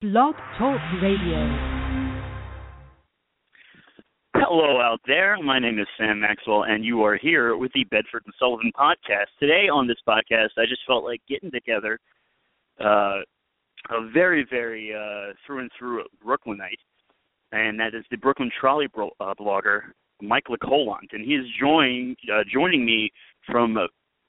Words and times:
Blog 0.00 0.34
Talk 0.56 0.80
Radio. 1.02 1.38
Hello 4.34 4.80
out 4.80 5.00
there. 5.06 5.36
My 5.42 5.58
name 5.58 5.78
is 5.78 5.86
Sam 5.98 6.20
Maxwell, 6.20 6.64
and 6.64 6.84
you 6.84 7.02
are 7.02 7.16
here 7.16 7.56
with 7.56 7.72
the 7.74 7.84
Bedford 7.84 8.22
and 8.24 8.34
Sullivan 8.38 8.70
podcast. 8.78 9.26
Today 9.40 9.68
on 9.68 9.88
this 9.88 9.96
podcast, 10.06 10.50
I 10.56 10.66
just 10.68 10.82
felt 10.86 11.04
like 11.04 11.20
getting 11.28 11.50
together 11.50 11.98
uh, 12.80 13.20
a 13.90 14.08
very, 14.12 14.46
very 14.48 14.94
uh, 14.94 15.34
through 15.46 15.60
and 15.60 15.70
through 15.78 16.04
Brooklynite 16.22 16.78
and 17.52 17.78
that 17.80 17.94
is 17.94 18.04
the 18.10 18.16
Brooklyn 18.16 18.50
Trolley 18.60 18.86
bro- 18.88 19.12
uh, 19.20 19.34
blogger 19.34 19.80
Mike 20.20 20.44
Lecolant, 20.48 21.12
and 21.12 21.24
he 21.24 21.34
is 21.34 21.46
joining 21.60 22.16
uh, 22.32 22.42
joining 22.52 22.84
me 22.84 23.10
from 23.46 23.76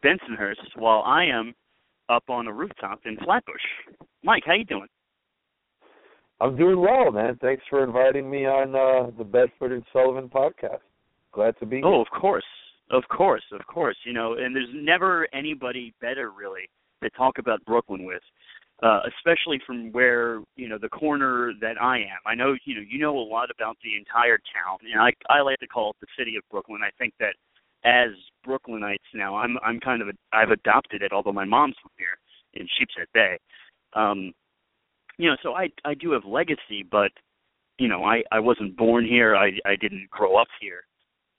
Bensonhurst 0.03 0.75
while 0.75 1.01
I 1.05 1.25
am 1.25 1.53
up 2.09 2.23
on 2.29 2.47
a 2.47 2.53
rooftop 2.53 3.01
in 3.05 3.17
Flatbush. 3.17 3.61
Mike, 4.23 4.43
how 4.45 4.53
you 4.53 4.65
doing? 4.65 4.87
I'm 6.41 6.55
doing 6.55 6.79
well, 6.79 7.11
man. 7.11 7.37
Thanks 7.41 7.63
for 7.69 7.83
inviting 7.83 8.29
me 8.29 8.45
on 8.45 8.75
uh, 8.75 9.11
the 9.17 9.23
Bedford 9.23 9.71
and 9.71 9.83
Sullivan 9.91 10.29
podcast. 10.29 10.79
Glad 11.33 11.55
to 11.59 11.65
be 11.65 11.77
here. 11.77 11.85
Oh, 11.85 12.01
of 12.01 12.07
course, 12.09 12.45
of 12.91 13.03
course, 13.09 13.43
of 13.51 13.65
course. 13.67 13.97
You 14.05 14.13
know, 14.13 14.33
and 14.33 14.55
there's 14.55 14.69
never 14.73 15.27
anybody 15.33 15.93
better 16.01 16.31
really 16.31 16.69
to 17.03 17.09
talk 17.11 17.37
about 17.37 17.63
Brooklyn 17.65 18.05
with 18.05 18.21
uh, 18.81 19.01
especially 19.17 19.59
from 19.65 19.91
where 19.91 20.41
you 20.55 20.67
know 20.69 20.77
the 20.77 20.89
corner 20.89 21.53
that 21.59 21.81
I 21.81 21.97
am. 21.97 22.19
I 22.25 22.35
know 22.35 22.55
you 22.65 22.75
know 22.75 22.81
you 22.87 22.99
know 22.99 23.17
a 23.17 23.19
lot 23.19 23.49
about 23.51 23.77
the 23.83 23.97
entire 23.97 24.37
town, 24.37 24.79
and 24.91 25.01
I 25.01 25.11
I 25.29 25.41
like 25.41 25.59
to 25.59 25.67
call 25.67 25.91
it 25.91 25.97
the 26.01 26.07
city 26.17 26.37
of 26.37 26.43
Brooklyn. 26.49 26.79
I 26.83 26.91
think 26.97 27.13
that 27.19 27.35
as 27.83 28.11
Brooklynites 28.47 28.97
now, 29.13 29.35
I'm 29.35 29.57
I'm 29.63 29.79
kind 29.79 30.01
of 30.01 30.07
a, 30.09 30.13
I've 30.31 30.51
adopted 30.51 31.01
it, 31.01 31.11
although 31.11 31.33
my 31.33 31.45
mom's 31.45 31.75
from 31.81 31.91
here 31.97 32.17
in 32.53 32.67
Sheepshead 32.77 33.07
Bay. 33.13 33.37
Um, 33.93 34.31
you 35.19 35.29
know, 35.29 35.35
so 35.43 35.53
I 35.53 35.67
I 35.85 35.93
do 35.93 36.11
have 36.13 36.23
legacy, 36.25 36.83
but 36.89 37.11
you 37.77 37.87
know 37.87 38.03
I 38.03 38.23
I 38.31 38.39
wasn't 38.39 38.75
born 38.77 39.05
here. 39.05 39.35
I 39.35 39.51
I 39.65 39.75
didn't 39.75 40.09
grow 40.09 40.37
up 40.37 40.47
here, 40.59 40.81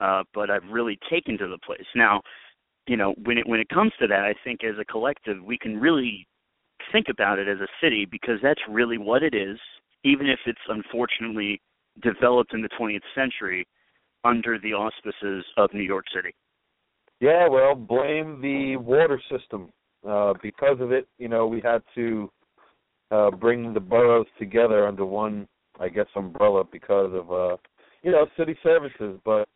uh, 0.01 0.23
but 0.35 0.51
I've 0.51 0.69
really 0.71 0.99
taken 1.11 1.37
to 1.39 1.49
the 1.49 1.59
place 1.59 1.87
now. 1.97 2.21
You 2.87 2.99
know, 2.99 3.15
when 3.25 3.39
it 3.39 3.49
when 3.49 3.59
it 3.59 3.71
comes 3.71 3.93
to 3.99 4.07
that, 4.07 4.21
I 4.21 4.35
think 4.45 4.63
as 4.63 4.79
a 4.79 4.85
collective 4.85 5.43
we 5.43 5.59
can 5.59 5.81
really 5.81 6.29
think 6.93 7.07
about 7.09 7.39
it 7.39 7.49
as 7.49 7.59
a 7.59 7.69
city 7.83 8.05
because 8.05 8.39
that's 8.43 8.61
really 8.69 8.99
what 8.99 9.23
it 9.23 9.35
is, 9.35 9.59
even 10.05 10.29
if 10.29 10.41
it's 10.47 10.61
unfortunately 10.69 11.61
developed 12.03 12.53
in 12.53 12.63
the 12.63 12.69
20th 12.79 13.01
century 13.15 13.67
under 14.25 14.59
the 14.59 14.75
auspices 14.75 15.45
of 15.57 15.73
New 15.73 15.83
York 15.83 16.05
City. 16.15 16.35
Yeah, 17.21 17.49
well, 17.49 17.75
blame 17.75 18.41
the 18.41 18.77
water 18.77 19.21
system. 19.31 19.71
Uh, 20.07 20.33
because 20.43 20.81
of 20.81 20.93
it, 20.93 21.07
you 21.19 21.29
know, 21.29 21.47
we 21.47 21.61
had 21.61 21.83
to 21.95 22.31
uh, 23.11 23.31
bring 23.31 23.75
the 23.75 23.81
boroughs 23.81 24.27
together 24.39 24.87
under 24.87 25.05
one, 25.05 25.49
I 25.79 25.89
guess, 25.89 26.07
umbrella 26.15 26.65
because 26.71 27.13
of, 27.15 27.33
uh, 27.33 27.57
you 28.03 28.13
know, 28.13 28.27
city 28.37 28.57
services. 28.63 29.19
But 29.25 29.49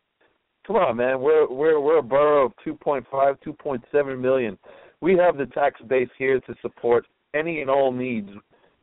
come 0.65 0.75
on, 0.75 0.97
man, 0.97 1.21
we're 1.21 1.49
we're 1.49 1.79
we're 1.79 1.99
a 1.99 2.03
borough 2.03 2.47
of 2.47 2.53
2.5, 2.65 3.05
2.7 3.11 4.19
million. 4.19 4.57
We 5.01 5.17
have 5.17 5.37
the 5.37 5.45
tax 5.47 5.81
base 5.87 6.09
here 6.17 6.39
to 6.41 6.55
support 6.61 7.05
any 7.33 7.61
and 7.61 7.69
all 7.69 7.91
needs, 7.91 8.29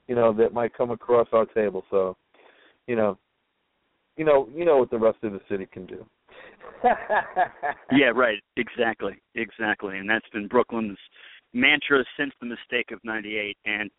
you 0.09 0.15
know, 0.15 0.32
that 0.34 0.53
might 0.53 0.77
come 0.77 0.91
across 0.91 1.27
our 1.32 1.47
table. 1.47 1.84
So, 1.91 2.16
you 2.87 2.97
know, 2.97 3.19
you 4.16 4.25
know, 4.25 4.49
you 4.55 4.65
know 4.65 4.77
what 4.78 4.91
the 4.91 4.99
rest 4.99 5.19
of 5.22 5.32
the 5.32 5.41
city 5.49 5.66
can 5.66 5.87
do. 5.87 6.05
yeah, 7.93 8.11
right. 8.15 8.38
Exactly, 8.56 9.21
exactly, 9.34 9.99
and 9.99 10.09
that's 10.09 10.28
been 10.32 10.49
Brooklyn's 10.49 10.99
mantra 11.53 12.05
since 12.19 12.32
the 12.41 12.47
mistake 12.47 12.91
of 12.93 12.99
'98. 13.05 13.56
And 13.65 13.91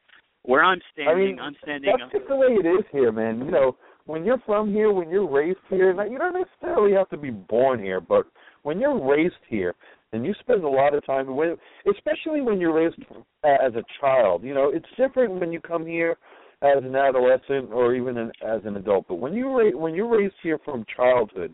where 0.43 0.63
I'm 0.63 0.81
standing, 0.93 1.39
I 1.39 1.47
am 1.47 1.55
standing. 1.63 1.93
That's 1.97 2.11
just 2.11 2.27
the 2.27 2.35
way 2.35 2.47
it 2.47 2.65
is 2.65 2.85
here, 2.91 3.11
man. 3.11 3.39
You 3.39 3.51
know, 3.51 3.77
when 4.05 4.25
you're 4.25 4.41
from 4.45 4.71
here, 4.71 4.91
when 4.91 5.09
you're 5.09 5.29
raised 5.29 5.59
here, 5.69 5.91
you 6.09 6.17
don't 6.17 6.33
necessarily 6.33 6.93
have 6.93 7.09
to 7.09 7.17
be 7.17 7.31
born 7.31 7.81
here, 7.81 8.01
but 8.01 8.25
when 8.63 8.79
you're 8.79 8.99
raised 9.03 9.35
here, 9.47 9.75
and 10.11 10.25
you 10.25 10.33
spend 10.39 10.63
a 10.63 10.69
lot 10.69 10.93
of 10.93 11.05
time 11.05 11.35
with, 11.35 11.57
especially 11.91 12.41
when 12.41 12.59
you're 12.59 12.73
raised 12.73 13.01
as 13.43 13.73
a 13.73 13.83
child. 13.99 14.43
You 14.43 14.53
know, 14.53 14.69
it's 14.71 14.85
different 14.95 15.39
when 15.39 15.51
you 15.51 15.59
come 15.59 15.85
here 15.85 16.17
as 16.61 16.83
an 16.83 16.95
adolescent 16.95 17.71
or 17.73 17.95
even 17.95 18.17
an, 18.17 18.31
as 18.45 18.61
an 18.63 18.77
adult. 18.77 19.07
But 19.07 19.15
when 19.15 19.33
you 19.33 19.49
ra- 19.49 19.77
when 19.77 19.95
you're 19.95 20.07
raised 20.07 20.35
here 20.43 20.59
from 20.63 20.85
childhood, 20.95 21.53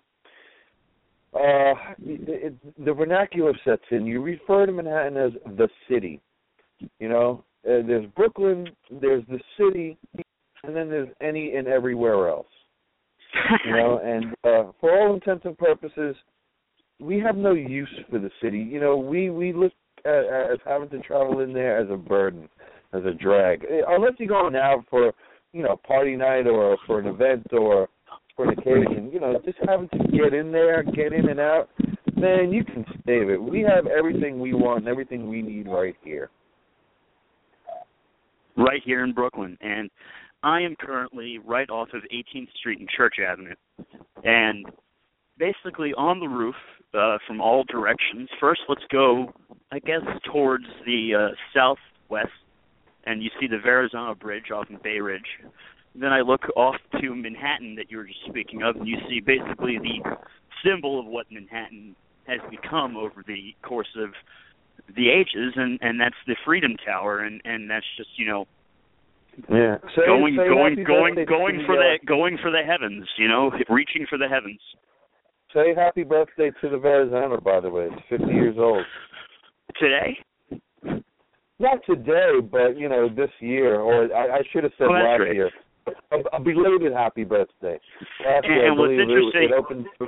uh, 1.34 1.74
it, 2.04 2.28
it, 2.28 2.86
the 2.86 2.94
vernacular 2.94 3.54
sets 3.64 3.84
in. 3.92 4.06
You 4.06 4.22
refer 4.22 4.66
to 4.66 4.72
Manhattan 4.72 5.18
as 5.18 5.32
the 5.58 5.70
city. 5.90 6.20
You 7.00 7.10
know, 7.10 7.44
uh, 7.66 7.86
there's 7.86 8.06
Brooklyn, 8.16 8.68
there's 9.02 9.24
the 9.28 9.40
city, 9.58 9.98
and 10.64 10.76
then 10.76 10.90
there's 10.90 11.10
any 11.22 11.56
and 11.56 11.68
everywhere 11.68 12.30
else. 12.30 12.48
You 13.66 13.72
know, 13.72 14.00
and 14.04 14.26
uh, 14.44 14.72
for 14.80 14.98
all 14.98 15.14
intents 15.14 15.46
and 15.46 15.58
purposes, 15.58 16.16
we 17.00 17.20
have 17.20 17.36
no 17.36 17.54
use 17.54 17.90
for 18.10 18.20
the 18.20 18.32
city. 18.42 18.60
You 18.60 18.80
know, 18.80 18.98
we 18.98 19.30
we 19.30 19.54
look 19.54 19.74
at, 20.06 20.52
as 20.52 20.60
having 20.66 20.90
to 20.90 21.00
travel 21.00 21.40
in 21.40 21.54
there 21.54 21.78
as 21.80 21.90
a 21.90 21.98
burden, 21.98 22.50
as 22.94 23.04
a 23.06 23.14
drag. 23.14 23.64
Eh, 23.64 23.82
unless 23.88 24.14
you 24.20 24.28
go 24.28 24.50
now 24.50 24.84
for 24.90 25.14
you 25.54 25.64
know 25.64 25.80
party 25.86 26.16
night 26.16 26.48
or 26.48 26.78
for 26.88 27.00
an 27.00 27.08
event 27.08 27.48
or 27.52 27.88
for 28.36 28.50
an 28.50 28.58
occasion, 28.58 29.10
you 29.12 29.20
know, 29.20 29.38
just 29.44 29.58
having 29.68 29.90
to 29.90 29.98
get 30.18 30.34
in 30.34 30.50
there, 30.50 30.82
get 30.82 31.12
in 31.12 31.28
and 31.28 31.42
out, 31.42 31.68
man, 32.16 32.54
you 32.54 32.64
can 32.64 32.86
save 33.06 33.30
it. 33.30 33.42
We 33.42 33.60
have 33.62 33.86
everything 33.86 34.40
we 34.40 34.54
want 34.54 34.80
and 34.80 34.88
everything 34.88 35.28
we 35.28 35.42
need 35.42 35.68
right 35.68 35.96
here. 36.06 36.30
Right 38.60 38.82
here 38.84 39.06
in 39.06 39.14
Brooklyn, 39.14 39.58
and 39.62 39.90
I 40.44 40.60
am 40.60 40.76
currently 40.78 41.38
right 41.38 41.70
off 41.70 41.88
of 41.94 42.02
18th 42.14 42.52
Street 42.58 42.80
and 42.80 42.90
Church 42.90 43.16
Avenue, 43.26 43.56
and 44.26 44.66
basically 45.38 45.94
on 45.94 46.20
the 46.20 46.28
roof 46.28 46.56
uh, 46.94 47.20
from 47.26 47.40
all 47.40 47.64
directions. 47.64 48.28
First, 48.38 48.60
let's 48.68 48.84
go, 48.92 49.32
I 49.72 49.80
guess, 49.80 50.02
towards 50.30 50.66
the 50.86 51.32
uh, 51.32 51.36
southwest, 51.56 52.34
and 53.06 53.24
you 53.24 53.30
see 53.40 53.48
the 53.48 53.60
Verrazano 53.60 54.14
Bridge 54.14 54.52
off 54.54 54.66
in 54.70 54.78
Bay 54.84 55.00
Ridge. 55.00 55.22
Then 55.96 56.12
I 56.12 56.20
look 56.20 56.42
off 56.58 56.76
to 57.00 57.16
Manhattan 57.16 57.76
that 57.76 57.90
you 57.90 57.96
were 57.96 58.08
just 58.08 58.26
speaking 58.28 58.62
of, 58.64 58.76
and 58.76 58.86
you 58.86 58.98
see 59.08 59.22
basically 59.22 59.78
the 59.78 60.18
symbol 60.66 61.00
of 61.00 61.06
what 61.06 61.28
Manhattan 61.32 61.96
has 62.28 62.42
become 62.52 62.98
over 62.98 63.24
the 63.26 63.56
course 63.64 63.96
of 63.98 64.10
the 64.96 65.10
ages, 65.10 65.54
and 65.56 65.80
and 65.82 66.00
that's 66.00 66.16
the 66.28 66.36
Freedom 66.46 66.76
Tower, 66.86 67.20
and 67.20 67.42
and 67.46 67.70
that's 67.70 67.86
just 67.98 68.10
you 68.18 68.26
know 68.26 68.46
yeah. 69.48 69.78
Say, 69.96 70.06
going 70.06 70.36
say 70.36 70.48
going 70.48 70.76
going 70.84 70.86
going 70.86 71.26
going 71.26 71.64
for 71.66 71.76
the 71.76 72.00
going 72.06 72.38
for 72.42 72.52
the 72.52 72.62
heavens, 72.66 73.08
you 73.18 73.28
know, 73.28 73.52
reaching 73.70 74.06
for 74.10 74.18
the 74.18 74.28
heavens. 74.28 74.60
Say 75.54 75.74
happy 75.76 76.04
birthday 76.04 76.52
to 76.62 76.70
the 76.70 76.78
Verrazano, 76.78 77.40
by 77.40 77.60
the 77.60 77.70
way. 77.70 77.88
It's 77.92 78.02
50 78.10 78.26
years 78.34 78.56
old. 78.60 78.84
Today? 79.80 80.18
Not 81.58 81.80
today, 81.86 82.40
but, 82.40 82.78
you 82.78 82.88
know, 82.88 83.10
this 83.10 83.32
year, 83.40 83.80
or 83.80 84.14
I, 84.16 84.38
I 84.38 84.42
should 84.52 84.64
have 84.64 84.74
said 84.78 84.88
oh, 84.90 84.94
last 84.94 85.18
great. 85.18 85.36
year. 85.36 85.52
A, 86.12 86.38
a 86.38 86.40
belated 86.40 86.94
happy 86.94 87.24
birthday. 87.24 87.80
Last 88.24 88.46
and, 88.46 88.56
year, 88.56 88.68
and 88.68 88.78
what's 88.78 88.92
interesting, 88.92 89.44
it, 89.44 89.52
it 89.52 89.58
opened 89.58 89.86
for, 89.98 90.08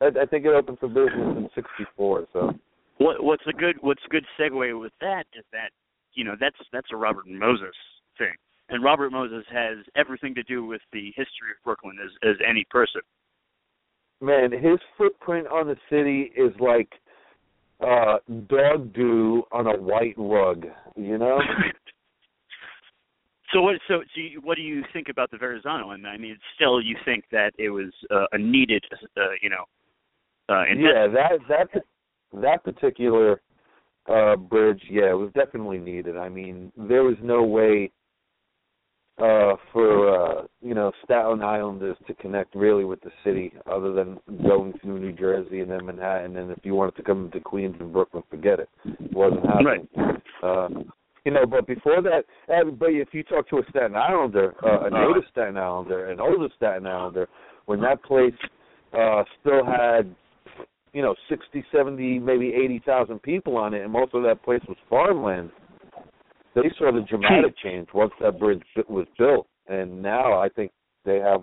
I, 0.00 0.22
I 0.22 0.26
think 0.26 0.46
it 0.46 0.54
opened 0.54 0.78
for 0.78 0.88
business 0.88 1.36
in 1.36 1.48
'64. 1.54 2.26
So, 2.32 2.52
what, 3.02 3.24
what's 3.24 3.46
a 3.46 3.52
good 3.52 3.76
what's 3.80 4.02
a 4.06 4.08
good 4.08 4.24
segue 4.38 4.80
with 4.80 4.92
that 5.00 5.24
is 5.34 5.44
that 5.52 5.70
you 6.14 6.24
know 6.24 6.36
that's 6.38 6.56
that's 6.72 6.88
a 6.92 6.96
Robert 6.96 7.26
Moses 7.26 7.74
thing, 8.18 8.34
and 8.68 8.82
Robert 8.82 9.10
Moses 9.10 9.44
has 9.50 9.78
everything 9.96 10.34
to 10.34 10.42
do 10.44 10.64
with 10.64 10.80
the 10.92 11.12
history 11.16 11.50
of 11.50 11.62
Brooklyn 11.64 11.96
as 12.02 12.10
as 12.28 12.36
any 12.48 12.64
person 12.70 13.02
man, 14.22 14.52
his 14.52 14.78
footprint 14.96 15.46
on 15.48 15.66
the 15.66 15.76
city 15.90 16.32
is 16.36 16.52
like 16.60 16.88
uh 17.84 18.18
dog 18.46 18.94
do 18.94 19.42
on 19.50 19.66
a 19.66 19.76
white 19.76 20.14
rug, 20.16 20.66
you 20.96 21.18
know? 21.18 21.38
so 23.52 23.60
what 23.60 23.74
so, 23.88 24.02
so 24.14 24.20
you, 24.20 24.40
what 24.42 24.54
do 24.54 24.62
you 24.62 24.84
think 24.92 25.08
about 25.08 25.30
the 25.30 25.36
Verrazano? 25.36 25.90
I 25.90 25.96
mean, 25.96 26.06
I 26.06 26.16
mean 26.16 26.38
still 26.54 26.80
you 26.80 26.96
think 27.04 27.24
that 27.32 27.52
it 27.58 27.70
was 27.70 27.92
uh, 28.10 28.26
a 28.32 28.38
needed 28.38 28.84
uh, 29.16 29.32
you 29.42 29.50
know 29.50 29.64
uh 30.48 30.64
Yeah, 30.68 31.08
that 31.08 31.40
that 31.48 31.82
that 32.34 32.64
particular 32.64 33.40
uh 34.08 34.36
bridge, 34.36 34.82
yeah, 34.90 35.10
it 35.10 35.18
was 35.18 35.30
definitely 35.34 35.78
needed. 35.78 36.16
I 36.16 36.28
mean, 36.28 36.72
there 36.76 37.04
was 37.04 37.16
no 37.22 37.42
way 37.44 37.90
uh 39.18 39.56
for 39.72 40.40
uh 40.40 40.46
you 40.62 40.74
know 40.74 40.90
Staten 41.04 41.42
Islanders 41.42 41.96
to 42.06 42.14
connect 42.14 42.54
really 42.54 42.84
with 42.84 43.00
the 43.02 43.10
city 43.22 43.52
other 43.70 43.92
than 43.92 44.18
going 44.42 44.72
through 44.80 45.00
New 45.00 45.12
Jersey 45.12 45.60
and 45.60 45.70
then 45.70 45.84
Manhattan 45.84 46.38
and 46.38 46.50
if 46.50 46.58
you 46.62 46.74
wanted 46.74 46.96
to 46.96 47.02
come 47.02 47.30
to 47.32 47.40
Queens 47.40 47.76
and 47.78 47.92
Brooklyn 47.92 48.22
forget 48.30 48.58
it 48.58 48.70
it 48.84 49.12
wasn't 49.12 49.44
happening 49.44 49.86
Right. 49.94 50.22
uh 50.42 50.68
you 51.26 51.30
know 51.30 51.44
but 51.44 51.66
before 51.66 52.00
that 52.00 52.24
uh, 52.48 52.70
but 52.70 52.88
if 52.88 53.08
you 53.12 53.22
talk 53.22 53.46
to 53.50 53.58
a 53.58 53.62
Staten 53.68 53.94
Islander 53.94 54.54
uh, 54.64 54.86
a 54.86 54.90
native 54.90 55.24
Staten 55.30 55.58
Islander 55.58 56.06
an 56.10 56.18
older 56.18 56.48
Staten 56.56 56.86
Islander 56.86 57.28
when 57.66 57.82
that 57.82 58.02
place 58.02 58.32
uh 58.98 59.24
still 59.42 59.64
had 59.66 60.12
you 60.92 61.02
know 61.02 61.14
sixty 61.28 61.64
seventy 61.72 62.18
maybe 62.18 62.48
eighty 62.48 62.82
thousand 62.84 63.20
people 63.22 63.56
on 63.56 63.74
it 63.74 63.82
and 63.82 63.92
most 63.92 64.14
of 64.14 64.22
that 64.22 64.42
place 64.42 64.62
was 64.68 64.76
farmland 64.88 65.50
they 66.54 66.70
saw 66.78 66.92
the 66.92 67.00
dramatic 67.08 67.56
change 67.62 67.88
once 67.94 68.12
that 68.20 68.38
bridge 68.38 68.62
was 68.88 69.06
built, 69.18 69.46
and 69.68 70.02
now 70.02 70.38
I 70.38 70.48
think 70.48 70.70
they 71.04 71.18
have 71.18 71.42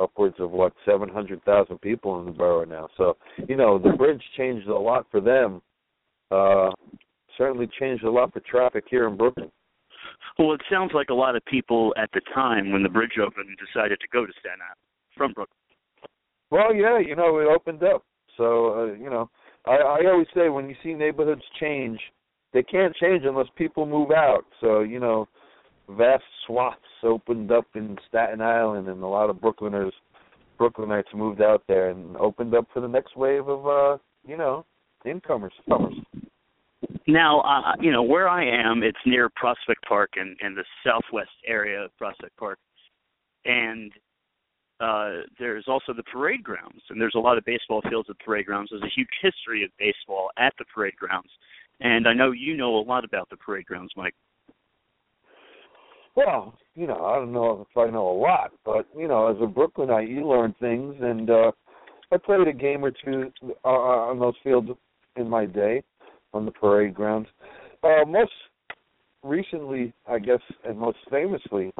upwards 0.00 0.36
of 0.38 0.50
what 0.50 0.72
seven 0.86 1.08
hundred 1.08 1.44
thousand 1.44 1.80
people 1.80 2.18
in 2.20 2.26
the 2.26 2.32
borough 2.32 2.64
now. 2.64 2.88
So 2.96 3.16
you 3.48 3.56
know 3.56 3.78
the 3.78 3.90
bridge 3.90 4.22
changed 4.36 4.68
a 4.68 4.78
lot 4.78 5.06
for 5.10 5.20
them. 5.20 5.60
Uh, 6.30 6.70
certainly 7.36 7.68
changed 7.78 8.04
a 8.04 8.10
lot 8.10 8.32
for 8.32 8.40
traffic 8.40 8.84
here 8.88 9.08
in 9.08 9.16
Brooklyn. 9.16 9.50
Well, 10.38 10.52
it 10.52 10.62
sounds 10.70 10.92
like 10.94 11.10
a 11.10 11.14
lot 11.14 11.36
of 11.36 11.44
people 11.44 11.92
at 11.98 12.08
the 12.14 12.20
time 12.34 12.72
when 12.72 12.82
the 12.82 12.88
bridge 12.88 13.18
opened 13.20 13.48
decided 13.74 14.00
to 14.00 14.06
go 14.12 14.24
to 14.24 14.32
Staten 14.40 14.60
Island 14.62 14.78
from 15.16 15.32
Brooklyn. 15.32 15.56
Well, 16.50 16.74
yeah, 16.74 16.98
you 16.98 17.14
know 17.14 17.38
it 17.40 17.46
opened 17.46 17.82
up. 17.82 18.04
So 18.36 18.74
uh, 18.74 18.92
you 18.94 19.10
know, 19.10 19.30
I, 19.66 19.76
I 19.76 20.06
always 20.06 20.28
say 20.34 20.48
when 20.48 20.68
you 20.68 20.76
see 20.82 20.94
neighborhoods 20.94 21.42
change, 21.60 21.98
they 22.52 22.62
can't 22.62 22.94
change 22.96 23.24
unless 23.24 23.46
people 23.56 23.86
move 23.86 24.10
out. 24.10 24.44
So 24.60 24.80
you 24.80 25.00
know, 25.00 25.28
vast 25.88 26.24
swaths 26.46 26.78
opened 27.02 27.52
up 27.52 27.66
in 27.74 27.96
Staten 28.08 28.40
Island, 28.40 28.88
and 28.88 29.02
a 29.02 29.06
lot 29.06 29.30
of 29.30 29.36
Brooklyners, 29.36 29.92
Brooklynites 30.58 31.14
moved 31.14 31.40
out 31.40 31.62
there 31.68 31.90
and 31.90 32.16
opened 32.16 32.54
up 32.54 32.66
for 32.72 32.80
the 32.80 32.88
next 32.88 33.16
wave 33.16 33.48
of 33.48 33.66
uh, 33.66 33.98
you 34.26 34.36
know, 34.36 34.64
incomers. 35.04 35.52
Comers. 35.68 35.94
Now, 37.06 37.40
uh, 37.40 37.74
you 37.80 37.92
know 37.92 38.02
where 38.02 38.28
I 38.28 38.44
am. 38.44 38.82
It's 38.82 38.98
near 39.04 39.28
Prospect 39.36 39.84
Park 39.86 40.10
in, 40.16 40.36
in 40.42 40.54
the 40.54 40.64
southwest 40.84 41.30
area 41.46 41.84
of 41.84 41.96
Prospect 41.98 42.36
Park, 42.36 42.58
and 43.44 43.92
uh, 44.80 45.22
there's 45.38 45.64
also 45.68 45.92
the 45.92 46.02
parade 46.04 46.42
grounds. 46.42 46.80
And 46.88 47.00
there's 47.00 47.14
a 47.14 47.20
lot 47.20 47.38
of 47.38 47.44
baseball 47.44 47.82
fields 47.88 48.08
at 48.10 48.18
parade 48.18 48.46
grounds. 48.46 48.70
There's 48.70 48.82
a 48.82 48.94
huge 48.94 49.08
history 49.22 49.62
of 49.64 49.70
baseball 49.78 50.30
at 50.38 50.54
the 50.58 50.64
parade 50.74 50.96
grounds, 50.96 51.30
and 51.80 52.08
I 52.08 52.14
know 52.14 52.32
you 52.32 52.56
know 52.56 52.76
a 52.76 52.82
lot 52.82 53.04
about 53.04 53.28
the 53.30 53.36
parade 53.36 53.66
grounds, 53.66 53.92
Mike. 53.96 54.14
Well, 56.16 56.58
you 56.74 56.86
know, 56.86 57.04
I 57.04 57.16
don't 57.16 57.32
know 57.32 57.66
if 57.70 57.78
I 57.78 57.90
know 57.90 58.08
a 58.10 58.18
lot, 58.18 58.52
but 58.64 58.86
you 58.96 59.06
know, 59.06 59.28
as 59.28 59.36
a 59.40 59.46
Brooklynite, 59.46 60.08
you 60.08 60.26
learn 60.26 60.54
things, 60.60 60.96
and 61.00 61.30
uh 61.30 61.52
I 62.12 62.16
played 62.16 62.48
a 62.48 62.52
game 62.52 62.84
or 62.84 62.90
two 62.90 63.32
uh, 63.64 63.68
on 63.68 64.18
those 64.18 64.34
fields 64.42 64.68
in 65.14 65.28
my 65.28 65.46
day 65.46 65.82
on 66.32 66.44
the 66.44 66.50
parade 66.50 66.94
grounds. 66.94 67.28
Uh 67.82 68.04
Most 68.06 68.32
recently, 69.22 69.92
I 70.08 70.18
guess, 70.18 70.40
and 70.64 70.78
most 70.78 70.98
famously, 71.10 71.72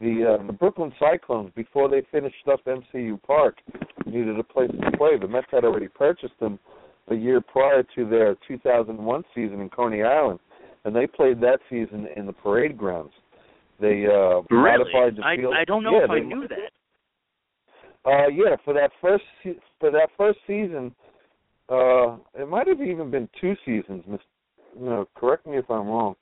the 0.00 0.38
uh, 0.38 0.46
the 0.46 0.52
Brooklyn 0.52 0.92
Cyclones, 0.98 1.50
before 1.56 1.88
they 1.88 2.02
finished 2.12 2.46
up 2.50 2.60
MCU 2.64 3.20
Park, 3.22 3.56
needed 4.06 4.38
a 4.38 4.44
place 4.44 4.70
to 4.70 4.96
play. 4.96 5.18
The 5.20 5.26
Mets 5.26 5.48
had 5.50 5.64
already 5.64 5.88
purchased 5.88 6.38
them 6.40 6.58
a 7.08 7.14
year 7.14 7.40
prior 7.40 7.82
to 7.94 8.08
their 8.08 8.36
2001 8.46 9.24
season 9.34 9.60
in 9.60 9.68
Coney 9.70 10.02
Island, 10.02 10.38
and 10.84 10.94
they 10.94 11.06
played 11.06 11.40
that 11.40 11.58
season 11.68 12.06
in 12.16 12.26
the 12.26 12.32
parade 12.32 12.76
grounds. 12.76 13.12
They 13.80 14.06
uh 14.06 14.42
Really? 14.50 14.78
modified 14.92 15.16
the 15.16 15.22
field. 15.36 15.54
I 15.54 15.64
don't 15.64 15.82
know 15.82 15.98
yeah, 15.98 16.04
if 16.04 16.10
I 16.10 16.20
knew 16.20 16.46
that. 16.48 16.72
Uh, 18.04 18.28
yeah, 18.28 18.56
for 18.64 18.72
that 18.74 18.90
first 19.00 19.24
for 19.80 19.90
that 19.90 20.08
first 20.16 20.38
season, 20.46 20.94
uh, 21.68 22.16
it 22.34 22.48
might 22.48 22.66
have 22.66 22.80
even 22.80 23.10
been 23.10 23.28
two 23.40 23.54
seasons. 23.64 24.04
You 24.78 24.84
know, 24.84 25.08
correct 25.16 25.46
me 25.46 25.58
if 25.58 25.68
I'm 25.70 25.88
wrong, 25.88 26.14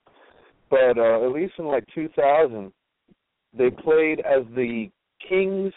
but 0.70 0.98
uh, 0.98 1.24
at 1.24 1.32
least 1.32 1.54
in 1.58 1.66
like 1.66 1.84
2000, 1.94 2.72
they 3.56 3.70
played 3.70 4.20
as 4.20 4.44
the 4.54 4.90
Kings 5.28 5.72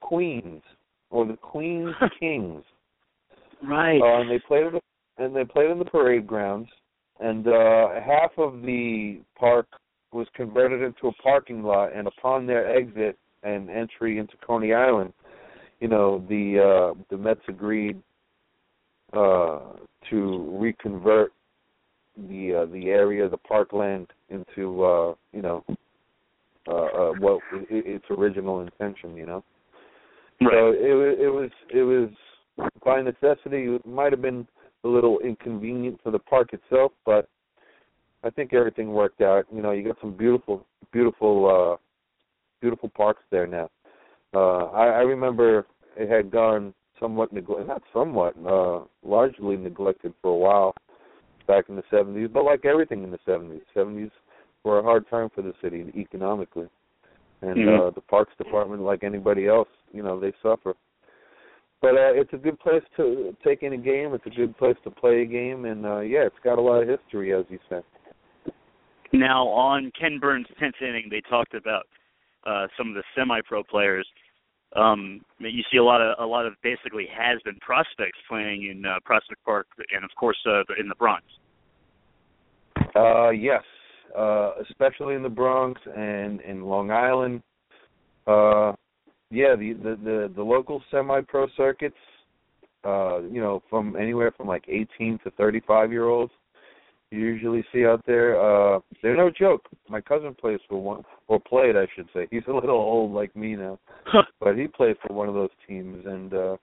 Queens 0.00 0.62
or 1.10 1.26
the 1.26 1.36
Queens 1.36 1.94
Kings. 2.20 2.62
Right. 3.62 4.00
Uh, 4.00 4.20
and 4.20 4.30
they 4.30 4.38
played 4.46 4.66
in 4.66 4.72
the, 4.74 5.24
and 5.24 5.34
they 5.34 5.44
played 5.44 5.70
in 5.70 5.78
the 5.78 5.84
parade 5.84 6.26
grounds, 6.26 6.68
and 7.20 7.48
uh, 7.48 7.88
half 8.04 8.30
of 8.36 8.62
the 8.62 9.20
park 9.38 9.66
was 10.12 10.26
converted 10.34 10.82
into 10.82 11.08
a 11.08 11.12
parking 11.22 11.62
lot. 11.62 11.94
And 11.94 12.06
upon 12.06 12.46
their 12.46 12.76
exit 12.76 13.18
and 13.42 13.70
entry 13.70 14.18
into 14.18 14.34
Coney 14.46 14.74
Island, 14.74 15.12
you 15.80 15.88
know 15.88 16.24
the 16.28 16.94
uh, 16.94 17.02
the 17.10 17.16
Mets 17.16 17.40
agreed 17.48 18.00
uh, 19.12 19.60
to 20.10 20.58
reconvert 20.60 21.32
the 22.28 22.62
uh, 22.62 22.72
the 22.72 22.88
area, 22.88 23.28
the 23.28 23.36
parkland, 23.38 24.08
into 24.28 24.84
uh, 24.84 25.14
you 25.32 25.42
know 25.42 25.64
uh, 26.68 26.72
uh, 26.72 27.12
what 27.20 27.40
its 27.70 28.04
original 28.10 28.60
intention, 28.60 29.16
you 29.16 29.24
know. 29.24 29.44
Right. 30.40 30.50
So 30.52 30.70
it, 30.72 31.20
it 31.20 31.28
was 31.28 31.50
it 31.72 31.82
was 31.82 32.08
by 32.84 33.02
necessity. 33.02 33.66
It 33.66 33.86
might 33.86 34.12
have 34.12 34.20
been 34.20 34.48
a 34.82 34.88
little 34.88 35.20
inconvenient 35.20 36.00
for 36.02 36.10
the 36.10 36.18
park 36.18 36.52
itself, 36.52 36.92
but 37.04 37.28
I 38.24 38.30
think 38.30 38.52
everything 38.52 38.92
worked 38.92 39.20
out. 39.20 39.44
You 39.54 39.62
know, 39.62 39.70
you 39.70 39.84
got 39.84 40.00
some 40.00 40.16
beautiful, 40.16 40.66
beautiful, 40.92 41.76
uh, 41.76 41.76
beautiful 42.60 42.88
parks 42.88 43.22
there 43.30 43.46
now. 43.46 43.70
Uh, 44.34 44.64
I, 44.72 44.86
I 44.86 45.00
remember 45.02 45.66
it 45.96 46.10
had 46.10 46.30
gone 46.30 46.74
somewhat 46.98 47.32
neglected, 47.32 47.68
not 47.68 47.82
somewhat, 47.92 48.34
uh, 48.46 48.80
largely 49.04 49.56
neglected 49.56 50.12
for 50.20 50.32
a 50.32 50.36
while 50.36 50.74
back 51.46 51.66
in 51.68 51.76
the 51.76 51.82
70s, 51.92 52.32
but 52.32 52.44
like 52.44 52.64
everything 52.64 53.04
in 53.04 53.10
the 53.10 53.20
70s, 53.26 53.60
70s 53.74 54.10
for 54.66 54.80
a 54.80 54.82
hard 54.82 55.08
time 55.08 55.28
for 55.32 55.42
the 55.42 55.52
city 55.62 55.92
economically, 55.94 56.66
and 57.40 57.56
mm-hmm. 57.56 57.86
uh, 57.86 57.90
the 57.92 58.00
parks 58.00 58.32
department, 58.36 58.82
like 58.82 59.04
anybody 59.04 59.46
else, 59.46 59.68
you 59.92 60.02
know, 60.02 60.18
they 60.18 60.32
suffer. 60.42 60.74
But 61.80 61.94
uh, 61.94 62.10
it's 62.14 62.32
a 62.32 62.36
good 62.36 62.58
place 62.58 62.82
to 62.96 63.36
take 63.46 63.62
in 63.62 63.74
a 63.74 63.76
game. 63.76 64.12
It's 64.12 64.26
a 64.26 64.30
good 64.30 64.58
place 64.58 64.74
to 64.82 64.90
play 64.90 65.22
a 65.22 65.24
game, 65.24 65.66
and 65.66 65.86
uh, 65.86 66.00
yeah, 66.00 66.26
it's 66.26 66.42
got 66.42 66.58
a 66.58 66.60
lot 66.60 66.82
of 66.82 66.88
history, 66.88 67.32
as 67.32 67.44
you 67.48 67.60
said. 67.68 67.84
Now, 69.12 69.46
on 69.46 69.92
Ken 69.96 70.18
Burns' 70.20 70.48
tenth 70.58 70.74
inning, 70.80 71.06
they 71.12 71.22
talked 71.30 71.54
about 71.54 71.84
uh, 72.44 72.66
some 72.76 72.88
of 72.88 72.94
the 72.94 73.04
semi-pro 73.16 73.62
players. 73.62 74.04
Um, 74.74 75.20
you 75.38 75.62
see 75.70 75.78
a 75.78 75.84
lot 75.84 76.00
of 76.00 76.16
a 76.18 76.26
lot 76.26 76.44
of 76.44 76.54
basically 76.64 77.06
has-been 77.16 77.60
prospects 77.60 78.18
playing 78.28 78.68
in 78.68 78.84
uh, 78.84 78.96
Prospect 79.04 79.44
Park, 79.44 79.68
and 79.94 80.04
of 80.04 80.10
course 80.18 80.38
uh, 80.44 80.62
in 80.76 80.88
the 80.88 80.96
Bronx. 80.96 81.22
Uh, 82.96 83.30
yes, 83.30 83.62
uh 84.16 84.52
especially 84.68 85.14
in 85.14 85.22
the 85.22 85.28
Bronx 85.28 85.80
and 85.96 86.40
in 86.42 86.62
Long 86.62 86.90
Island. 86.90 87.42
Uh 88.26 88.72
yeah, 89.30 89.56
the 89.56 89.72
the 89.82 89.98
the, 90.04 90.32
the 90.36 90.42
local 90.42 90.82
semi 90.90 91.20
pro 91.22 91.46
circuits, 91.56 91.96
uh, 92.84 93.20
you 93.22 93.40
know, 93.40 93.62
from 93.68 93.96
anywhere 93.96 94.30
from 94.36 94.46
like 94.46 94.64
eighteen 94.68 95.18
to 95.24 95.30
thirty 95.32 95.60
five 95.66 95.90
year 95.90 96.04
olds 96.06 96.32
you 97.10 97.20
usually 97.20 97.64
see 97.72 97.84
out 97.84 98.02
there. 98.06 98.40
Uh 98.40 98.80
they're 99.02 99.16
no 99.16 99.30
joke. 99.30 99.62
My 99.88 100.00
cousin 100.00 100.34
plays 100.34 100.60
for 100.68 100.80
one 100.80 101.02
or 101.28 101.40
played 101.40 101.76
I 101.76 101.86
should 101.94 102.08
say. 102.12 102.26
He's 102.30 102.42
a 102.48 102.52
little 102.52 102.70
old 102.70 103.12
like 103.12 103.34
me 103.36 103.54
now. 103.56 103.78
But 104.40 104.56
he 104.56 104.66
played 104.66 104.96
for 105.06 105.14
one 105.14 105.28
of 105.28 105.34
those 105.34 105.50
teams 105.68 106.04
and 106.06 106.34
uh 106.34 106.56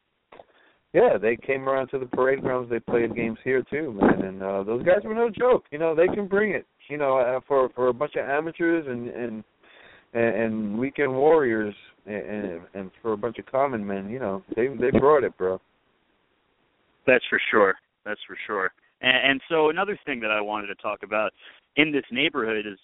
yeah, 0.93 1.17
they 1.19 1.35
came 1.35 1.67
around 1.67 1.87
to 1.87 1.97
the 1.97 2.05
parade 2.05 2.41
grounds. 2.41 2.69
They 2.69 2.79
played 2.79 3.15
games 3.15 3.39
here 3.43 3.63
too, 3.69 3.97
man. 3.99 4.21
And 4.21 4.43
uh 4.43 4.63
those 4.63 4.83
guys 4.83 5.03
were 5.03 5.15
no 5.15 5.29
joke. 5.29 5.65
You 5.71 5.79
know, 5.79 5.95
they 5.95 6.07
can 6.07 6.27
bring 6.27 6.51
it. 6.51 6.67
You 6.89 6.97
know, 6.97 7.17
uh, 7.17 7.39
for 7.47 7.69
for 7.69 7.87
a 7.87 7.93
bunch 7.93 8.15
of 8.15 8.27
amateurs 8.27 8.85
and 8.87 9.07
and 9.09 9.43
and, 10.13 10.35
and 10.35 10.77
weekend 10.79 11.13
warriors 11.13 11.75
and 12.05 12.61
and 12.73 12.91
for 13.01 13.13
a 13.13 13.17
bunch 13.17 13.37
of 13.39 13.45
common 13.45 13.85
men, 13.85 14.09
you 14.09 14.19
know, 14.19 14.43
they 14.55 14.67
they 14.67 14.91
brought 14.91 15.23
it, 15.23 15.37
bro. 15.37 15.59
That's 17.05 17.23
for 17.29 17.39
sure. 17.51 17.75
That's 18.05 18.19
for 18.27 18.37
sure. 18.47 18.71
And, 19.01 19.31
and 19.31 19.41
so 19.49 19.69
another 19.69 19.99
thing 20.05 20.19
that 20.21 20.31
I 20.31 20.41
wanted 20.41 20.67
to 20.67 20.75
talk 20.75 21.03
about 21.03 21.31
in 21.75 21.91
this 21.91 22.05
neighborhood 22.11 22.65
is 22.65 22.79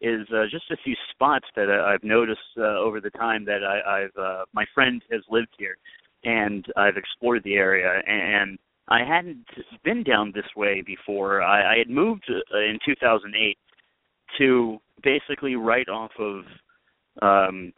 is 0.00 0.26
uh, 0.34 0.44
just 0.50 0.68
a 0.72 0.76
few 0.82 0.96
spots 1.12 1.46
that 1.54 1.68
uh, 1.70 1.84
I've 1.84 2.02
noticed 2.02 2.40
uh, 2.58 2.78
over 2.78 3.00
the 3.00 3.10
time 3.10 3.44
that 3.44 3.60
I, 3.64 4.02
I've 4.02 4.16
uh, 4.20 4.44
my 4.52 4.64
friend 4.74 5.00
has 5.12 5.22
lived 5.30 5.54
here, 5.56 5.76
and 6.24 6.66
I've 6.76 6.96
explored 6.96 7.44
the 7.44 7.54
area, 7.54 8.02
and 8.06 8.58
I 8.92 9.04
hadn't 9.04 9.46
been 9.84 10.02
down 10.02 10.32
this 10.34 10.44
way 10.54 10.82
before. 10.82 11.40
I, 11.42 11.74
I 11.74 11.78
had 11.78 11.88
moved 11.88 12.24
uh, 12.30 12.58
in 12.58 12.78
2008 12.84 13.56
to 14.38 14.78
basically 15.02 15.56
right 15.56 15.88
off 15.88 16.10
of 16.18 16.44
um, 17.22 17.72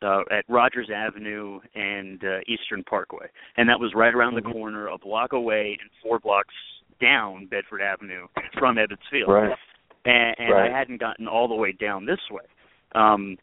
uh, 0.00 0.22
at 0.30 0.44
Rogers 0.48 0.88
Avenue 0.94 1.60
and 1.74 2.24
uh, 2.24 2.38
Eastern 2.48 2.82
Parkway, 2.82 3.26
and 3.58 3.68
that 3.68 3.78
was 3.78 3.92
right 3.94 4.14
around 4.14 4.34
the 4.34 4.40
Mhm. 4.40 4.52
corner, 4.52 4.86
a 4.88 4.98
block 4.98 5.32
away, 5.32 5.76
and 5.80 5.90
four 6.02 6.18
blocks 6.18 6.54
down 7.00 7.46
Bedford 7.46 7.82
Avenue 7.82 8.26
from 8.58 8.76
Ebbets 8.76 9.06
Field. 9.10 9.28
Right. 9.30 9.56
And, 10.04 10.34
and 10.38 10.50
Right. 10.50 10.70
I 10.70 10.78
hadn't 10.78 10.98
gotten 10.98 11.28
all 11.28 11.46
the 11.46 11.54
way 11.54 11.72
down 11.72 12.06
this 12.06 12.20
way. 12.30 12.44
Um, 12.94 13.38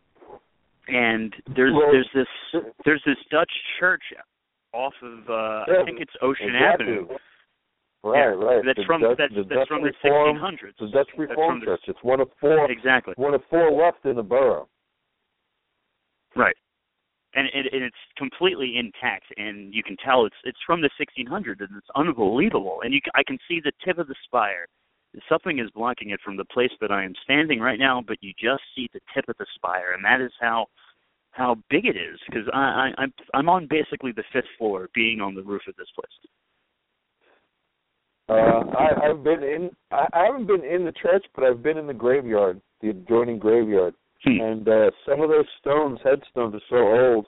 and 0.88 1.36
there's 1.56 1.74
Well, 1.74 1.92
there's 1.92 2.10
this 2.14 2.64
there's 2.84 3.04
this 3.06 3.18
Dutch 3.30 3.52
church 3.80 4.04
off 4.74 4.94
of 5.02 5.20
uh, 5.30 5.66
Yeah, 5.68 5.82
I 5.82 5.86
think 5.86 6.00
it's 6.00 6.14
Ocean 6.22 6.56
exactly. 6.56 6.86
Avenue. 6.86 7.08
Right, 8.04 8.18
Yeah, 8.18 8.26
right. 8.36 8.62
That's 8.66 8.78
the 8.78 8.86
from 8.86 9.02
Dutch, 9.02 9.18
that's 9.18 9.34
the 9.34 9.44
that's 9.44 9.60
Dutch 9.60 9.68
from 9.68 9.82
the 9.84 9.92
Reform, 10.04 10.38
1600s. 10.38 10.74
The 10.80 10.86
Dutch 10.88 10.94
That's 10.94 11.10
Reform 11.20 11.52
from 11.52 11.60
the- 11.60 11.66
Church. 11.66 11.82
It's 11.88 12.04
one 12.04 12.20
of 12.22 12.30
four. 12.40 12.72
Exactly. 12.72 13.14
One 13.18 13.34
of 13.34 13.42
four 13.50 13.72
left 13.72 14.06
in 14.06 14.16
the 14.16 14.24
borough. 14.24 14.68
Right. 16.36 16.56
And 17.36 17.48
it, 17.54 17.72
and 17.74 17.84
it's 17.84 17.98
completely 18.18 18.78
intact, 18.78 19.26
and 19.38 19.72
you 19.74 19.84
can 19.84 19.96
tell 20.04 20.26
it's 20.26 20.36
it's 20.46 20.58
from 20.66 20.82
the 20.82 20.90
1600s, 21.00 21.60
and 21.60 21.70
it's 21.78 21.88
unbelievable. 21.96 22.80
And 22.84 22.94
you, 22.94 23.02
I 23.14 23.22
can 23.24 23.38
see 23.48 23.60
the 23.64 23.72
tip 23.86 24.00
of 24.00 24.08
the 24.08 24.16
spire. 24.26 24.66
Something 25.28 25.60
is 25.60 25.70
blocking 25.76 26.10
it 26.12 26.20
from 26.24 26.38
the 26.38 26.46
place 26.46 26.72
that 26.82 26.92
I 26.92 27.04
am 27.04 27.14
standing 27.24 27.60
right 27.60 27.78
now, 27.80 28.02
but 28.06 28.18
you 28.22 28.32
just 28.40 28.62
see 28.76 28.90
the 28.94 29.00
tip 29.14 29.28
of 29.28 29.36
the 29.38 29.46
spire, 29.56 29.94
and 29.96 30.04
that 30.06 30.22
is 30.22 30.32
how 30.40 30.68
how 31.32 31.56
big 31.70 31.86
it 31.86 31.96
is. 31.96 32.20
Because 32.28 32.48
I, 32.54 32.58
I 32.98 33.02
I'm 33.02 33.14
I'm 33.34 33.50
on 33.50 33.68
basically 33.70 34.12
the 34.12 34.24
fifth 34.34 34.50
floor, 34.58 34.90
being 34.94 35.22
on 35.22 35.36
the 35.36 35.44
roof 35.44 35.62
of 35.68 35.76
this 35.76 35.88
place. 35.96 36.32
Uh, 38.30 38.62
I, 38.78 39.10
I've 39.10 39.24
been 39.24 39.44
in. 39.44 39.70
I, 39.92 40.06
I 40.14 40.26
haven't 40.26 40.48
been 40.48 40.64
in 40.64 40.86
the 40.86 40.92
church, 40.92 41.26
but 41.36 41.44
I've 41.44 41.64
been 41.64 41.78
in 41.78 41.88
the 41.88 41.94
graveyard, 41.94 42.62
the 42.82 42.90
adjoining 42.90 43.40
graveyard, 43.40 43.94
Hmm. 44.26 44.42
and 44.42 44.68
uh, 44.68 44.92
some 45.08 45.22
of 45.22 45.30
those 45.30 45.46
stones, 45.62 46.00
headstones, 46.04 46.54
are 46.54 46.62
so 46.70 46.76
old, 46.76 47.26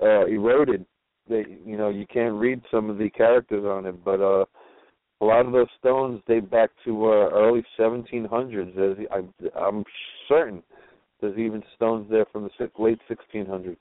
uh, 0.00 0.26
eroded 0.26 0.84
that 1.28 1.44
you 1.64 1.76
know 1.76 1.88
you 1.88 2.04
can't 2.06 2.34
read 2.34 2.60
some 2.70 2.90
of 2.90 2.98
the 2.98 3.10
characters 3.10 3.64
on 3.64 3.86
it. 3.86 4.04
But 4.04 4.20
uh, 4.20 4.44
a 5.20 5.24
lot 5.24 5.46
of 5.46 5.52
those 5.52 5.68
stones 5.78 6.20
date 6.26 6.50
back 6.50 6.70
to 6.84 7.06
uh, 7.06 7.30
early 7.32 7.64
1700s. 7.78 8.74
There's, 8.74 8.98
I, 9.12 9.58
I'm 9.58 9.84
certain 10.28 10.62
there's 11.20 11.38
even 11.38 11.62
stones 11.74 12.06
there 12.10 12.26
from 12.32 12.44
the 12.44 12.70
late 12.78 12.98
1600s. 13.10 13.76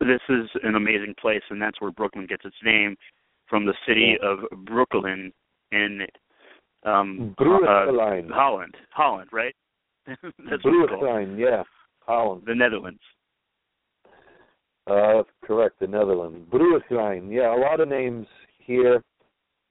This 0.00 0.20
is 0.28 0.48
an 0.62 0.74
amazing 0.74 1.14
place, 1.20 1.42
and 1.50 1.60
that's 1.60 1.80
where 1.80 1.90
Brooklyn 1.90 2.26
gets 2.26 2.44
its 2.44 2.56
name 2.62 2.96
from 3.48 3.64
the 3.64 3.74
city 3.86 4.16
of 4.22 4.40
Brooklyn 4.66 5.32
in 5.72 6.06
um, 6.84 7.34
uh, 7.38 7.44
Holland. 8.30 8.74
Holland, 8.90 9.28
right? 9.32 9.54
That's. 10.06 10.62
Brooklyn, 10.62 11.36
yeah, 11.38 11.62
Holland. 12.00 12.42
The 12.46 12.54
Netherlands. 12.54 13.00
Uh, 14.86 15.22
correct, 15.44 15.80
the 15.80 15.86
Netherlands. 15.86 16.46
Brooklyn, 16.50 17.30
yeah, 17.30 17.54
a 17.54 17.58
lot 17.58 17.80
of 17.80 17.88
names 17.88 18.26
here 18.58 19.02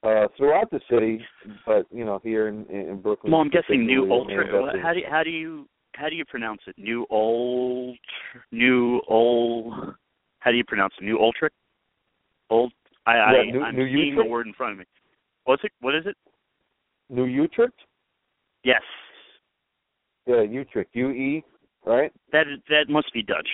uh, 0.03 0.27
throughout 0.35 0.69
the 0.71 0.81
city, 0.89 1.21
but 1.65 1.85
you 1.91 2.03
know 2.03 2.19
here 2.23 2.47
in, 2.47 2.65
in 2.65 2.99
Brooklyn. 3.01 3.31
Well, 3.31 3.41
I'm 3.41 3.49
guessing 3.49 3.85
New 3.85 4.11
Ultra. 4.11 4.45
How 4.81 4.93
do 4.93 4.99
you, 4.99 5.05
how 5.09 5.23
do 5.23 5.29
you 5.29 5.67
how 5.95 6.09
do 6.09 6.15
you 6.15 6.25
pronounce 6.25 6.61
it? 6.67 6.75
New 6.77 7.05
Old 7.09 7.97
New 8.51 9.01
Old. 9.07 9.73
How 10.39 10.51
do 10.51 10.57
you 10.57 10.63
pronounce 10.63 10.93
it? 10.99 11.03
New 11.05 11.17
Ultric. 11.17 11.49
Old. 12.49 12.71
I 13.05 13.11
I 13.17 13.43
New- 13.51 13.61
I'm 13.63 13.75
New 13.75 13.85
seeing 13.87 14.07
Utrecht? 14.09 14.25
the 14.27 14.31
word 14.31 14.47
in 14.47 14.53
front 14.53 14.73
of 14.73 14.79
me. 14.79 14.85
What's 15.45 15.63
it? 15.63 15.71
What 15.81 15.95
is 15.95 16.05
it? 16.05 16.15
New 17.09 17.25
Utrecht. 17.25 17.79
Yes. 18.63 18.81
Yeah, 20.25 20.41
Utrecht. 20.41 20.89
U 20.93 21.11
E, 21.11 21.43
right? 21.85 22.11
That 22.31 22.47
is, 22.47 22.59
that 22.69 22.89
must 22.89 23.13
be 23.13 23.21
Dutch. 23.21 23.47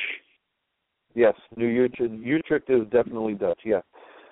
Yes, 1.16 1.34
New 1.58 1.68
Utrecht. 1.68 2.14
Utrecht 2.14 2.70
is 2.70 2.84
definitely 2.92 3.34
Dutch. 3.34 3.60
Yeah. 3.66 3.82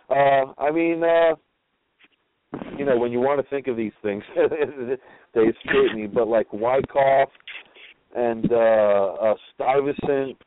Uh, 0.09 0.53
I 0.57 0.71
mean, 0.71 1.03
uh, 1.03 1.35
you 2.77 2.85
know, 2.85 2.97
when 2.97 3.11
you 3.11 3.19
want 3.19 3.41
to 3.43 3.49
think 3.49 3.67
of 3.67 3.75
these 3.75 3.91
things, 4.01 4.23
they 5.33 5.41
escape 5.41 5.93
me. 5.93 6.07
But 6.07 6.29
like 6.29 6.51
Wyckoff 6.53 7.29
and 8.15 8.51
uh, 8.51 8.55
uh, 8.55 9.35
Stuyvesant, 9.53 10.37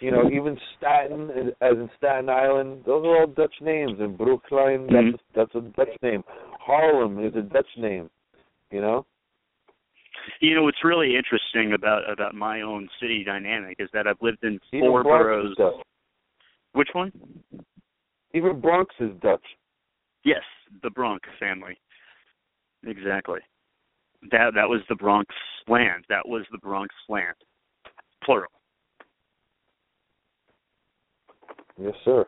you 0.00 0.10
know, 0.10 0.28
even 0.30 0.58
Staten, 0.76 1.30
as 1.60 1.72
in 1.72 1.90
Staten 1.96 2.28
Island, 2.28 2.82
those 2.84 3.04
are 3.04 3.20
all 3.20 3.26
Dutch 3.26 3.54
names. 3.60 4.00
And 4.00 4.18
Brooklyn, 4.18 4.88
Mhm. 4.88 5.12
that's 5.12 5.22
that's 5.34 5.54
a 5.54 5.60
Dutch 5.60 5.96
name. 6.02 6.24
Harlem 6.60 7.24
is 7.24 7.34
a 7.36 7.42
Dutch 7.42 7.76
name. 7.76 8.10
You 8.70 8.80
know. 8.80 9.06
You 10.40 10.54
know 10.54 10.62
what's 10.62 10.82
really 10.84 11.16
interesting 11.16 11.74
about 11.74 12.08
about 12.10 12.34
my 12.34 12.62
own 12.62 12.88
city 13.00 13.24
dynamic 13.24 13.76
is 13.78 13.88
that 13.92 14.06
I've 14.06 14.20
lived 14.22 14.42
in 14.42 14.58
Even 14.72 14.90
four 14.90 15.02
Bronx 15.02 15.56
boroughs. 15.56 15.82
Which 16.72 16.88
one? 16.92 17.12
Even 18.32 18.60
Bronx 18.60 18.94
is 18.98 19.10
Dutch. 19.20 19.44
Yes, 20.24 20.42
the 20.82 20.90
Bronx 20.90 21.28
family. 21.38 21.78
Exactly. 22.84 23.40
That 24.30 24.54
that 24.54 24.68
was 24.68 24.80
the 24.88 24.94
Bronx 24.94 25.34
land. 25.68 26.04
That 26.08 26.26
was 26.26 26.44
the 26.52 26.58
Bronx 26.58 26.94
land. 27.08 27.34
Plural. 28.24 28.50
Yes, 31.80 31.94
sir. 32.04 32.24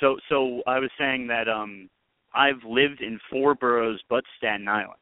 So 0.00 0.16
so 0.28 0.62
I 0.66 0.78
was 0.78 0.90
saying 0.98 1.26
that 1.28 1.48
um 1.48 1.88
I've 2.34 2.62
lived 2.66 3.00
in 3.00 3.18
four 3.30 3.54
boroughs 3.54 4.00
but 4.08 4.24
Staten 4.38 4.68
Island. 4.68 4.96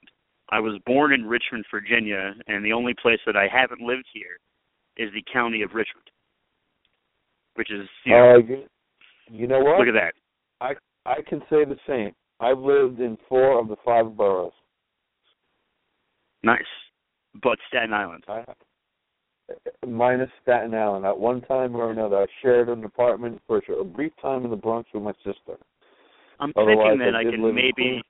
I 0.50 0.58
was 0.58 0.80
born 0.84 1.12
in 1.12 1.24
Richmond, 1.26 1.64
Virginia, 1.70 2.34
and 2.48 2.64
the 2.64 2.72
only 2.72 2.94
place 3.00 3.20
that 3.24 3.36
I 3.36 3.46
haven't 3.46 3.80
lived 3.80 4.06
here 4.12 4.38
is 4.96 5.12
the 5.14 5.24
county 5.32 5.62
of 5.62 5.70
Richmond. 5.74 6.10
Which 7.54 7.70
is 7.70 7.88
you 8.04 8.12
know, 8.12 8.34
Uh, 8.34 8.38
you, 8.38 8.64
you 9.30 9.46
know 9.46 9.60
what? 9.60 9.78
look 9.78 9.88
at 9.88 9.94
that. 9.94 10.14
I 11.06 11.22
can 11.22 11.40
say 11.50 11.64
the 11.64 11.78
same. 11.86 12.12
I've 12.40 12.58
lived 12.58 13.00
in 13.00 13.16
four 13.28 13.58
of 13.58 13.68
the 13.68 13.76
five 13.84 14.16
boroughs. 14.16 14.52
Nice. 16.42 16.62
But 17.42 17.58
Staten 17.68 17.92
Island. 17.92 18.24
I, 18.28 18.44
minus 19.86 20.30
Staten 20.42 20.74
Island. 20.74 21.04
At 21.04 21.18
one 21.18 21.42
time 21.42 21.76
or 21.76 21.90
another, 21.90 22.16
I 22.16 22.26
shared 22.42 22.68
an 22.68 22.84
apartment 22.84 23.40
for 23.46 23.60
a 23.78 23.84
brief 23.84 24.12
time 24.20 24.44
in 24.44 24.50
the 24.50 24.56
Bronx 24.56 24.88
with 24.92 25.02
my 25.02 25.12
sister. 25.24 25.58
I'm 26.40 26.52
Otherwise, 26.56 26.98
thinking 26.98 26.98
that 27.00 27.14
I 27.14 27.20
I, 27.20 27.52
maybe 27.52 28.02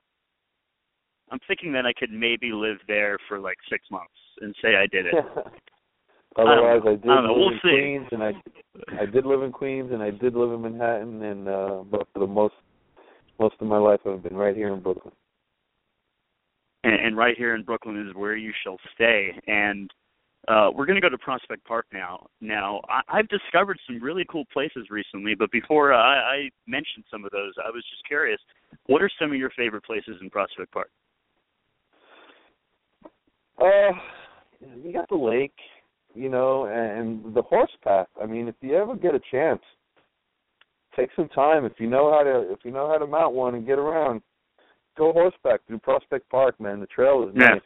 I'm 1.31 1.39
thinking 1.47 1.73
that 1.73 1.85
I 1.85 1.93
could 1.93 2.11
maybe 2.11 2.51
live 2.51 2.77
there 2.87 3.17
for 3.27 3.39
like 3.39 3.57
six 3.69 3.83
months 3.91 4.13
and 4.41 4.55
say 4.61 4.75
I 4.75 4.87
did 4.87 5.05
it. 5.05 5.13
Otherwise, 6.37 6.81
I 6.85 6.89
I, 6.89 6.95
did 6.95 7.05
know. 7.05 7.21
live 7.21 7.37
We'll 7.37 7.49
in 7.49 7.59
see. 7.63 7.69
Queens, 7.69 8.07
and 8.11 8.23
I 8.23 9.01
I 9.01 9.05
did 9.05 9.25
live 9.25 9.43
in 9.43 9.51
Queens, 9.51 9.91
and 9.91 10.01
I 10.01 10.11
did 10.11 10.33
live 10.33 10.51
in 10.51 10.61
Manhattan, 10.61 11.21
and 11.21 11.47
uh 11.47 11.83
but 11.89 12.07
for 12.13 12.19
the 12.19 12.27
most 12.27 12.55
most 13.39 13.55
of 13.59 13.67
my 13.67 13.77
life, 13.77 13.99
I've 14.05 14.23
been 14.23 14.35
right 14.35 14.55
here 14.55 14.73
in 14.73 14.81
Brooklyn. 14.81 15.13
And, 16.83 16.95
and 16.95 17.17
right 17.17 17.37
here 17.37 17.55
in 17.55 17.63
Brooklyn 17.63 18.07
is 18.07 18.15
where 18.15 18.35
you 18.35 18.51
shall 18.63 18.77
stay. 18.95 19.29
And 19.47 19.89
uh, 20.47 20.69
we're 20.73 20.85
going 20.85 20.95
to 20.95 21.01
go 21.01 21.09
to 21.09 21.17
Prospect 21.17 21.63
Park 21.65 21.85
now. 21.93 22.25
Now, 22.39 22.81
I, 22.89 23.19
I've 23.19 23.27
discovered 23.29 23.77
some 23.85 24.01
really 24.01 24.25
cool 24.29 24.45
places 24.51 24.87
recently, 24.89 25.35
but 25.35 25.51
before 25.51 25.93
I, 25.93 26.15
I 26.15 26.49
mentioned 26.67 27.05
some 27.11 27.25
of 27.25 27.31
those, 27.31 27.53
I 27.63 27.69
was 27.69 27.83
just 27.91 28.05
curious. 28.07 28.39
What 28.87 29.01
are 29.01 29.09
some 29.19 29.31
of 29.31 29.37
your 29.37 29.51
favorite 29.51 29.83
places 29.83 30.17
in 30.19 30.29
Prospect 30.29 30.71
Park? 30.71 30.89
Uh, 33.59 33.91
you 34.83 34.91
got 34.91 35.07
the 35.09 35.15
lake, 35.15 35.53
you 36.15 36.29
know, 36.29 36.65
and 36.65 37.35
the 37.35 37.43
horse 37.43 37.71
path. 37.83 38.07
I 38.21 38.25
mean, 38.25 38.47
if 38.47 38.55
you 38.61 38.75
ever 38.75 38.95
get 38.95 39.13
a 39.13 39.21
chance, 39.29 39.61
take 40.95 41.09
some 41.15 41.29
time. 41.29 41.65
If 41.65 41.73
you 41.77 41.87
know 41.87 42.11
how 42.11 42.23
to, 42.23 42.51
if 42.51 42.59
you 42.63 42.71
know 42.71 42.87
how 42.87 42.97
to 42.97 43.05
mount 43.05 43.35
one 43.35 43.53
and 43.53 43.67
get 43.67 43.77
around, 43.77 44.23
go 45.01 45.11
horseback 45.13 45.61
through 45.65 45.79
Prospect 45.79 46.29
Park, 46.29 46.59
man. 46.59 46.79
The 46.79 46.85
trail 46.87 47.27
is 47.27 47.35
nice. 47.35 47.61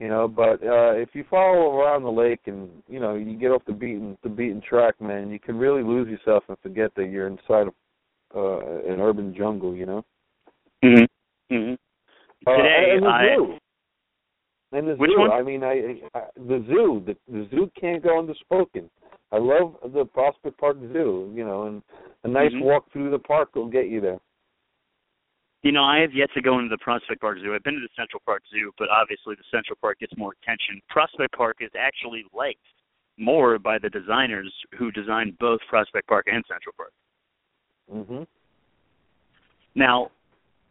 You 0.00 0.08
know, 0.08 0.26
but 0.28 0.62
uh 0.62 0.92
if 1.04 1.10
you 1.12 1.24
follow 1.30 1.78
around 1.78 2.02
the 2.02 2.10
lake 2.10 2.40
and 2.46 2.68
you 2.88 3.00
know 3.00 3.14
you 3.14 3.36
get 3.36 3.50
off 3.52 3.62
the 3.66 3.72
beaten 3.72 4.16
the 4.22 4.28
beaten 4.28 4.60
track, 4.60 5.00
man, 5.00 5.30
you 5.30 5.38
can 5.38 5.56
really 5.56 5.82
lose 5.82 6.08
yourself 6.08 6.44
and 6.48 6.56
forget 6.62 6.90
that 6.96 7.06
you're 7.10 7.26
inside 7.28 7.68
of 7.68 7.74
uh 8.34 8.58
an 8.92 9.00
urban 9.00 9.34
jungle. 9.36 9.74
You 9.74 9.86
know. 9.86 10.04
Mm-hmm. 10.84 11.54
Mm-hmm. 11.54 11.74
Uh, 12.46 12.56
Today, 12.56 12.86
and 12.96 13.02
the 13.04 13.08
I- 13.08 13.36
zoo. 13.36 13.54
And 14.72 14.88
the 14.88 14.94
Which 14.96 15.10
zoo. 15.12 15.20
one? 15.20 15.30
I 15.30 15.42
mean, 15.42 15.62
I, 15.62 16.00
I 16.18 16.22
the 16.36 16.64
zoo. 16.68 17.02
The, 17.06 17.16
the 17.30 17.46
zoo 17.50 17.70
can't 17.80 18.02
go 18.02 18.20
underspoken. 18.20 18.88
I 19.30 19.38
love 19.38 19.76
the 19.94 20.04
Prospect 20.04 20.58
Park 20.58 20.76
Zoo. 20.92 21.32
You 21.34 21.44
know, 21.44 21.66
and 21.68 21.82
a 22.24 22.28
nice 22.28 22.50
Mhm. 22.52 22.62
walk 22.62 22.90
through 22.92 23.10
the 23.12 23.18
park 23.20 23.54
will 23.54 23.68
get 23.68 23.86
you 23.88 24.00
there. 24.00 24.18
You 25.64 25.72
know, 25.72 25.82
I 25.82 26.00
have 26.00 26.12
yet 26.12 26.28
to 26.34 26.42
go 26.42 26.58
into 26.58 26.68
the 26.68 26.76
Prospect 26.76 27.22
Park 27.22 27.38
Zoo. 27.40 27.54
I've 27.54 27.62
been 27.62 27.72
to 27.72 27.80
the 27.80 27.88
Central 27.96 28.20
Park 28.26 28.42
Zoo, 28.50 28.70
but 28.78 28.88
obviously 28.90 29.34
the 29.34 29.48
Central 29.50 29.78
Park 29.80 29.98
gets 29.98 30.12
more 30.14 30.34
attention. 30.42 30.82
Prospect 30.90 31.34
Park 31.34 31.56
is 31.60 31.70
actually 31.74 32.26
liked 32.34 32.60
more 33.16 33.58
by 33.58 33.78
the 33.78 33.88
designers 33.88 34.52
who 34.78 34.90
designed 34.90 35.38
both 35.38 35.60
Prospect 35.70 36.06
Park 36.06 36.26
and 36.30 36.44
Central 36.46 36.74
Park. 36.76 36.92
Mhm. 37.90 38.26
Now, 39.74 40.10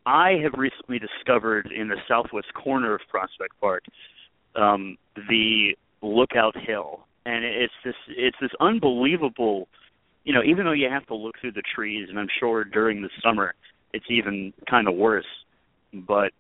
I 0.06 0.34
have 0.44 0.54
recently 0.54 1.00
discovered 1.00 1.72
in 1.72 1.88
the 1.88 2.00
southwest 2.08 2.54
corner 2.54 2.94
of 2.94 3.02
Prospect 3.08 3.60
Park 3.60 3.84
um, 4.56 5.00
the 5.16 5.76
Lookout 6.04 6.56
Hill, 6.56 7.08
and 7.26 7.44
it's 7.44 7.74
this 7.84 7.96
it's 8.10 8.38
this 8.40 8.54
unbelievable. 8.60 9.68
You 10.24 10.34
know, 10.34 10.44
even 10.44 10.66
though 10.66 10.74
you 10.74 10.88
have 10.90 11.08
to 11.08 11.16
look 11.16 11.40
through 11.40 11.54
the 11.54 11.64
trees, 11.64 12.10
and 12.10 12.20
I'm 12.20 12.30
sure 12.40 12.64
during 12.64 13.02
the 13.02 13.10
summer 13.24 13.56
it's 13.94 14.06
even 14.10 14.54
kind 14.70 14.88
of 14.88 14.96
worse, 14.96 15.26
but 15.94 16.32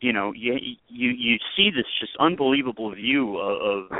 you 0.00 0.12
know 0.12 0.32
you 0.32 0.54
you 0.88 1.10
you 1.10 1.36
see 1.56 1.70
this 1.70 1.86
just 2.00 2.12
unbelievable 2.18 2.94
view 2.94 3.38
of 3.38 3.90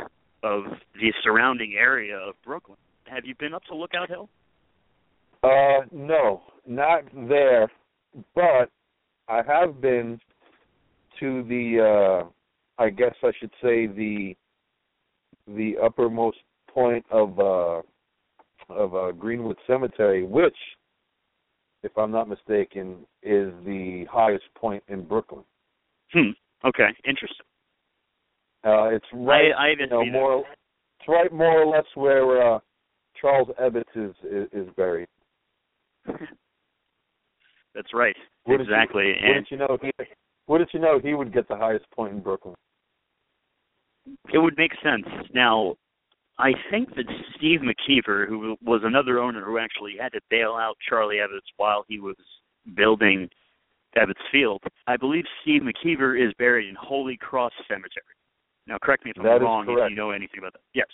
of 0.43 0.63
the 0.95 1.13
surrounding 1.23 1.75
area 1.77 2.17
of 2.17 2.35
Brooklyn. 2.45 2.77
Have 3.05 3.25
you 3.25 3.35
been 3.39 3.53
up 3.53 3.63
to 3.65 3.75
Lookout 3.75 4.09
Hill? 4.09 4.29
Uh, 5.43 5.85
no, 5.91 6.41
not 6.67 7.03
there, 7.27 7.69
but 8.35 8.69
I 9.27 9.41
have 9.47 9.81
been 9.81 10.19
to 11.19 11.43
the. 11.43 12.23
uh 12.23 12.29
I 12.77 12.89
guess 12.89 13.13
I 13.23 13.31
should 13.39 13.51
say 13.61 13.85
the 13.85 14.35
the 15.47 15.75
uppermost 15.83 16.37
point 16.73 17.05
of 17.11 17.39
uh 17.39 17.81
of 18.69 18.95
uh, 18.95 19.11
Greenwood 19.11 19.57
Cemetery, 19.67 20.23
which, 20.23 20.55
if 21.83 21.97
I'm 21.97 22.11
not 22.11 22.29
mistaken, 22.29 22.97
is 23.23 23.51
the 23.65 24.05
highest 24.11 24.45
point 24.55 24.83
in 24.87 25.03
Brooklyn. 25.03 25.43
Hmm. 26.13 26.31
Okay. 26.65 26.89
Interesting. 27.05 27.45
Uh, 28.63 28.89
it's 28.89 29.05
right, 29.13 29.51
I, 29.57 29.67
I 29.67 29.73
you 29.79 29.87
know, 29.87 30.05
more, 30.05 30.43
it's 30.99 31.07
right 31.07 31.33
more 31.33 31.63
or 31.63 31.65
less 31.65 31.85
where 31.95 32.55
uh, 32.55 32.59
Charles 33.19 33.49
Ebbets 33.59 33.83
is, 33.95 34.13
is 34.23 34.47
is 34.53 34.67
buried. 34.77 35.07
That's 36.05 37.93
right. 37.93 38.15
Wouldn't 38.45 38.69
exactly. 38.69 39.07
You, 39.07 39.13
and 39.13 39.27
wouldn't 39.27 39.51
you 39.51 39.57
know? 39.57 39.77
He, 39.81 39.91
wouldn't 40.47 40.73
you 40.73 40.79
know 40.79 40.99
he 41.01 41.13
would 41.13 41.33
get 41.33 41.47
the 41.47 41.55
highest 41.55 41.89
point 41.91 42.13
in 42.13 42.19
Brooklyn? 42.19 42.55
It 44.33 44.37
would 44.37 44.57
make 44.57 44.71
sense. 44.83 45.05
Now, 45.33 45.75
I 46.39 46.53
think 46.71 46.95
that 46.95 47.05
Steve 47.37 47.59
McKeever, 47.59 48.27
who 48.27 48.55
was 48.63 48.81
another 48.83 49.19
owner 49.19 49.43
who 49.43 49.57
actually 49.57 49.95
had 49.99 50.11
to 50.13 50.21
bail 50.29 50.53
out 50.59 50.75
Charlie 50.87 51.17
Ebbets 51.17 51.47
while 51.57 51.85
he 51.87 51.99
was 51.99 52.15
building 52.75 53.29
Ebbets 53.95 54.13
Field, 54.31 54.61
I 54.87 54.97
believe 54.97 55.23
Steve 55.41 55.61
McKeever 55.61 56.19
is 56.19 56.33
buried 56.39 56.67
in 56.67 56.75
Holy 56.75 57.17
Cross 57.17 57.51
Cemetery. 57.67 58.03
Now, 58.67 58.77
correct 58.81 59.05
me 59.05 59.11
if 59.11 59.17
I'm 59.19 59.25
That 59.25 59.41
wrong 59.41 59.65
if 59.69 59.89
you 59.89 59.95
know 59.95 60.11
anything 60.11 60.39
about 60.39 60.53
that. 60.53 60.61
Yes. 60.73 60.87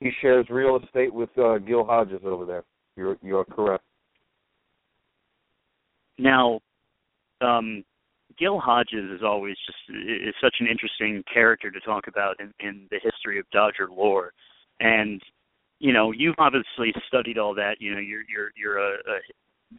He 0.00 0.10
shares 0.20 0.46
real 0.48 0.78
estate 0.82 1.12
with 1.12 1.30
uh, 1.38 1.58
Gil 1.58 1.84
Hodges 1.84 2.20
over 2.24 2.44
there. 2.44 2.64
You're 2.96 3.16
you're 3.22 3.44
correct. 3.44 3.84
Now, 6.18 6.60
um, 7.40 7.84
Gil 8.38 8.58
Hodges 8.58 9.10
is 9.10 9.22
always 9.24 9.56
just 9.66 9.78
is 10.08 10.34
such 10.40 10.56
an 10.60 10.66
interesting 10.66 11.22
character 11.32 11.70
to 11.70 11.80
talk 11.80 12.06
about 12.06 12.36
in, 12.40 12.52
in 12.60 12.86
the 12.90 13.00
history 13.02 13.38
of 13.38 13.48
Dodger 13.50 13.88
lore, 13.90 14.32
and 14.80 15.20
you 15.78 15.92
know 15.92 16.12
you've 16.12 16.38
obviously 16.38 16.92
studied 17.06 17.38
all 17.38 17.54
that. 17.54 17.76
You 17.80 17.94
know 17.94 18.00
you're 18.00 18.22
you're 18.28 18.50
you're 18.56 18.78
a, 18.78 18.94
a 18.94 19.18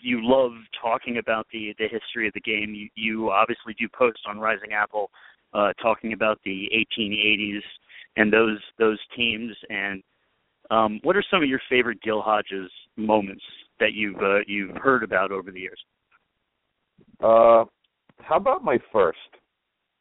you 0.01 0.19
love 0.21 0.51
talking 0.81 1.17
about 1.17 1.47
the 1.53 1.73
the 1.79 1.87
history 1.87 2.27
of 2.27 2.33
the 2.33 2.41
game. 2.41 2.73
You 2.73 2.89
you 2.95 3.31
obviously 3.31 3.73
do 3.79 3.87
post 3.87 4.19
on 4.27 4.39
Rising 4.39 4.73
Apple 4.73 5.09
uh, 5.53 5.73
talking 5.81 6.13
about 6.13 6.39
the 6.43 6.69
1880s 6.99 7.61
and 8.17 8.31
those 8.31 8.59
those 8.77 8.99
teams. 9.15 9.55
And 9.69 10.03
um, 10.71 10.99
what 11.03 11.15
are 11.15 11.23
some 11.31 11.41
of 11.41 11.49
your 11.49 11.61
favorite 11.69 12.01
Gil 12.01 12.21
Hodges 12.21 12.71
moments 12.97 13.43
that 13.79 13.93
you've 13.93 14.17
uh, 14.17 14.39
you've 14.47 14.75
heard 14.77 15.03
about 15.03 15.31
over 15.31 15.51
the 15.51 15.59
years? 15.59 15.79
Uh, 17.23 17.65
how 18.21 18.37
about 18.37 18.63
my 18.63 18.77
first, 18.91 19.17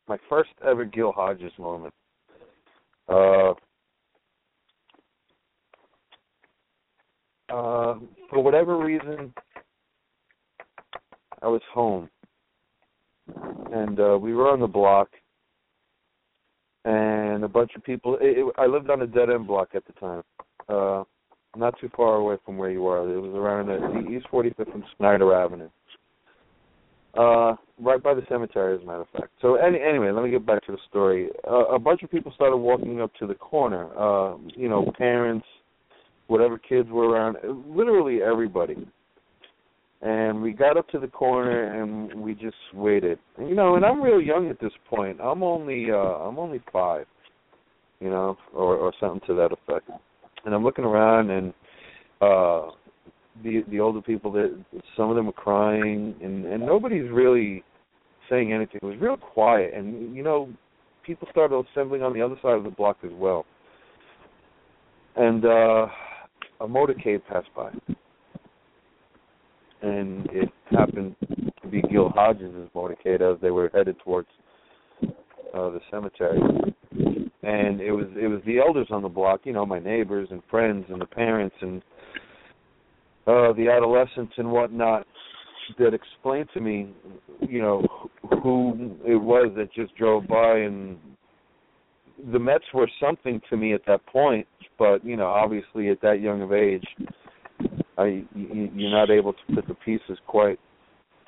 my 0.09 0.19
first 0.29 0.51
ever 0.67 0.85
Gil 0.85 1.13
Hodges 1.13 1.53
moment? 1.59 1.95
Uh, 3.09 3.51
uh, 7.51 7.95
for 8.29 8.43
whatever 8.43 8.77
reason, 8.79 9.33
I 11.41 11.47
was 11.47 11.63
home, 11.73 12.11
and 13.73 13.99
uh, 13.99 14.19
we 14.21 14.35
were 14.35 14.51
on 14.51 14.61
the 14.61 14.67
block, 14.67 15.09
and 16.85 17.45
a 17.45 17.49
bunch 17.49 17.71
of 17.77 17.85
people. 17.85 18.17
It, 18.21 18.39
it, 18.39 18.55
I 18.59 18.67
lived 18.67 18.91
on 18.91 19.03
a 19.03 19.07
dead 19.07 19.31
end 19.31 19.47
block 19.47 19.71
at 19.75 19.85
the 19.87 19.93
time, 19.95 20.23
uh, 20.69 21.05
not 21.57 21.79
too 21.81 21.91
far 21.97 22.17
away 22.17 22.37
from 22.45 22.59
where 22.59 22.71
you 22.71 22.87
are. 22.87 23.09
It 23.09 23.21
was 23.21 23.35
around 23.35 23.67
the, 23.69 24.11
East 24.11 24.27
45th 24.33 24.75
and 24.75 24.85
Snyder 24.97 25.35
Avenue. 25.35 25.71
Uh, 27.15 27.57
right 27.81 28.03
by 28.03 28.15
the 28.15 28.23
cemetery, 28.29 28.77
as 28.77 28.83
a 28.83 28.87
matter 28.87 29.01
of 29.01 29.09
fact. 29.11 29.31
So 29.41 29.57
any, 29.57 29.79
anyway, 29.81 30.11
let 30.11 30.23
me 30.23 30.31
get 30.31 30.45
back 30.45 30.65
to 30.67 30.73
the 30.73 30.79
story. 30.89 31.29
Uh, 31.49 31.65
a 31.67 31.79
bunch 31.79 32.03
of 32.03 32.11
people 32.11 32.33
started 32.35 32.57
walking 32.57 33.01
up 33.01 33.13
to 33.15 33.27
the 33.27 33.35
corner. 33.35 33.87
Uh, 33.97 34.37
you 34.55 34.69
know, 34.69 34.93
parents, 34.97 35.47
whatever 36.27 36.59
kids 36.59 36.89
were 36.91 37.09
around, 37.09 37.37
literally 37.67 38.23
everybody. 38.23 38.77
And 40.01 40.41
we 40.43 40.53
got 40.53 40.77
up 40.77 40.89
to 40.91 41.01
the 41.01 41.09
corner 41.09 41.83
and 41.83 42.15
we 42.21 42.35
just 42.35 42.57
waited. 42.73 43.19
You 43.37 43.55
know, 43.57 43.75
and 43.75 43.85
I'm 43.85 44.01
real 44.01 44.21
young 44.21 44.49
at 44.49 44.61
this 44.61 44.71
point. 44.89 45.19
I'm 45.21 45.43
only 45.43 45.91
uh 45.91 45.97
I'm 45.97 46.39
only 46.39 46.61
five, 46.73 47.07
you 47.99 48.09
know, 48.09 48.37
or 48.55 48.77
or 48.77 48.93
something 49.01 49.27
to 49.27 49.35
that 49.35 49.51
effect. 49.51 49.91
And 50.45 50.55
I'm 50.55 50.63
looking 50.63 50.85
around 50.85 51.31
and 51.31 51.53
uh 52.21 52.71
the 53.43 53.65
the 53.71 53.81
older 53.81 54.03
people 54.03 54.33
that 54.33 54.57
some 54.97 55.11
of 55.11 55.17
them 55.17 55.27
were 55.27 55.33
crying 55.33 56.15
and 56.23 56.45
and 56.45 56.65
nobody's 56.65 57.11
really 57.11 57.63
saying 58.29 58.53
anything. 58.53 58.81
It 58.83 58.87
was 58.87 58.99
real 59.01 59.17
quiet 59.17 59.75
and 59.75 60.15
you 60.15 60.23
know 60.23 60.49
people 61.05 61.29
started 61.31 61.65
assembling 61.73 62.03
on 62.03 62.13
the 62.13 62.23
other 62.23 62.37
side 62.43 62.55
of 62.55 62.65
the 62.65 62.71
block 62.71 62.99
as 63.05 63.13
well. 63.15 63.47
And 65.17 65.45
uh 65.45 65.87
a 66.61 66.67
motorcade 66.67 67.23
passed 67.29 67.49
by. 67.55 67.71
And 69.81 70.29
it 70.33 70.49
happened 70.71 71.15
to 71.63 71.69
be 71.69 71.83
Gil 71.83 72.09
Hodges' 72.09 72.69
motorcade 72.75 73.21
as 73.21 73.41
they 73.41 73.51
were 73.51 73.71
headed 73.73 73.97
towards 74.05 74.29
uh 75.03 75.71
the 75.71 75.81
cemetery. 75.91 76.41
And 77.43 77.81
it 77.81 77.93
was 77.93 78.07
it 78.21 78.27
was 78.27 78.41
the 78.45 78.59
elders 78.59 78.89
on 78.91 79.03
the 79.03 79.09
block, 79.09 79.41
you 79.45 79.53
know, 79.53 79.65
my 79.65 79.79
neighbors 79.79 80.29
and 80.31 80.43
friends 80.51 80.87
and 80.89 81.01
the 81.01 81.07
parents 81.07 81.55
and 81.61 81.81
uh 83.29 83.53
the 83.53 83.69
adolescents 83.69 84.33
and 84.37 84.51
whatnot 84.51 85.07
that 85.79 85.93
explained 85.93 86.49
to 86.55 86.61
me, 86.61 86.89
you 87.41 87.61
know, 87.61 87.87
who 88.43 88.97
it 89.05 89.17
was 89.17 89.53
that 89.57 89.73
just 89.75 89.95
drove 89.97 90.27
by 90.27 90.59
and 90.59 90.97
the 92.33 92.39
Mets 92.39 92.65
were 92.75 92.89
something 93.01 93.41
to 93.51 93.57
me 93.57 93.75
at 93.75 93.83
that 93.87 94.05
point, 94.07 94.47
but 94.79 95.05
you 95.05 95.17
know, 95.17 95.27
obviously 95.27 95.91
at 95.91 96.01
that 96.01 96.21
young 96.21 96.43
of 96.43 96.53
age, 96.53 96.85
I 97.97 98.25
you, 98.35 98.71
you're 98.75 98.91
not 98.91 99.11
able 99.11 99.33
to 99.33 99.55
put 99.55 99.69
the 99.69 99.75
pieces 99.75 100.19
quite, 100.27 100.59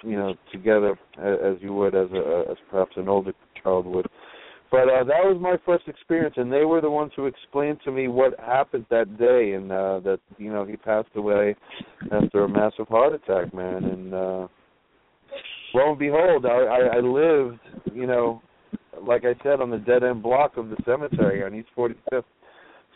you 0.02 0.16
know, 0.16 0.34
together 0.52 0.98
as 1.18 1.56
you 1.60 1.74
would 1.74 1.94
as 1.94 2.10
a 2.12 2.44
as 2.50 2.56
perhaps 2.70 2.92
an 2.96 3.08
older 3.08 3.32
child 3.62 3.86
would. 3.86 4.06
But 4.70 4.88
uh, 4.88 5.02
that 5.04 5.24
was 5.24 5.36
my 5.40 5.56
first 5.66 5.88
experience, 5.88 6.34
and 6.36 6.52
they 6.52 6.64
were 6.64 6.80
the 6.80 6.90
ones 6.90 7.10
who 7.16 7.26
explained 7.26 7.78
to 7.84 7.90
me 7.90 8.06
what 8.06 8.38
happened 8.38 8.86
that 8.90 9.18
day, 9.18 9.54
and 9.54 9.72
uh, 9.72 9.98
that 10.00 10.20
you 10.38 10.52
know 10.52 10.64
he 10.64 10.76
passed 10.76 11.08
away 11.16 11.56
after 12.12 12.44
a 12.44 12.48
massive 12.48 12.86
heart 12.86 13.12
attack, 13.14 13.52
man. 13.52 13.84
And 13.84 14.14
uh, 14.14 14.46
lo 15.74 15.90
and 15.90 15.98
behold, 15.98 16.46
I, 16.46 16.50
I, 16.50 16.96
I 16.96 17.00
lived, 17.00 17.58
you 17.92 18.06
know, 18.06 18.42
like 19.02 19.24
I 19.24 19.34
said, 19.42 19.60
on 19.60 19.70
the 19.70 19.78
dead 19.78 20.04
end 20.04 20.22
block 20.22 20.56
of 20.56 20.68
the 20.68 20.76
cemetery 20.84 21.42
on 21.42 21.54
East 21.54 21.68
45th. 21.76 22.22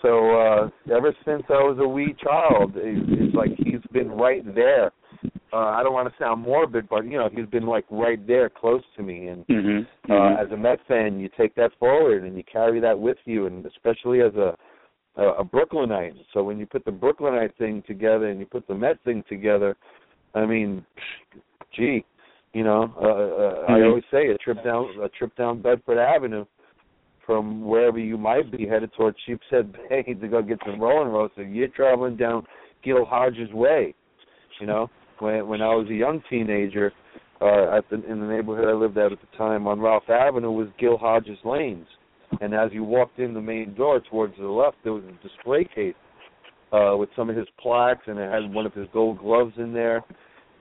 So 0.02 0.38
uh, 0.38 0.94
ever 0.94 1.14
since 1.24 1.42
I 1.48 1.54
was 1.54 1.78
a 1.80 1.88
wee 1.88 2.14
child, 2.22 2.76
it, 2.76 3.02
it's 3.08 3.34
like 3.34 3.50
he's 3.56 3.80
been 3.92 4.10
right 4.10 4.44
there. 4.54 4.92
Uh, 5.52 5.56
I 5.56 5.82
don't 5.82 5.92
want 5.92 6.08
to 6.08 6.14
sound 6.18 6.42
morbid, 6.42 6.88
but 6.88 7.04
you 7.04 7.16
know 7.18 7.28
he's 7.32 7.46
been 7.46 7.66
like 7.66 7.84
right 7.90 8.24
there, 8.26 8.48
close 8.50 8.82
to 8.96 9.02
me, 9.02 9.28
and 9.28 9.44
Mm-hmm. 9.48 10.12
uh, 10.12 10.34
as 10.34 10.50
a 10.52 10.56
Met 10.56 10.80
fan, 10.86 11.18
you 11.20 11.30
take 11.36 11.54
that 11.54 11.70
forward 11.78 12.24
and 12.24 12.36
you 12.36 12.42
carry 12.44 12.80
that 12.80 12.98
with 12.98 13.16
you, 13.24 13.46
and 13.46 13.64
especially 13.66 14.20
as 14.20 14.34
a 14.34 14.56
a, 15.16 15.28
a 15.40 15.44
Brooklynite. 15.44 16.14
So 16.32 16.42
when 16.42 16.58
you 16.58 16.66
put 16.66 16.84
the 16.84 16.90
Brooklynite 16.90 17.56
thing 17.56 17.82
together 17.86 18.28
and 18.28 18.40
you 18.40 18.46
put 18.46 18.66
the 18.66 18.74
Met 18.74 18.98
thing 19.04 19.22
together, 19.28 19.76
I 20.34 20.44
mean, 20.44 20.84
gee, 21.72 22.04
you 22.52 22.64
know, 22.64 22.92
uh, 23.00 23.06
uh, 23.06 23.72
I 23.72 23.78
Mhm. 23.78 23.88
always 23.88 24.04
say 24.10 24.28
a 24.28 24.38
trip 24.38 24.62
down 24.64 24.90
a 25.00 25.08
trip 25.08 25.34
down 25.36 25.62
Bedford 25.62 25.98
Avenue 25.98 26.44
from 27.24 27.64
wherever 27.64 27.98
you 27.98 28.18
might 28.18 28.50
be 28.50 28.66
headed 28.66 28.92
towards 28.92 29.16
Sheepshead 29.24 29.72
Bay 29.88 30.02
to 30.02 30.28
go 30.28 30.42
get 30.42 30.58
some 30.66 30.80
Roll-N-Roaster. 30.80 31.42
You're 31.44 31.68
traveling 31.68 32.16
down 32.16 32.46
Gil 32.82 33.04
Hodges 33.04 33.52
Way, 33.52 33.94
you 34.60 34.66
know. 34.66 34.90
When 35.18 35.46
when 35.46 35.62
I 35.62 35.74
was 35.74 35.88
a 35.88 35.94
young 35.94 36.22
teenager, 36.28 36.92
uh, 37.40 37.76
at 37.76 37.88
the 37.90 38.02
in 38.10 38.20
the 38.20 38.26
neighborhood 38.26 38.68
I 38.68 38.72
lived 38.72 38.98
at 38.98 39.12
at 39.12 39.18
the 39.20 39.36
time 39.36 39.66
on 39.66 39.80
Ralph 39.80 40.08
Avenue 40.08 40.50
was 40.50 40.68
Gil 40.78 40.96
Hodges 40.96 41.38
Lanes, 41.44 41.86
and 42.40 42.54
as 42.54 42.70
you 42.72 42.84
walked 42.84 43.18
in 43.18 43.34
the 43.34 43.40
main 43.40 43.74
door 43.74 44.00
towards 44.10 44.36
the 44.38 44.46
left, 44.46 44.76
there 44.82 44.92
was 44.92 45.04
a 45.04 45.26
display 45.26 45.66
case 45.74 45.94
uh, 46.72 46.96
with 46.96 47.08
some 47.16 47.30
of 47.30 47.36
his 47.36 47.48
plaques, 47.60 48.02
and 48.06 48.18
it 48.18 48.30
had 48.30 48.52
one 48.52 48.66
of 48.66 48.72
his 48.72 48.86
gold 48.92 49.18
gloves 49.18 49.52
in 49.56 49.72
there. 49.72 50.02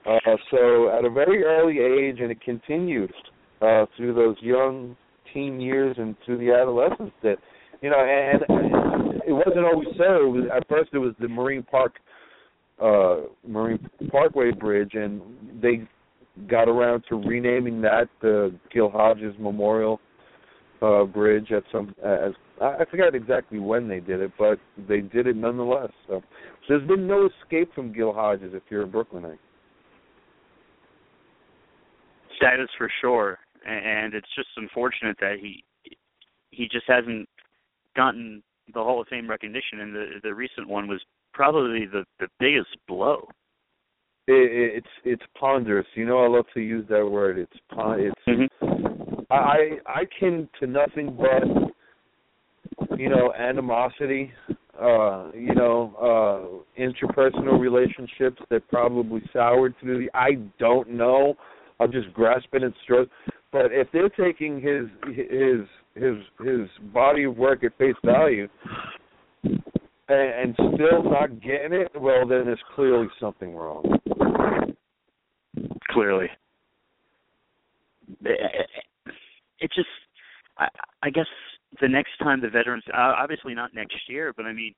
Uh, 0.06 0.36
so 0.50 0.96
at 0.96 1.04
a 1.04 1.10
very 1.10 1.42
early 1.44 1.78
age, 1.78 2.20
and 2.20 2.30
it 2.30 2.40
continued 2.42 3.12
uh, 3.62 3.86
through 3.96 4.14
those 4.14 4.36
young 4.40 4.96
teen 5.32 5.60
years 5.60 5.96
and 5.98 6.14
through 6.24 6.38
the 6.38 6.52
adolescence 6.52 7.12
that 7.22 7.36
you 7.80 7.90
know, 7.90 7.98
and, 7.98 8.42
and 8.48 9.22
it 9.26 9.32
wasn't 9.32 9.64
always 9.64 9.88
so. 9.98 10.56
At 10.56 10.66
first, 10.68 10.90
it 10.92 10.98
was 10.98 11.14
the 11.20 11.28
Marine 11.28 11.62
Park 11.62 11.94
uh 12.82 13.16
Marine 13.46 13.88
Parkway 14.10 14.50
Bridge, 14.52 14.92
and 14.94 15.20
they 15.62 15.88
got 16.48 16.68
around 16.68 17.04
to 17.08 17.16
renaming 17.16 17.80
that 17.82 18.08
the 18.20 18.54
Gil 18.72 18.90
Hodges 18.90 19.34
Memorial 19.38 20.00
uh, 20.82 21.04
Bridge 21.04 21.52
at 21.52 21.62
some 21.72 21.94
as 22.04 22.32
I 22.60 22.84
forgot 22.90 23.14
exactly 23.14 23.58
when 23.58 23.88
they 23.88 24.00
did 24.00 24.20
it, 24.20 24.32
but 24.38 24.58
they 24.88 25.00
did 25.00 25.26
it 25.26 25.36
nonetheless. 25.36 25.90
So, 26.06 26.20
so 26.20 26.24
there's 26.68 26.86
been 26.86 27.06
no 27.06 27.28
escape 27.42 27.74
from 27.74 27.92
Gil 27.92 28.12
Hodges 28.12 28.52
if 28.54 28.62
you're 28.70 28.82
a 28.82 28.86
Brooklynite. 28.86 29.40
That 32.40 32.60
is 32.60 32.68
for 32.76 32.90
sure, 33.00 33.38
and 33.66 34.14
it's 34.14 34.28
just 34.36 34.48
unfortunate 34.56 35.16
that 35.20 35.36
he 35.40 35.64
he 36.50 36.68
just 36.70 36.84
hasn't 36.86 37.28
gotten 37.96 38.42
the 38.72 38.80
Hall 38.82 39.00
of 39.00 39.08
Fame 39.08 39.28
recognition, 39.28 39.80
and 39.80 39.94
the 39.94 40.06
the 40.22 40.34
recent 40.34 40.68
one 40.68 40.86
was 40.86 41.00
probably 41.34 41.86
the 41.86 42.04
the 42.20 42.28
biggest 42.40 42.76
blow. 42.88 43.28
It, 44.26 44.78
it's 44.78 44.86
it's 45.04 45.22
ponderous. 45.38 45.86
You 45.94 46.06
know, 46.06 46.24
I 46.24 46.28
love 46.28 46.46
to 46.54 46.60
use 46.60 46.86
that 46.88 47.06
word. 47.06 47.38
It's 47.38 47.60
pon- 47.70 48.00
it's. 48.00 48.20
Mm-hmm. 48.26 49.24
I 49.30 49.78
I 49.86 50.04
kin 50.18 50.48
to 50.60 50.66
nothing 50.66 51.18
but 51.18 52.98
you 52.98 53.10
know 53.10 53.32
animosity. 53.38 54.32
Uh, 54.80 55.30
you 55.32 55.54
know, 55.54 55.94
uh 56.00 56.80
interpersonal 56.80 57.60
relationships 57.60 58.42
that 58.50 58.66
probably 58.68 59.22
soured 59.32 59.74
through 59.80 59.98
the. 59.98 60.18
I 60.18 60.32
don't 60.58 60.90
know. 60.90 61.34
I'm 61.78 61.92
just 61.92 62.12
grasping 62.12 62.64
at 62.64 62.72
straws. 62.82 63.06
But 63.52 63.66
if 63.70 63.88
they're 63.92 64.08
taking 64.08 64.60
his 64.60 64.86
his 65.14 65.60
his 65.94 66.16
his 66.44 66.68
body 66.92 67.24
of 67.24 67.36
work 67.36 67.62
at 67.62 67.76
face 67.78 67.94
value 68.04 68.48
and, 70.08 70.56
and 70.58 70.74
still 70.74 71.02
not 71.02 71.40
getting 71.40 71.72
it, 71.72 71.90
well, 71.98 72.26
then 72.26 72.44
there's 72.46 72.58
clearly 72.74 73.08
something 73.20 73.54
wrong. 73.54 73.98
Clearly, 75.90 76.28
it, 78.24 78.66
it 79.60 79.70
just 79.74 79.88
I, 80.58 80.68
I 81.02 81.10
guess 81.10 81.26
the 81.80 81.88
next 81.88 82.18
time 82.22 82.40
the 82.40 82.48
veterans, 82.48 82.84
uh, 82.92 83.14
obviously 83.18 83.54
not 83.54 83.74
next 83.74 83.96
year, 84.08 84.32
but 84.36 84.46
I 84.46 84.52
mean, 84.52 84.74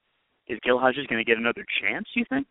is 0.48 0.58
Gil 0.62 0.78
Hodges 0.78 1.06
going 1.06 1.24
to 1.24 1.28
get 1.28 1.38
another 1.38 1.64
chance? 1.80 2.06
You 2.14 2.24
think? 2.28 2.46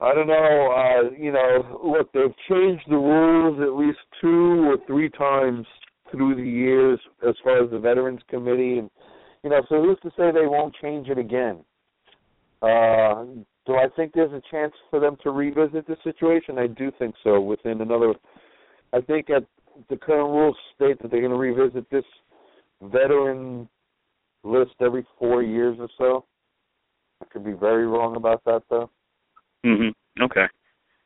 I 0.00 0.14
don't 0.14 0.26
know. 0.26 0.72
Uh, 0.72 1.10
you 1.16 1.32
know, 1.32 1.80
look, 1.84 2.12
they've 2.12 2.34
changed 2.48 2.84
the 2.88 2.96
rules 2.96 3.60
at 3.60 3.74
least 3.76 3.98
two 4.20 4.68
or 4.68 4.76
three 4.86 5.08
times 5.10 5.66
through 6.10 6.36
the 6.36 6.42
years 6.42 6.98
as 7.26 7.34
far 7.42 7.62
as 7.62 7.70
the 7.70 7.78
Veterans 7.78 8.20
Committee, 8.28 8.78
and 8.78 8.90
you 9.44 9.50
know, 9.50 9.62
so 9.68 9.82
who's 9.82 9.98
to 10.02 10.10
say 10.16 10.32
they 10.32 10.46
won't 10.46 10.74
change 10.82 11.08
it 11.08 11.18
again? 11.18 11.58
Uh, 12.62 13.24
do 13.66 13.74
I 13.74 13.86
think 13.94 14.12
there's 14.14 14.32
a 14.32 14.42
chance 14.50 14.72
for 14.90 14.98
them 14.98 15.16
to 15.22 15.30
revisit 15.30 15.86
the 15.86 15.96
situation? 16.02 16.58
I 16.58 16.66
do 16.66 16.90
think 16.98 17.14
so. 17.22 17.40
Within 17.40 17.82
another, 17.82 18.14
I 18.94 19.02
think 19.02 19.28
at 19.28 19.44
the 19.90 19.96
current 19.96 20.30
rules 20.30 20.56
state 20.74 21.00
that 21.02 21.10
they're 21.10 21.20
going 21.20 21.30
to 21.30 21.38
revisit 21.38 21.88
this 21.90 22.04
veteran 22.82 23.68
list 24.44 24.72
every 24.80 25.06
four 25.18 25.42
years 25.42 25.76
or 25.78 25.88
so. 25.98 26.24
I 27.20 27.26
could 27.26 27.44
be 27.44 27.52
very 27.52 27.86
wrong 27.86 28.16
about 28.16 28.42
that, 28.44 28.62
though. 28.70 28.90
Mhm. 29.64 29.94
Okay. 30.20 30.46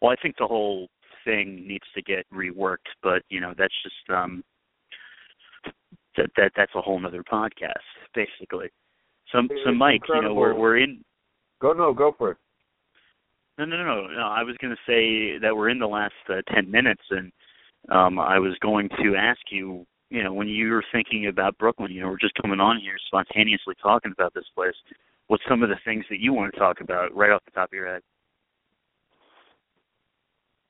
Well, 0.00 0.12
I 0.12 0.16
think 0.16 0.36
the 0.36 0.46
whole 0.46 0.88
thing 1.24 1.66
needs 1.66 1.86
to 1.94 2.02
get 2.02 2.24
reworked, 2.30 2.88
but 3.02 3.22
you 3.30 3.40
know, 3.40 3.52
that's 3.56 3.74
just 3.82 4.10
um 4.10 4.44
that 6.16 6.30
that 6.36 6.52
that's 6.56 6.74
a 6.74 6.80
whole 6.80 7.04
other 7.04 7.22
podcast, 7.22 7.74
basically. 8.18 8.68
So 9.32 9.40
It's 9.40 9.64
so 9.64 9.72
Mike, 9.72 10.02
you 10.08 10.22
know, 10.22 10.34
we're 10.34 10.54
we're 10.54 10.78
in 10.78 11.02
Go 11.60 11.72
no, 11.72 11.92
go 11.92 12.14
for 12.16 12.32
it. 12.32 12.36
no 13.58 13.64
no 13.64 13.76
no 13.76 14.06
no. 14.06 14.26
I 14.26 14.42
was 14.42 14.56
going 14.60 14.74
to 14.74 14.82
say 14.86 15.38
that 15.42 15.54
we're 15.56 15.68
in 15.70 15.78
the 15.78 15.86
last 15.86 16.14
uh, 16.28 16.42
10 16.54 16.70
minutes 16.70 17.02
and 17.10 17.32
um 17.90 18.18
I 18.18 18.38
was 18.38 18.56
going 18.60 18.88
to 19.02 19.16
ask 19.16 19.40
you, 19.50 19.86
you 20.10 20.22
know, 20.22 20.32
when 20.32 20.48
you 20.48 20.70
were 20.70 20.84
thinking 20.92 21.26
about 21.26 21.58
Brooklyn, 21.58 21.92
you 21.92 22.00
know, 22.00 22.08
we're 22.08 22.26
just 22.28 22.40
coming 22.42 22.60
on 22.60 22.80
here 22.80 22.96
spontaneously 23.06 23.74
talking 23.82 24.12
about 24.12 24.32
this 24.34 24.48
place. 24.54 24.74
What's 25.28 25.44
some 25.48 25.62
of 25.62 25.68
the 25.68 25.80
things 25.84 26.04
that 26.10 26.20
you 26.20 26.32
want 26.32 26.52
to 26.54 26.58
talk 26.58 26.80
about 26.80 27.14
right 27.14 27.30
off 27.30 27.44
the 27.44 27.50
top 27.50 27.68
of 27.70 27.74
your 27.74 27.86
head? 27.92 28.02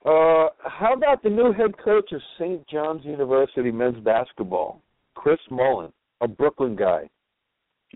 Uh, 0.05 0.49
how 0.65 0.93
about 0.97 1.23
the 1.23 1.31
new 1.31 1.53
head 1.53 1.73
coach 1.85 2.11
of 2.13 2.21
St. 2.39 2.67
John's 2.69 3.05
University 3.05 3.71
men's 3.71 4.01
basketball, 4.05 4.81
Chris 5.15 5.39
Mullin, 5.51 5.93
a 6.21 6.29
Brooklyn 6.29 6.77
guy? 6.77 7.09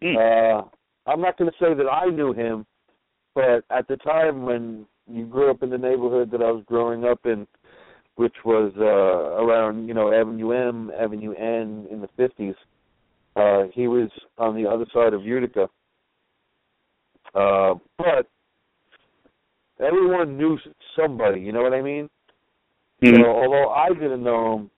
Mm. 0.03 0.17
Uh, 0.17 0.65
I'm 1.07 1.21
not 1.21 1.37
going 1.37 1.51
to 1.51 1.57
say 1.59 1.75
that 1.75 1.89
I 1.89 2.07
knew 2.07 2.33
him, 2.33 2.67
but 3.35 3.65
at 3.71 3.89
the 3.89 3.97
time 3.97 4.43
when 4.43 4.87
you 5.11 5.27
grew 5.27 5.51
up 5.51 5.63
in 5.63 5.71
the 5.71 5.79
neighborhood 5.79 6.31
that 6.31 6.43
I 6.43 6.51
was 6.51 6.65
growing 6.67 7.05
up 7.05 7.21
in, 7.25 7.47
which 8.17 8.35
was 8.45 8.73
uh, 8.79 9.43
around 9.43 9.89
you 9.89 9.95
know 9.95 10.13
Avenue 10.13 10.53
M, 10.53 10.91
Avenue 10.99 11.33
N 11.33 11.87
in 11.91 12.01
the 12.01 12.09
50s, 12.19 12.55
uh, 13.37 13.69
he 13.73 13.89
was 13.89 14.11
on 14.39 14.55
the 14.55 14.69
other 14.69 14.87
side 14.93 15.15
of 15.15 15.25
Utica. 15.25 15.69
Uh, 17.35 17.75
but 17.97 18.29
everyone 19.81 20.37
knew 20.37 20.59
somebody. 20.97 21.41
You 21.41 21.53
know 21.53 21.63
what 21.63 21.73
I 21.73 21.83
mean? 21.83 22.11
Mhm. 23.03 23.17
So, 23.17 23.31
although 23.31 23.71
I 23.71 23.89
didn't 23.89 24.23
know 24.23 24.55
him, 24.55 24.71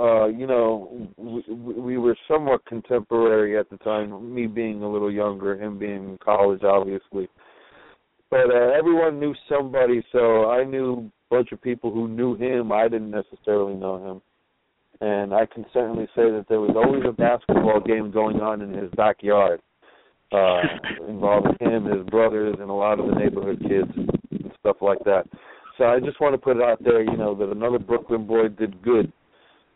uh, 0.00 0.26
you 0.26 0.46
know, 0.46 1.08
we, 1.16 1.42
we 1.52 1.98
were 1.98 2.16
somewhat 2.26 2.64
contemporary 2.64 3.58
at 3.58 3.68
the 3.68 3.76
time. 3.78 4.34
Me 4.34 4.46
being 4.46 4.82
a 4.82 4.90
little 4.90 5.12
younger, 5.12 5.60
him 5.60 5.78
being 5.78 6.10
in 6.10 6.18
college, 6.24 6.62
obviously. 6.62 7.28
But 8.30 8.50
uh, 8.50 8.70
everyone 8.78 9.20
knew 9.20 9.34
somebody, 9.48 10.02
so 10.12 10.50
I 10.50 10.64
knew 10.64 11.10
a 11.30 11.34
bunch 11.34 11.52
of 11.52 11.60
people 11.60 11.92
who 11.92 12.08
knew 12.08 12.36
him. 12.36 12.72
I 12.72 12.84
didn't 12.84 13.10
necessarily 13.10 13.74
know 13.74 14.10
him, 14.10 14.22
and 15.06 15.34
I 15.34 15.46
can 15.46 15.66
certainly 15.72 16.06
say 16.16 16.30
that 16.30 16.46
there 16.48 16.60
was 16.60 16.76
always 16.76 17.02
a 17.06 17.12
basketball 17.12 17.80
game 17.80 18.10
going 18.10 18.40
on 18.40 18.62
in 18.62 18.72
his 18.72 18.90
backyard, 18.96 19.60
uh, 20.32 20.60
involving 21.08 21.56
him, 21.60 21.84
his 21.84 22.06
brothers, 22.06 22.56
and 22.60 22.70
a 22.70 22.74
lot 22.74 23.00
of 23.00 23.06
the 23.06 23.16
neighborhood 23.16 23.60
kids 23.68 23.90
and 23.96 24.52
stuff 24.60 24.76
like 24.80 25.02
that. 25.04 25.24
So 25.76 25.84
I 25.84 25.98
just 25.98 26.20
want 26.20 26.34
to 26.34 26.38
put 26.38 26.56
it 26.56 26.62
out 26.62 26.82
there, 26.84 27.02
you 27.02 27.16
know, 27.16 27.34
that 27.34 27.50
another 27.50 27.78
Brooklyn 27.78 28.26
boy 28.26 28.48
did 28.48 28.80
good. 28.82 29.12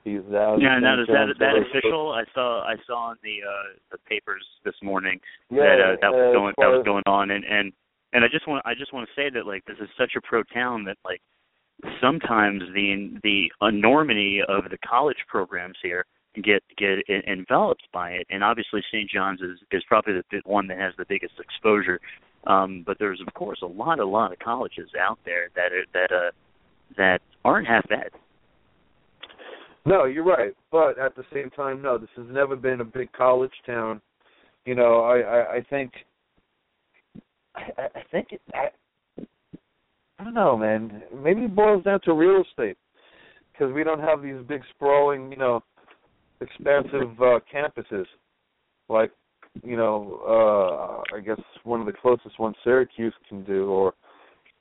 Now 0.05 0.57
Yeah, 0.59 0.79
now 0.81 1.01
is 1.01 1.07
that 1.09 1.35
that 1.39 1.57
official? 1.57 2.13
I 2.13 2.25
saw 2.35 2.63
I 2.63 2.77
saw 2.87 3.13
in 3.13 3.19
the 3.23 3.39
uh 3.43 3.79
the 3.93 3.99
papers 4.07 4.45
this 4.65 4.75
morning 4.83 5.19
Yeah, 5.51 5.63
that 5.63 5.81
uh, 5.81 5.97
that 6.01 6.09
uh, 6.09 6.13
was 6.13 6.35
going 6.35 6.55
that 6.59 6.69
was 6.69 6.85
going 6.85 7.03
on 7.07 7.31
and 7.31 7.45
and 7.45 7.73
and 8.13 8.25
I 8.25 8.29
just 8.29 8.47
want 8.47 8.65
I 8.67 8.75
just 8.75 8.93
want 8.93 9.09
to 9.09 9.15
say 9.15 9.31
that 9.33 9.47
like 9.47 9.65
this 9.65 9.79
is 9.81 9.89
such 9.99 10.13
a 10.17 10.21
pro 10.21 10.43
town 10.43 10.85
that 10.85 10.99
like 11.05 11.21
sometimes 12.01 12.63
the 12.75 13.19
the 13.23 13.51
enormity 13.63 14.41
of 14.47 14.65
the 14.71 14.79
college 14.87 15.17
programs 15.29 15.77
here 15.83 16.05
get 16.43 16.63
get 16.77 16.99
enveloped 17.27 17.87
by 17.93 18.11
it 18.11 18.27
and 18.29 18.45
obviously 18.45 18.83
St. 18.93 19.09
John's 19.09 19.41
is 19.41 19.59
is 19.71 19.83
probably 19.89 20.15
the 20.15 20.41
one 20.45 20.67
that 20.67 20.79
has 20.79 20.93
the 20.99 21.07
biggest 21.09 21.35
exposure 21.41 21.99
um 22.47 22.83
but 22.87 22.99
there's 22.99 23.21
of 23.27 23.33
course 23.35 23.61
a 23.63 23.67
lot 23.67 24.01
a 24.01 24.07
lot 24.07 24.33
of 24.33 24.39
colleges 24.39 24.91
out 25.01 25.19
there 25.25 25.49
that 25.55 25.73
are 25.73 25.87
that 25.95 26.15
uh 26.15 26.31
that 26.97 27.21
aren't 27.45 27.67
half 27.67 27.89
bad 27.89 28.11
No, 29.87 30.05
you're 30.05 30.25
right. 30.25 30.55
But 30.73 30.99
at 30.99 31.15
the 31.15 31.25
same 31.33 31.51
time, 31.51 31.83
no, 31.83 31.99
this 31.99 32.09
has 32.17 32.27
never 32.31 32.57
been 32.57 32.81
a 32.81 32.85
big 32.85 33.13
college 33.13 33.53
town. 33.67 34.01
You 34.65 34.75
know, 34.75 35.01
I 35.01 35.19
I, 35.19 35.55
I 35.57 35.61
think 35.69 35.93
I, 37.55 37.83
I 37.95 38.03
think 38.11 38.29
it, 38.33 38.41
I 38.55 38.69
I 40.19 40.25
don't 40.25 40.35
know, 40.35 40.57
man. 40.57 41.03
Maybe 41.15 41.43
it 41.43 41.55
boils 41.55 41.85
down 41.85 42.01
to 42.05 42.15
real 42.15 42.43
estate 42.49 42.79
because 43.53 43.73
we 43.73 43.85
don't 43.85 44.01
have 44.01 44.23
these 44.23 44.37
big 44.49 44.63
sprawling, 44.75 45.31
you 45.31 45.37
know, 45.37 45.63
expansive 46.41 47.21
uh, 47.21 47.41
campuses 47.53 48.07
like 48.89 49.11
you 49.63 49.77
know, 49.77 50.21
uh 50.27 51.17
I 51.17 51.21
guess 51.21 51.41
one 51.63 51.81
of 51.81 51.87
the 51.87 51.93
closest 51.93 52.39
ones 52.39 52.57
Syracuse 52.65 53.15
can 53.29 53.45
do 53.45 53.67
or 53.67 53.95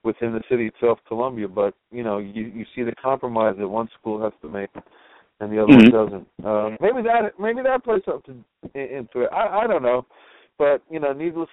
within 0.04 0.34
the 0.34 0.42
city 0.50 0.68
itself, 0.68 1.00
Columbia, 1.08 1.48
but 1.48 1.74
you 1.92 2.04
know, 2.04 2.18
you 2.20 2.44
you 2.44 2.66
see 2.76 2.84
the 2.84 2.94
compromise 3.02 3.56
that 3.58 3.68
one 3.68 3.90
school 4.00 4.22
has 4.22 4.34
to 4.42 4.50
make 4.50 4.70
and 5.44 5.52
the 5.52 5.62
other 5.62 5.74
Mhm. 5.74 5.92
one 5.94 6.06
doesn't. 6.06 6.28
Uh, 6.46 6.78
maybe 6.80 7.02
that 7.04 7.38
maybe 7.40 7.62
that 7.62 7.84
plays 7.84 8.04
something 8.06 8.44
into 8.74 9.22
it. 9.22 9.30
I 9.32 9.64
I 9.64 9.68
don't 9.68 9.84
know, 9.84 10.06
but 10.58 10.82
you 10.90 11.00
know, 11.00 11.14
needless. 11.14 11.50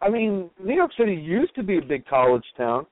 I 0.00 0.08
mean, 0.08 0.50
New 0.62 0.74
York 0.74 0.92
City 0.92 1.14
used 1.14 1.54
to 1.56 1.62
be 1.62 1.78
a 1.78 1.82
big 1.82 2.06
college 2.06 2.44
town. 2.56 2.86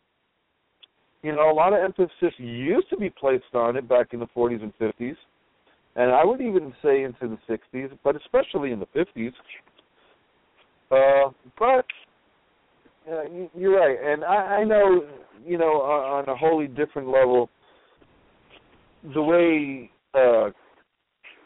You 1.22 1.32
know, 1.32 1.50
a 1.50 1.52
lot 1.52 1.72
of 1.74 1.80
emphasis 1.80 2.34
used 2.38 2.88
to 2.90 2.96
be 2.96 3.10
placed 3.10 3.54
on 3.54 3.76
it 3.76 3.86
back 3.86 4.14
in 4.14 4.20
the 4.20 4.26
40s 4.28 4.62
and 4.62 4.76
50s, 4.78 5.16
and 5.96 6.10
I 6.10 6.24
would 6.24 6.40
even 6.40 6.74
say 6.82 7.02
into 7.02 7.28
the 7.28 7.38
60s, 7.46 7.90
but 8.02 8.16
especially 8.16 8.72
in 8.72 8.80
the 8.80 8.86
50s. 8.86 9.34
Uh, 10.90 11.30
but 11.58 11.84
uh, 13.10 13.22
you- 13.24 13.50
you're 13.54 13.76
right, 13.78 13.98
and 14.02 14.24
I, 14.24 14.60
I 14.60 14.64
know, 14.64 15.04
you 15.44 15.58
know, 15.58 15.82
on, 15.82 16.20
on 16.20 16.28
a 16.28 16.36
wholly 16.36 16.66
different 16.68 17.08
level, 17.08 17.50
the 19.14 19.22
way 19.22 19.90
uh, 20.14 20.50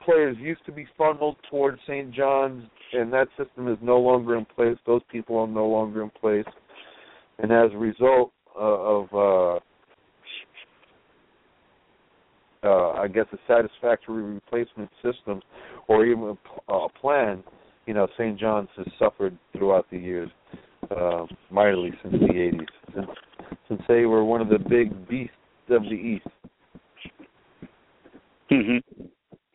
players 0.05 0.37
used 0.39 0.65
to 0.67 0.73
be 0.73 0.87
funneled 0.97 1.37
towards 1.51 1.81
St. 1.87 2.13
John's, 2.13 2.65
and 2.93 3.13
that 3.13 3.29
system 3.37 3.69
is 3.69 3.79
no 3.81 3.99
longer 3.99 4.37
in 4.37 4.45
place. 4.45 4.77
Those 4.87 5.03
people 5.11 5.39
are 5.39 5.47
no 5.47 5.67
longer 5.67 6.03
in 6.03 6.11
place, 6.11 6.47
and 7.39 7.51
as 7.51 7.71
a 7.73 7.79
result 7.79 8.33
uh, 8.57 8.61
of 8.61 9.09
uh, 9.13 9.61
uh, 12.65 12.93
I 12.93 13.09
guess, 13.09 13.27
a 13.33 13.39
satisfactory 13.47 14.23
replacement 14.23 14.91
system 15.03 15.43
or 15.87 16.07
even 16.07 16.37
a, 16.69 16.73
a 16.73 16.89
plan, 16.89 17.45
you 17.87 17.93
know, 17.93 18.09
St. 18.15 18.39
John's 18.41 18.71
has 18.77 18.87
suffered 18.99 19.37
throughout 19.53 19.87
the 19.91 19.99
years, 19.99 20.31
uh, 20.91 21.27
mightily 21.51 21.91
since 22.03 22.15
the 22.15 22.33
80s, 22.33 22.95
since 22.95 23.07
since 23.69 23.81
they 23.89 24.05
were 24.05 24.25
one 24.25 24.41
of 24.41 24.49
the 24.49 24.59
big 24.59 25.09
beasts 25.09 25.35
of 25.71 25.83
the 25.83 25.91
East. 25.91 26.27
Mhm. 28.51 28.83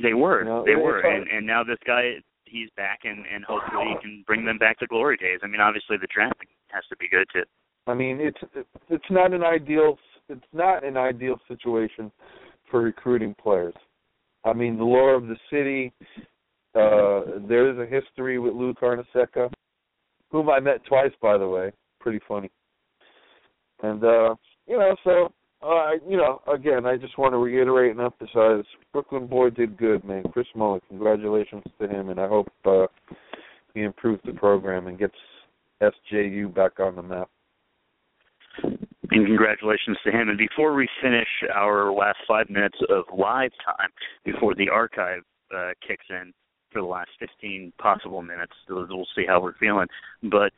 They 0.02 0.13
were. 0.13 0.63
They 0.65 0.75
were. 0.75 1.02
And 1.02 1.28
and 1.28 1.45
now 1.45 1.63
this 1.63 1.80
guy 1.86 2.21
he's 2.45 2.69
back 2.75 3.02
and 3.04 3.25
and 3.32 3.43
hopefully 3.45 3.86
he 3.89 3.95
can 4.02 4.23
bring 4.25 4.45
them 4.45 4.58
back 4.58 4.80
to 4.80 4.88
glory 4.88 5.17
days. 5.17 5.39
I 5.43 5.47
mean, 5.47 5.62
obviously 5.62 5.97
the 5.97 6.08
drafting 6.13 6.47
has 6.69 6.84
to 6.89 6.97
be 6.97 7.08
good 7.08 7.28
too. 7.32 7.43
I 7.88 7.93
mean, 7.93 8.19
it's 8.19 8.39
it's 8.89 9.10
not 9.10 9.34
an 9.34 9.43
ideal 9.43 9.97
it's 10.30 10.41
not 10.54 10.84
an 10.84 10.97
ideal 10.97 11.39
situation 11.47 12.12
for 12.69 12.82
recruiting 12.82 13.36
players. 13.41 13.73
I 14.45 14.54
mean, 14.54 14.78
the 14.78 14.84
lore 14.84 15.15
of 15.15 15.28
the 15.28 15.38
city. 15.49 15.91
Uh, 16.75 17.39
there 17.47 17.69
is 17.71 17.80
a 17.80 17.86
history 17.91 18.38
with 18.38 18.54
Lou 18.54 18.75
Carnesecca, 18.75 19.52
whom 20.30 20.49
I 20.49 20.60
met 20.60 20.86
twice, 20.86 21.12
by 21.19 21.36
the 21.38 21.47
way. 21.47 21.71
Pretty 21.99 22.19
funny. 22.28 22.52
And 23.82 24.04
uh, 24.04 24.36
you 24.67 24.78
know, 24.78 24.95
so 25.04 25.34
uh, 25.62 25.91
you 26.08 26.17
know, 26.17 26.41
again, 26.52 26.86
I 26.86 26.98
just 26.98 27.17
want 27.17 27.34
to 27.34 27.38
reiterate 27.38 27.91
and 27.91 28.02
emphasize: 28.02 28.65
Brooklyn 28.93 29.28
boy 29.28 29.50
did 29.50 29.78
good, 29.78 30.04
man. 30.04 30.24
Chris 30.32 30.48
Mullin, 30.56 30.82
congratulations 30.88 31.63
to 31.80 31.88
him, 31.88 32.10
and 32.10 32.19
I 32.19 32.28
hope 32.28 32.48
uh, 32.65 32.88
he 33.74 33.82
improves 33.82 34.22
the 34.26 34.34
program 34.34 34.88
and 34.88 34.98
gets 34.98 35.15
SJU 35.82 36.54
back 36.54 36.80
on 36.80 36.95
the 36.95 37.02
map. 37.02 37.30
And 38.63 39.26
congratulations 39.26 39.98
to 40.06 40.12
him. 40.12 40.30
And 40.30 40.38
before 40.38 40.74
we 40.74 40.88
finish 41.02 41.28
our 41.54 41.91
last 41.91 42.19
five 42.28 42.50
minutes 42.50 42.78
of 42.89 43.06
live 43.17 43.52
time, 43.65 43.89
before 44.24 44.54
the 44.56 44.69
archive 44.69 45.22
uh, 45.56 45.72
kicks 45.86 46.06
in 46.10 46.32
for 46.72 46.82
the 46.82 46.88
last 46.88 47.10
15 47.19 47.74
possible 47.80 48.22
minutes, 48.22 48.54
we'll 48.69 48.86
we'll 48.89 49.08
see 49.15 49.26
how 49.28 49.41
we're 49.41 49.58
feeling. 49.58 49.88
But 50.24 50.52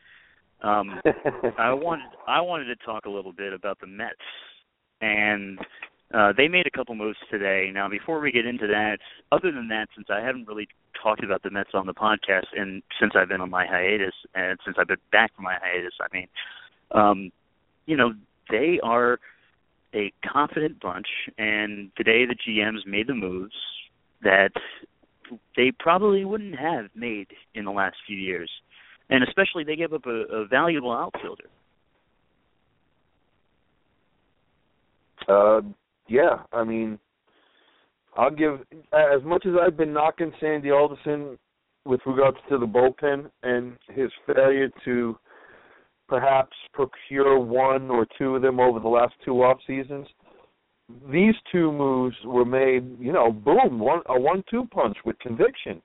um, 0.62 1.00
I 1.58 1.74
wanted 1.74 2.10
I 2.28 2.42
wanted 2.42 2.66
to 2.66 2.76
talk 2.86 3.06
a 3.06 3.10
little 3.10 3.34
bit 3.34 3.54
about 3.54 3.80
the 3.80 3.88
Mets, 3.88 4.16
and 5.02 5.60
uh, 6.14 6.34
they 6.36 6.48
made 6.48 6.68
a 6.68 6.72
couple 6.72 6.96
moves 6.96 7.18
today. 7.30 7.70
Now, 7.74 7.90
before 7.90 8.20
we 8.20 8.32
get 8.32 8.46
into 8.46 8.68
that, 8.68 8.98
other 9.32 9.52
than 9.52 9.68
that, 9.70 9.88
since 9.96 10.08
I 10.10 10.20
haven't 10.20 10.48
really 10.48 10.68
talked 11.02 11.24
about 11.24 11.44
the 11.44 11.50
Mets 11.50 11.72
on 11.74 11.86
the 11.86 11.94
podcast, 11.94 12.48
and 12.56 12.84
since 13.00 13.14
I've 13.16 13.30
been 13.30 13.42
on 13.42 13.50
my 13.50 13.66
hiatus, 13.66 14.14
and 14.36 14.60
since 14.66 14.78
I've 14.80 14.88
been 14.88 14.98
back 15.12 15.36
from 15.36 15.46
my 15.46 15.58
hiatus, 15.62 15.94
I 16.02 16.16
mean, 16.16 16.28
um, 16.92 17.32
you 17.86 17.96
know, 17.96 18.14
they 18.50 18.80
are 18.84 19.20
a 19.94 20.12
confident 20.26 20.82
bunch, 20.82 21.08
and 21.38 21.92
today 21.96 22.26
the 22.26 22.36
GMs 22.36 22.86
made 22.86 23.08
the 23.08 23.16
moves 23.16 23.56
that 24.22 24.52
they 25.56 25.72
probably 25.80 26.26
wouldn't 26.26 26.58
have 26.58 26.86
made 26.94 27.28
in 27.56 27.66
the 27.66 27.72
last 27.72 27.96
few 28.06 28.18
years, 28.18 28.50
and 29.10 29.24
especially 29.24 29.64
they 29.64 29.76
gave 29.76 29.94
up 29.94 30.06
a, 30.06 30.24
a 30.34 30.46
valuable 30.46 30.92
outfielder. 30.92 31.46
Uh, 35.28 35.62
yeah, 36.08 36.44
I 36.52 36.64
mean, 36.64 37.00
I'll 38.18 38.32
give 38.32 38.60
as 38.94 39.24
much 39.24 39.46
as 39.46 39.54
I've 39.62 39.78
been 39.78 39.94
knocking 39.94 40.34
Sandy 40.40 40.72
Alderson 40.72 41.38
with 41.86 42.02
regards 42.06 42.38
to 42.50 42.58
the 42.58 42.66
bullpen 42.66 43.30
and 43.44 43.78
his 43.90 44.12
failure 44.28 44.70
to 44.86 45.18
perhaps 46.08 46.56
procure 46.74 47.40
one 47.40 47.90
or 47.90 48.06
two 48.18 48.36
of 48.36 48.42
them 48.42 48.60
over 48.60 48.80
the 48.80 48.88
last 48.88 49.14
two 49.24 49.42
off 49.44 49.58
seasons. 49.66 50.08
These 51.10 51.36
two 51.52 51.72
moves 51.72 52.18
were 52.26 52.44
made, 52.44 53.00
you 53.00 53.14
know, 53.14 53.32
boom, 53.32 53.80
one 53.80 54.02
a 54.08 54.20
one-two 54.20 54.68
punch 54.72 54.98
with 55.06 55.18
conviction, 55.20 55.82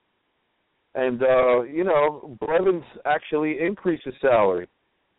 and 0.97 1.23
uh, 1.23 1.63
you 1.63 1.85
know, 1.85 2.37
Blevins 2.41 2.83
actually 3.05 3.61
increased 3.61 4.05
his 4.05 4.15
salary. 4.21 4.67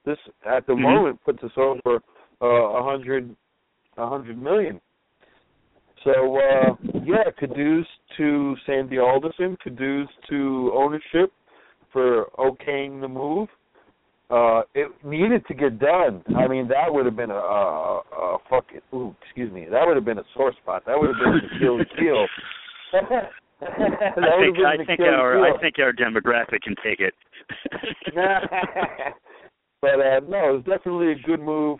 This 0.04 0.18
at 0.46 0.68
the 0.68 0.74
Mhm. 0.74 0.82
moment 0.82 1.24
puts 1.24 1.42
us 1.42 1.52
over 1.56 2.02
uh, 2.42 2.46
a 2.46 2.84
hundred, 2.84 3.34
a 3.98 4.08
hundred 4.08 4.42
million. 4.42 4.80
So 6.04 6.38
uh, 6.38 6.76
yeah, 7.04 7.32
kudos 7.40 7.86
to 8.18 8.56
Sandy 8.66 9.00
Alderson, 9.00 9.58
kudos 9.64 10.08
to 10.30 10.72
ownership 10.76 11.32
for 11.92 12.26
okaying 12.38 13.02
the 13.02 13.08
move 13.08 13.50
uh 14.30 14.62
it 14.76 14.92
needed 15.06 15.46
to 15.48 15.54
get 15.54 15.80
done. 15.80 16.22
I 16.38 16.48
mean, 16.48 16.68
that 16.68 16.94
would 16.94 17.06
have 17.06 17.16
been 17.16 17.32
a, 17.32 17.36
a, 17.36 18.02
a 18.12 18.38
fucking 18.50 18.82
ooh, 18.94 19.16
excuse 19.24 19.52
me. 19.54 19.68
That 19.72 19.88
would 19.88 19.96
have 19.96 20.04
been 20.06 20.20
a 20.20 20.26
sore 20.36 20.54
spot. 20.62 20.84
That 20.86 21.00
would 21.00 21.16
have 21.16 21.18
been 21.18 21.34
an 21.34 21.50
kill 21.60 21.78
that 22.92 23.32
I 23.62 24.40
think 24.42 24.58
I 24.60 24.86
think 24.86 25.00
our. 25.00 25.46
I 25.46 25.60
think 25.60 25.80
our 25.80 25.94
demographic 25.94 26.62
can 26.62 26.76
take 26.84 27.00
it. 27.00 27.14
but 29.82 30.00
uh 30.00 30.20
no, 30.28 30.50
it 30.50 30.54
was 30.54 30.64
definitely 30.66 31.14
a 31.14 31.16
good 31.26 31.40
move. 31.40 31.80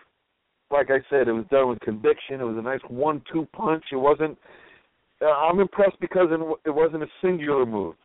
Like 0.70 0.90
I 0.90 0.98
said, 1.08 1.28
it 1.28 1.32
was 1.32 1.46
done 1.50 1.68
with 1.70 1.80
conviction. 1.80 2.40
It 2.40 2.44
was 2.44 2.56
a 2.58 2.62
nice 2.62 2.80
one-two 2.88 3.46
punch. 3.52 3.84
It 3.92 3.96
wasn't. 3.96 4.36
Uh, 5.20 5.26
I'm 5.26 5.58
impressed 5.60 5.98
because 6.00 6.28
it, 6.30 6.40
it 6.66 6.70
wasn't 6.70 7.02
a 7.02 7.08
singular 7.22 7.66
move, 7.66 7.96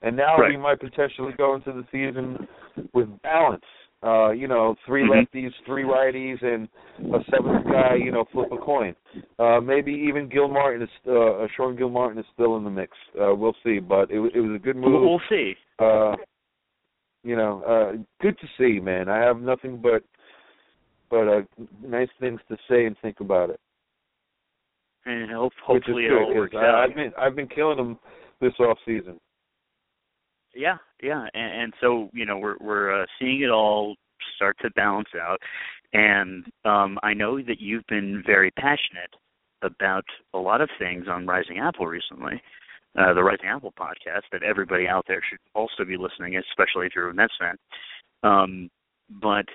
and 0.00 0.16
now 0.16 0.38
Right. 0.38 0.50
we 0.50 0.56
might 0.56 0.80
potentially 0.80 1.32
go 1.36 1.54
into 1.54 1.72
the 1.72 1.84
season 1.92 2.48
with 2.94 3.08
balance. 3.22 3.64
Uh, 4.04 4.30
you 4.30 4.48
know, 4.48 4.74
3 4.84 5.02
Mhm. 5.04 5.10
lefties, 5.10 5.52
three 5.64 5.84
righties, 5.84 6.42
and 6.42 6.68
a 7.14 7.22
seventh 7.30 7.64
guy. 7.70 7.94
You 7.94 8.10
know, 8.10 8.24
flip 8.32 8.50
a 8.50 8.56
coin. 8.56 8.96
Uh, 9.38 9.60
maybe 9.60 9.92
even 9.92 10.28
Gilmartin 10.28 10.82
is 10.82 10.90
uh, 11.06 11.46
Sean 11.54 11.76
Gilmartin 11.76 12.18
is 12.18 12.26
still 12.32 12.56
in 12.56 12.64
the 12.64 12.70
mix. 12.70 12.96
Uh, 13.14 13.32
we'll 13.32 13.54
see, 13.62 13.78
but 13.78 14.10
it, 14.10 14.18
it 14.34 14.40
was 14.40 14.56
a 14.56 14.58
good 14.58 14.74
move. 14.74 14.92
We'll, 14.92 15.08
we'll 15.10 15.22
see. 15.28 15.54
Uh, 15.78 16.16
you 17.22 17.36
know, 17.36 17.62
uh, 17.62 18.02
good 18.20 18.36
to 18.40 18.46
see, 18.58 18.80
man. 18.80 19.08
I 19.08 19.18
have 19.18 19.40
nothing 19.40 19.76
but 19.80 20.02
but 21.12 21.28
uh, 21.28 21.42
nice 21.86 22.08
things 22.18 22.40
to 22.48 22.56
say 22.68 22.86
and 22.86 22.96
think 23.02 23.20
about 23.20 23.50
it. 23.50 23.60
And 25.04 25.30
hope, 25.30 25.52
Which 25.68 25.82
is 25.82 25.86
hopefully 25.88 26.06
it 26.06 26.12
all 26.12 26.34
works 26.34 26.54
I, 26.56 26.64
out. 26.64 26.74
I've 26.74 26.96
been 26.96 27.12
I've 27.18 27.36
been 27.36 27.48
killing 27.48 27.76
them 27.76 27.98
this 28.40 28.54
off 28.58 28.78
season. 28.86 29.20
Yeah, 30.54 30.78
yeah, 31.02 31.26
and, 31.34 31.62
and 31.62 31.74
so 31.82 32.08
you 32.14 32.24
know 32.24 32.38
we're 32.38 32.56
we're 32.60 33.02
uh, 33.02 33.06
seeing 33.18 33.42
it 33.42 33.50
all 33.50 33.94
start 34.36 34.56
to 34.62 34.70
balance 34.70 35.08
out, 35.20 35.38
and 35.92 36.44
um, 36.64 36.98
I 37.02 37.12
know 37.12 37.42
that 37.42 37.60
you've 37.60 37.86
been 37.88 38.22
very 38.24 38.50
passionate 38.52 39.10
about 39.62 40.04
a 40.32 40.38
lot 40.38 40.62
of 40.62 40.70
things 40.78 41.06
on 41.10 41.26
Rising 41.26 41.58
Apple 41.58 41.86
recently, 41.86 42.40
uh, 42.98 43.12
the 43.12 43.22
Rising 43.22 43.48
Apple 43.48 43.74
podcast 43.78 44.22
that 44.32 44.42
everybody 44.42 44.88
out 44.88 45.04
there 45.08 45.22
should 45.28 45.38
also 45.54 45.84
be 45.86 45.96
listening, 45.96 46.36
especially 46.36 46.86
if 46.86 46.92
you're 46.94 47.10
a 47.10 47.14
Mets 47.14 47.34
fan. 47.38 47.56
Um, 48.22 48.70
but 49.20 49.46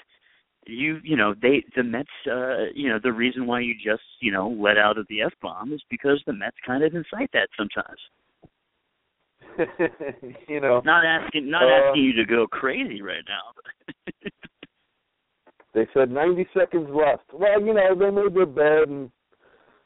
you 0.68 1.00
you 1.04 1.16
know 1.16 1.34
they 1.42 1.64
the 1.76 1.84
Mets 1.84 2.10
uh 2.30 2.66
you 2.74 2.90
know 2.90 3.00
the 3.02 3.12
reason 3.12 3.46
why 3.48 3.60
you 3.62 3.74
just 3.74 4.04
you 4.20 4.32
know 4.32 4.50
let 4.50 4.78
out 4.78 4.98
of 4.98 5.08
the 5.10 5.22
F 5.22 5.34
bomb 5.42 5.74
is 5.74 5.82
because 5.90 6.22
the 6.26 6.34
Mets 6.34 6.58
kind 6.66 6.84
of 6.84 6.94
incite 6.94 7.32
that 7.34 7.50
sometimes. 7.58 8.00
you 10.48 10.60
know, 10.62 10.82
Not 10.86 11.06
asking 11.06 11.50
not 11.50 11.64
Uh, 11.64 11.90
asking 11.90 12.04
you 12.04 12.14
to 12.14 12.26
go 12.26 12.46
crazy 12.48 13.02
right 13.02 13.24
now. 13.28 14.22
they 15.74 15.88
said 15.94 16.12
90 16.12 16.48
seconds 16.54 16.88
left. 16.92 17.24
Well, 17.34 17.60
you 17.62 17.74
know, 17.74 17.96
they 17.96 18.10
made 18.12 18.36
their 18.36 18.46
bed 18.46 18.90
and 18.90 19.12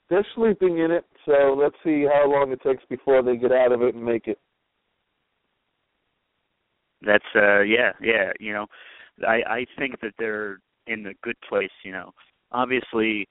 they're 0.10 0.28
sleeping 0.36 0.80
in 0.80 0.92
it. 0.92 1.06
So 1.26 1.56
let's 1.58 1.76
see 1.84 2.06
how 2.06 2.30
long 2.30 2.52
it 2.52 2.62
takes 2.62 2.84
before 2.90 3.22
they 3.22 3.38
get 3.38 3.52
out 3.52 3.72
of 3.72 3.82
it 3.82 3.96
and 3.96 4.04
make 4.04 4.28
it. 4.28 4.40
That's 7.02 7.24
uh 7.36 7.62
yeah, 7.62 7.94
yeah, 8.02 8.32
you 8.40 8.54
know. 8.54 8.68
I 9.28 9.42
I 9.48 9.66
think 9.78 10.00
that 10.02 10.14
they're 10.20 10.60
in 10.88 11.06
a 11.08 11.14
good 11.24 11.38
place, 11.48 11.72
you 11.84 11.92
know. 11.92 12.12
Obviously 12.52 13.28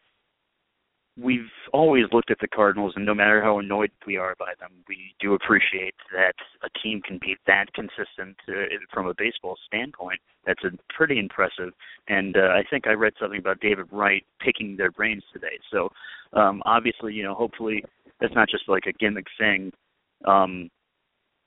we've 1.20 1.50
always 1.72 2.04
looked 2.12 2.30
at 2.30 2.38
the 2.40 2.48
Cardinals 2.48 2.92
and 2.96 3.04
no 3.04 3.14
matter 3.14 3.42
how 3.42 3.58
annoyed 3.58 3.90
we 4.06 4.16
are 4.16 4.34
by 4.38 4.52
them, 4.58 4.70
we 4.88 5.14
do 5.20 5.34
appreciate 5.34 5.94
that 6.12 6.34
a 6.62 6.78
team 6.78 7.02
can 7.02 7.18
be 7.20 7.36
that 7.46 7.66
consistent 7.74 8.36
uh, 8.48 8.52
from 8.92 9.06
a 9.06 9.14
baseball 9.18 9.56
standpoint. 9.66 10.20
That's 10.46 10.62
a 10.64 10.70
pretty 10.96 11.18
impressive. 11.18 11.72
And 12.08 12.36
uh, 12.36 12.50
I 12.54 12.62
think 12.70 12.86
I 12.86 12.92
read 12.92 13.12
something 13.20 13.38
about 13.38 13.60
David 13.60 13.86
Wright 13.92 14.24
picking 14.40 14.76
their 14.76 14.90
brains 14.90 15.24
today. 15.32 15.58
So 15.70 15.90
um 16.32 16.62
obviously, 16.64 17.12
you 17.12 17.24
know, 17.24 17.34
hopefully 17.34 17.84
that's 18.20 18.34
not 18.34 18.48
just 18.48 18.68
like 18.68 18.84
a 18.86 18.92
gimmick 18.92 19.26
thing. 19.38 19.72
Um 20.24 20.70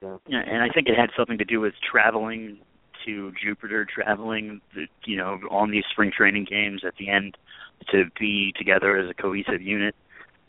Yeah. 0.01 0.17
yeah, 0.27 0.41
and 0.45 0.61
I 0.61 0.69
think 0.73 0.87
it 0.87 0.97
had 0.97 1.09
something 1.17 1.37
to 1.37 1.45
do 1.45 1.61
with 1.61 1.73
traveling 1.89 2.59
to 3.05 3.31
Jupiter, 3.41 3.85
traveling, 3.85 4.61
you 5.05 5.17
know, 5.17 5.39
on 5.49 5.71
these 5.71 5.83
spring 5.91 6.11
training 6.15 6.45
games 6.49 6.81
at 6.85 6.95
the 6.97 7.09
end 7.09 7.37
to 7.91 8.05
be 8.19 8.53
together 8.57 8.97
as 8.97 9.09
a 9.09 9.13
cohesive 9.13 9.61
unit. 9.61 9.95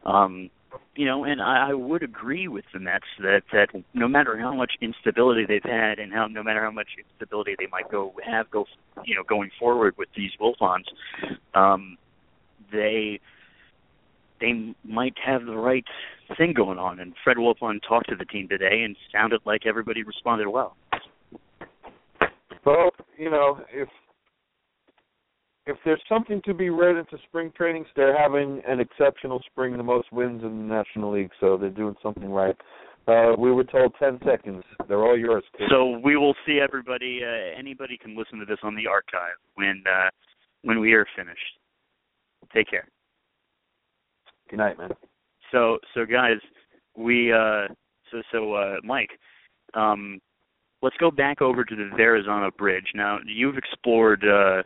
Um, 0.04 0.50
you 0.96 1.06
know, 1.06 1.24
and 1.24 1.40
I, 1.40 1.70
I 1.70 1.74
would 1.74 2.02
agree 2.02 2.48
with 2.48 2.64
the 2.72 2.78
Mets 2.78 3.04
that 3.20 3.42
that 3.52 3.68
no 3.94 4.08
matter 4.08 4.38
how 4.38 4.54
much 4.54 4.72
instability 4.80 5.44
they've 5.46 5.62
had, 5.62 5.98
and 5.98 6.12
how 6.12 6.26
no 6.26 6.42
matter 6.42 6.62
how 6.62 6.70
much 6.70 6.88
instability 6.98 7.56
they 7.58 7.66
might 7.66 7.90
go 7.90 8.12
have 8.24 8.50
go, 8.50 8.66
you 9.04 9.14
know, 9.14 9.22
going 9.22 9.50
forward 9.58 9.96
with 9.96 10.08
these 10.16 10.30
Wilpons, 10.40 10.84
um, 11.54 11.96
they 12.72 13.20
they 14.40 14.74
might 14.84 15.14
have 15.24 15.46
the 15.46 15.56
right 15.56 15.84
thing 16.36 16.52
going 16.52 16.78
on. 16.78 17.00
And 17.00 17.14
Fred 17.22 17.36
Wilpon 17.38 17.80
talked 17.86 18.08
to 18.10 18.16
the 18.16 18.24
team 18.24 18.48
today 18.48 18.82
and 18.82 18.96
sounded 19.12 19.40
like 19.44 19.66
everybody 19.66 20.02
responded 20.02 20.48
well. 20.48 20.76
Well, 22.64 22.90
you 23.18 23.30
know, 23.30 23.60
if 23.72 23.88
if 25.66 25.76
there's 25.84 26.02
something 26.08 26.42
to 26.44 26.52
be 26.52 26.68
read 26.70 26.96
into 26.96 27.16
spring 27.26 27.50
trainings, 27.56 27.86
they're 27.96 28.18
having 28.18 28.60
an 28.68 28.80
exceptional 28.80 29.42
spring, 29.46 29.76
the 29.76 29.82
most 29.82 30.12
wins 30.12 30.42
in 30.42 30.68
the 30.68 30.74
National 30.74 31.12
League, 31.12 31.30
so 31.40 31.56
they're 31.56 31.70
doing 31.70 31.94
something 32.02 32.30
right. 32.30 32.56
Uh, 33.06 33.32
we 33.38 33.52
were 33.52 33.64
told 33.64 33.94
10 33.98 34.18
seconds. 34.24 34.62
They're 34.88 35.04
all 35.04 35.18
yours. 35.18 35.44
Kid. 35.56 35.68
So 35.70 35.98
we 36.02 36.16
will 36.16 36.34
see 36.46 36.58
everybody. 36.62 37.20
Uh, 37.22 37.58
anybody 37.58 37.98
can 37.98 38.16
listen 38.16 38.38
to 38.38 38.46
this 38.46 38.58
on 38.62 38.74
the 38.74 38.86
archive 38.86 39.36
when 39.54 39.82
uh, 39.86 40.10
when 40.62 40.80
we 40.80 40.92
are 40.94 41.06
finished. 41.16 41.40
Take 42.54 42.68
care. 42.70 42.88
Good 44.48 44.58
night, 44.58 44.78
man. 44.78 44.90
So 45.52 45.78
so 45.94 46.06
guys, 46.06 46.38
we 46.96 47.30
uh, 47.30 47.68
so 48.10 48.22
so 48.32 48.54
uh, 48.54 48.76
Mike, 48.84 49.10
um, 49.74 50.18
let's 50.84 50.96
go 50.98 51.10
back 51.10 51.40
over 51.40 51.64
to 51.64 51.74
the 51.74 51.90
Verrazano 51.96 52.50
Bridge. 52.56 52.84
Now 52.94 53.18
you've 53.26 53.56
explored 53.56 54.22
uh, 54.22 54.62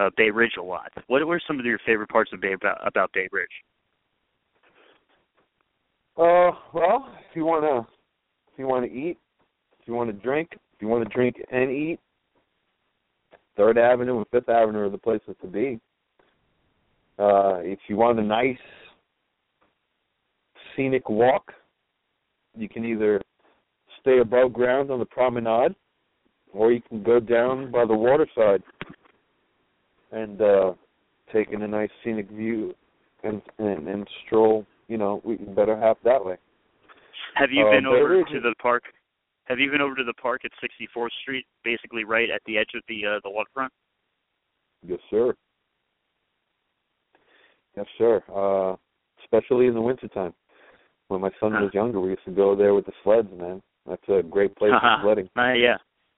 uh, 0.00 0.10
Bay 0.16 0.30
Ridge 0.30 0.54
a 0.58 0.62
lot. 0.62 0.90
What 1.06 1.24
were 1.26 1.40
some 1.46 1.60
of 1.60 1.66
your 1.66 1.78
favorite 1.84 2.08
parts 2.08 2.30
of 2.32 2.40
Bay 2.40 2.54
about, 2.54 2.78
about 2.84 3.12
Bay 3.12 3.28
Ridge? 3.30 3.48
Uh, 6.16 6.50
well, 6.72 7.14
if 7.28 7.36
you 7.36 7.44
wanna, 7.44 7.80
if 7.80 8.58
you 8.58 8.66
wanna 8.66 8.86
eat, 8.86 9.18
if 9.78 9.86
you 9.86 9.92
wanna 9.92 10.14
drink, 10.14 10.48
if 10.52 10.80
you 10.80 10.88
wanna 10.88 11.04
drink 11.04 11.36
and 11.52 11.70
eat, 11.70 11.98
Third 13.54 13.76
Avenue 13.76 14.16
and 14.16 14.26
Fifth 14.32 14.48
Avenue 14.48 14.86
are 14.86 14.90
the 14.90 14.96
places 14.96 15.36
to 15.42 15.46
be. 15.46 15.78
Uh, 17.18 17.60
if 17.60 17.78
you 17.88 17.96
want 17.96 18.18
a 18.18 18.22
nice 18.22 18.56
scenic 20.74 21.10
walk, 21.10 21.52
you 22.56 22.68
can 22.68 22.84
either 22.86 23.20
stay 24.06 24.18
above 24.20 24.52
ground 24.52 24.90
on 24.90 25.00
the 25.00 25.04
promenade, 25.04 25.74
or 26.52 26.70
you 26.72 26.80
can 26.88 27.02
go 27.02 27.18
down 27.18 27.70
by 27.72 27.84
the 27.84 27.94
waterside 27.94 28.62
and 30.12 30.40
uh, 30.40 30.72
take 31.32 31.50
in 31.50 31.62
a 31.62 31.68
nice 31.68 31.90
scenic 32.04 32.30
view 32.30 32.72
and 33.24 33.42
and, 33.58 33.88
and 33.88 34.08
stroll. 34.24 34.64
You 34.88 34.98
know, 34.98 35.20
we 35.24 35.36
better 35.36 35.76
half 35.76 35.96
that 36.04 36.24
way. 36.24 36.36
Have 37.34 37.50
you 37.50 37.66
Uh, 37.66 37.70
been 37.70 37.86
over 37.86 38.22
to 38.22 38.40
the 38.40 38.54
park? 38.62 38.84
Have 39.46 39.58
you 39.58 39.70
been 39.70 39.80
over 39.80 39.96
to 39.96 40.04
the 40.04 40.14
park 40.14 40.42
at 40.44 40.50
64th 40.62 41.10
Street, 41.22 41.46
basically 41.64 42.04
right 42.04 42.30
at 42.30 42.42
the 42.46 42.56
edge 42.58 42.70
of 42.76 42.82
the 42.88 43.04
uh, 43.04 43.20
the 43.24 43.30
waterfront? 43.30 43.72
Yes, 44.86 45.00
sir. 45.10 45.34
Yes, 47.76 47.86
sir. 47.98 48.22
Uh, 48.32 48.76
especially 49.24 49.66
in 49.66 49.74
the 49.74 49.80
wintertime. 49.80 50.32
When 51.08 51.20
my 51.20 51.30
son 51.40 51.52
Huh. 51.52 51.62
was 51.64 51.74
younger, 51.74 52.00
we 52.00 52.10
used 52.10 52.24
to 52.24 52.32
go 52.32 52.56
there 52.56 52.74
with 52.74 52.86
the 52.86 52.92
sleds, 53.04 53.28
man. 53.36 53.62
That's 53.88 54.08
a 54.08 54.22
great 54.22 54.56
place 54.56 54.72
for 54.80 54.98
sledding. 55.02 55.28
Uh, 55.36 55.52
yeah, 55.52 55.76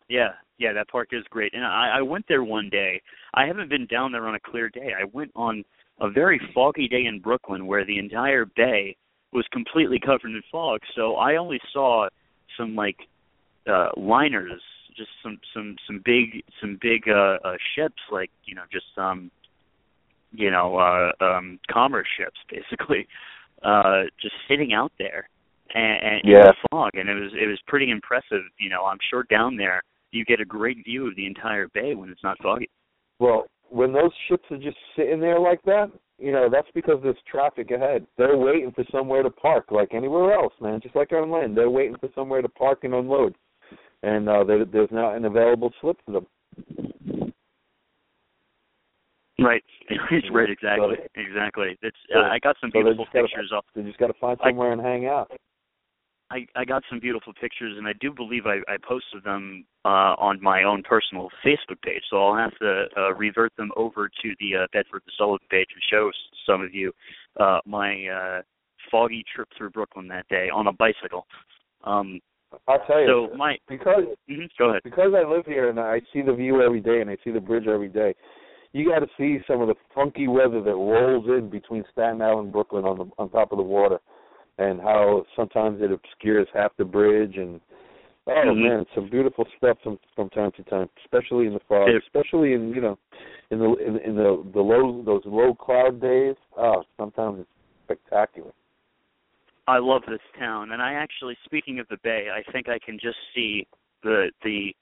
yeah, 0.09 0.31
yeah. 0.59 0.73
That 0.73 0.89
park 0.89 1.09
is 1.13 1.25
great, 1.31 1.53
and 1.55 1.65
I, 1.65 1.99
I 1.99 2.03
went 2.03 2.25
there 2.29 2.43
one 2.43 2.69
day. 2.71 3.01
I 3.35 3.47
haven't 3.47 3.69
been 3.69 3.87
down 3.87 4.13
there 4.13 4.27
on 4.27 4.35
a 4.35 4.41
clear 4.41 4.69
day. 4.69 4.93
I 4.99 5.05
went 5.13 5.31
on 5.37 5.65
a 6.01 6.11
very 6.11 6.41
foggy 6.55 6.89
day 6.89 7.05
in 7.07 7.21
Brooklyn, 7.21 7.67
where 7.67 7.85
the 7.85 7.99
entire 7.99 8.45
bay 8.45 8.97
was 9.33 9.47
completely 9.53 9.99
covered 10.01 10.31
in 10.31 10.43
fog. 10.51 10.81
So 10.97 11.17
I 11.17 11.37
only 11.37 11.61
saw 11.73 12.09
some 12.57 12.75
like 12.75 12.97
uh 13.71 13.91
liners, 13.97 14.63
just 14.97 15.11
some 15.23 15.39
some 15.55 15.77
some 15.87 16.01
big 16.05 16.43
some 16.61 16.79
big 16.81 17.09
uh, 17.09 17.39
uh 17.45 17.57
ships, 17.75 18.01
like 18.11 18.31
you 18.45 18.55
know 18.55 18.63
just 18.73 18.87
um 18.97 19.31
you 20.33 20.51
know 20.51 20.77
uh 20.77 21.25
um 21.25 21.59
commerce 21.71 22.09
ships 22.19 22.39
basically 22.51 23.07
uh 23.63 24.03
just 24.21 24.35
sitting 24.49 24.73
out 24.73 24.93
there 24.99 25.29
and, 25.75 26.03
and 26.03 26.21
in 26.25 26.31
Yeah. 26.31 26.45
the 26.47 26.55
fog 26.71 26.91
and 26.95 27.09
it 27.09 27.15
was 27.15 27.33
it 27.35 27.47
was 27.47 27.59
pretty 27.67 27.91
impressive 27.91 28.43
you 28.59 28.69
know 28.71 28.85
i'm 28.85 28.99
sure 29.11 29.25
down 29.31 29.57
there 29.57 29.83
you 30.13 30.25
get 30.25 30.41
a 30.41 30.45
great 30.45 30.85
view 30.85 31.07
of 31.09 31.17
the 31.17 31.27
entire 31.27 31.69
bay 31.75 31.95
when 31.95 32.09
it's 32.11 32.23
not 32.23 32.37
foggy 32.43 32.69
Well, 33.19 33.47
when 33.71 33.93
those 33.93 34.13
ships 34.29 34.45
are 34.51 34.57
just 34.57 34.79
sitting 34.97 35.21
there 35.21 35.39
like 35.39 35.61
that, 35.65 35.91
you 36.19 36.33
know, 36.33 36.49
that's 36.51 36.71
because 36.75 36.99
there's 37.03 37.19
traffic 37.31 37.71
ahead. 37.71 38.07
They're 38.17 38.39
waiting 38.39 38.73
for 38.73 38.83
somewhere 38.91 39.23
to 39.23 39.29
park, 39.29 39.67
like 39.71 39.93
anywhere 39.93 40.33
else, 40.33 40.55
man. 40.63 40.81
Just 40.81 40.97
like 40.97 41.13
on 41.13 41.31
land, 41.31 41.55
they're 41.55 41.69
waiting 41.69 41.97
for 42.01 42.09
somewhere 42.15 42.41
to 42.41 42.49
park 42.49 42.85
and 42.85 42.95
unload, 42.95 43.35
and 44.03 44.27
uh, 44.27 44.45
there, 44.45 44.65
there's 44.65 44.89
not 44.91 45.17
an 45.17 45.27
available 45.27 45.71
slip 45.83 45.99
for 46.07 46.13
them. 46.13 46.27
right 49.41 49.63
right 50.33 50.51
exactly 50.51 50.97
So- 50.97 51.21
exactly 51.21 51.77
it's 51.83 51.97
uh, 52.17 52.21
i 52.21 52.39
got 52.39 52.57
some 52.61 52.71
so 52.73 52.81
beautiful 52.83 53.05
just 53.05 53.13
gotta- 53.15 53.27
pictures 53.29 53.51
of 53.55 53.65
They 53.75 53.83
just 53.83 53.99
got 53.99 54.09
to 54.09 54.15
find 54.21 54.39
I- 54.43 54.49
somewhere 54.51 54.73
and 54.73 54.81
hang 54.81 55.07
out. 55.07 55.31
I, 56.31 56.47
I 56.55 56.65
got 56.65 56.83
some 56.91 57.01
beautiful 57.01 57.33
pictures, 57.41 57.77
and 57.79 57.87
I 57.87 57.93
do 58.01 58.13
believe 58.13 58.47
I, 58.47 58.59
I 58.71 58.77
posted 58.87 59.25
them 59.25 59.65
uh, 59.85 60.15
on 60.19 60.43
my 60.43 60.63
own 60.63 60.83
personal 60.83 61.31
Facebook 61.45 61.81
page. 61.83 62.03
So 62.11 62.23
I'll 62.23 62.37
have 62.37 62.57
to 62.59 62.85
uh, 62.97 63.15
revert 63.15 63.53
them 63.57 63.71
over 63.77 64.09
to 64.09 64.35
the 64.39 64.65
uh, 64.65 64.67
Bedford 64.73 65.03
the 65.07 65.13
Sullivan 65.17 65.47
page 65.51 65.69
and 65.73 65.83
show 65.91 66.11
some 66.47 66.61
of 66.61 66.75
you 66.75 66.93
uh, 67.41 67.61
my 67.65 68.07
uh, 68.07 68.43
foggy 68.91 69.25
trip 69.35 69.49
through 69.57 69.71
Brooklyn 69.71 70.09
that 70.09 70.29
day 70.29 70.49
on 70.53 70.67
a 70.67 70.73
bicycle. 70.73 71.27
Um, 71.85 72.21
I'll 72.67 72.85
tell 72.87 73.01
you. 73.01 73.29
so 73.31 73.37
my 73.37 73.57
because 73.69 74.05
mhm, 74.31 74.49
go 74.59 74.71
ahead. 74.71 74.83
because 74.83 75.13
I 75.15 75.29
live 75.29 75.45
here 75.47 75.69
and 75.69 75.79
I 75.79 76.01
see 76.13 76.23
the 76.23 76.33
view 76.33 76.63
every 76.63 76.81
day 76.81 77.01
and 77.01 77.11
I 77.11 77.17
see 77.23 77.31
the 77.31 77.41
bridge 77.41 77.67
every 77.67 77.89
day, 77.89 78.15
you 78.73 78.89
got 78.89 79.01
to 79.01 79.09
see 79.19 79.39
some 79.47 79.61
of 79.61 79.69
the 79.69 79.75
funky 79.95 80.29
weather 80.29 80.63
that 80.63 80.75
rolls 80.75 81.27
in 81.27 81.51
between 81.51 81.85
Staten 81.93 82.23
Island 82.23 82.47
and 82.47 82.53
Brooklyn 82.53 82.85
on 82.85 82.99
the 82.99 83.07
on 83.19 83.31
top 83.31 83.53
of 83.53 83.59
the 83.59 83.65
water, 83.65 83.99
and 84.59 84.81
how 84.81 85.25
sometimes 85.37 85.81
it 85.81 85.91
obscures 85.93 86.49
half 86.53 86.73
the 86.77 86.85
bridge 86.85 87.37
and 87.37 87.61
oh 88.27 88.33
Mhm. 88.53 88.63
man, 88.63 88.87
some 88.95 89.09
beautiful 89.09 89.47
stuff 89.57 89.79
from 89.83 89.99
from 90.15 90.29
time 90.31 90.53
to 90.53 90.63
time, 90.65 90.89
especially 91.05 91.47
in 91.47 91.55
the 91.55 91.61
fog, 91.61 91.89
It- 91.89 92.03
especially 92.03 92.53
in 92.53 92.75
you 92.75 92.81
know 92.81 92.99
in 93.51 93.59
the 93.59 93.75
in, 93.77 93.99
in 93.99 94.17
the 94.17 94.45
the 94.53 94.61
low 94.61 95.03
those 95.03 95.25
low 95.25 95.55
cloud 95.55 96.01
days. 96.01 96.37
Oh, 96.57 96.85
sometimes 96.97 97.41
it's 97.41 97.51
spectacular. 97.85 98.53
I 99.67 99.79
love 99.79 100.03
this 100.09 100.21
town, 100.39 100.73
and 100.73 100.81
I 100.81 100.95
actually, 100.95 101.37
speaking 101.45 101.79
of 101.79 101.87
the 101.89 101.99
Bay, 102.03 102.29
I 102.31 102.43
think 102.53 102.69
I 102.69 102.79
can 102.79 102.99
just 102.99 103.19
see 103.35 103.67
the 104.03 104.31
the 104.43 104.75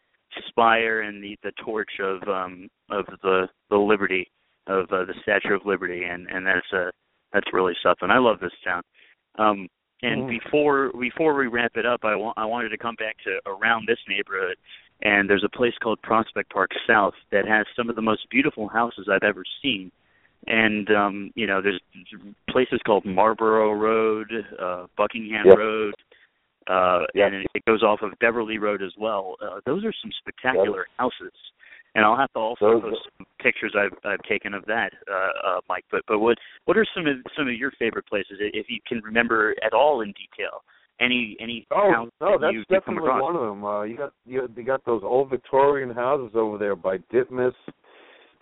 spire 0.48 1.00
and 1.02 1.22
the 1.22 1.36
the 1.42 1.52
torch 1.64 2.00
of 2.00 2.22
um 2.28 2.68
of 2.90 3.06
the 3.22 3.48
the 3.70 3.76
Liberty 3.76 4.30
of 4.66 4.90
uh, 4.92 5.04
the 5.04 5.14
Statue 5.22 5.54
of 5.54 5.66
Liberty, 5.66 6.04
and 6.04 6.28
and 6.28 6.46
that's 6.46 6.72
uh 6.72 6.90
that's 7.32 7.52
really 7.52 7.74
something. 7.82 8.10
I 8.10 8.18
love 8.18 8.40
this 8.40 8.52
town. 8.64 8.82
Um, 9.38 9.68
and 10.02 10.24
Mhm. 10.24 10.28
before 10.28 10.90
before 10.98 11.34
we 11.34 11.46
wrap 11.46 11.76
it 11.76 11.86
up, 11.86 12.04
I 12.04 12.14
want 12.16 12.36
I 12.38 12.44
wanted 12.44 12.70
to 12.70 12.78
come 12.78 12.94
back 12.96 13.16
to 13.24 13.40
around 13.46 13.86
this 13.86 13.98
neighborhood, 14.08 14.56
and 15.02 15.28
there's 15.28 15.44
a 15.44 15.48
place 15.48 15.76
called 15.78 16.00
Prospect 16.02 16.50
Park 16.50 16.70
South 16.86 17.14
that 17.30 17.46
has 17.46 17.66
some 17.74 17.88
of 17.88 17.96
the 17.96 18.02
most 18.02 18.28
beautiful 18.30 18.68
houses 18.68 19.08
I've 19.08 19.24
ever 19.24 19.44
seen 19.62 19.90
and 20.46 20.90
um 20.90 21.30
you 21.34 21.46
know 21.46 21.60
there's 21.60 21.80
places 22.50 22.80
called 22.84 23.04
Marlborough 23.04 23.72
Road, 23.72 24.30
uh 24.58 24.86
Buckingham 24.96 25.46
Yep. 25.46 25.58
Road, 25.58 25.94
uh 26.68 27.04
Yep. 27.14 27.26
and 27.26 27.34
it, 27.36 27.46
it 27.54 27.64
goes 27.64 27.82
off 27.82 28.02
of 28.02 28.12
Beverly 28.20 28.58
Road 28.58 28.82
as 28.82 28.92
well. 28.98 29.36
Uh, 29.40 29.60
those 29.64 29.84
are 29.84 29.92
some 30.00 30.12
spectacular 30.20 30.86
houses. 30.98 31.32
And 31.96 32.04
I'll 32.04 32.16
have 32.16 32.30
to 32.34 32.38
also 32.38 32.78
post 32.78 33.08
some 33.16 33.26
pictures 33.42 33.74
I've 33.74 33.96
I've 34.04 34.22
taken 34.28 34.52
of 34.52 34.66
that, 34.66 34.90
uh, 35.10 35.48
uh 35.48 35.60
Mike. 35.66 35.86
But 35.90 36.02
but 36.06 36.18
what 36.18 36.36
what 36.66 36.76
are 36.76 36.86
some 36.94 37.06
of 37.06 37.16
some 37.34 37.48
of 37.48 37.54
your 37.54 37.72
favorite 37.78 38.06
places 38.06 38.36
if 38.38 38.66
you 38.68 38.80
can 38.86 39.00
remember 39.02 39.54
at 39.64 39.72
all 39.72 40.02
in 40.02 40.08
detail? 40.08 40.62
Any 41.00 41.38
any 41.40 41.66
Oh 41.70 42.10
no, 42.20 42.32
that 42.32 42.38
that's 42.42 42.52
you, 42.52 42.58
you 42.58 42.64
definitely 42.66 43.08
across? 43.08 43.22
one 43.22 43.36
of 43.36 43.40
them. 43.40 43.64
Uh, 43.64 43.82
you 43.84 43.96
got 43.96 44.12
you, 44.26 44.46
you 44.54 44.62
got 44.62 44.84
those 44.84 45.00
old 45.02 45.30
Victorian 45.30 45.88
houses 45.88 46.32
over 46.34 46.58
there 46.58 46.76
by 46.76 46.98
Ditmas, 47.10 47.54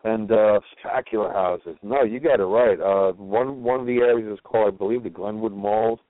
and 0.02 0.32
uh 0.32 0.58
spectacular 0.72 1.32
houses. 1.32 1.76
No, 1.80 2.02
you 2.02 2.18
got 2.18 2.40
it 2.40 2.44
right. 2.44 2.80
Uh, 2.80 3.12
one 3.12 3.62
one 3.62 3.78
of 3.78 3.86
the 3.86 3.98
areas 3.98 4.32
is 4.32 4.40
called, 4.42 4.74
I 4.74 4.76
believe, 4.76 5.05
the 5.05 5.11
Glenwood 5.11 5.52
Malls, 5.52 6.00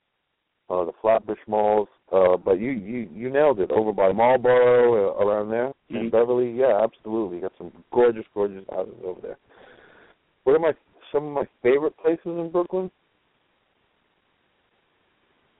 uh, 0.71 0.87
the 0.87 0.93
Flatbush 1.03 1.39
Malls. 1.47 1.89
Uh, 2.13 2.37
but 2.37 2.61
you 2.61 2.71
you 2.71 3.09
you 3.15 3.31
nailed 3.31 3.61
it. 3.61 3.71
Over 3.71 3.93
by 3.93 4.13
Marlboro, 4.13 5.11
uh, 5.19 5.25
around 5.25 5.49
there, 5.51 5.73
Mhm. 5.91 6.01
in 6.01 6.11
Beverly. 6.11 6.51
Yeah, 6.53 6.83
absolutely. 6.83 7.41
Got 7.41 7.53
some 7.57 7.73
gorgeous, 7.93 8.27
gorgeous 8.35 8.65
houses 8.71 8.95
over 9.05 9.21
there. 9.21 9.39
What 10.45 10.55
are 10.57 10.59
my 10.59 10.75
some 11.11 11.27
of 11.29 11.33
my 11.33 11.47
favorite 11.63 11.97
places 11.97 12.27
in 12.27 12.51
Brooklyn? 12.51 12.91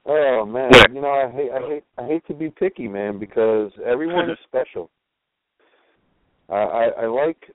Oh 0.07 0.45
man, 0.45 0.71
you 0.93 1.01
know 1.01 1.11
I 1.11 1.31
hate 1.31 1.51
I 1.51 1.61
hate 1.67 1.85
I 1.97 2.07
hate 2.07 2.27
to 2.27 2.35
be 2.35 2.51
picky, 2.51 2.89
man, 2.89 3.19
because 3.19 3.73
everyone 3.85 4.29
is 4.31 4.39
special. 4.45 4.91
I, 6.51 6.57
I 6.57 6.85
I 7.03 7.07
like 7.07 7.51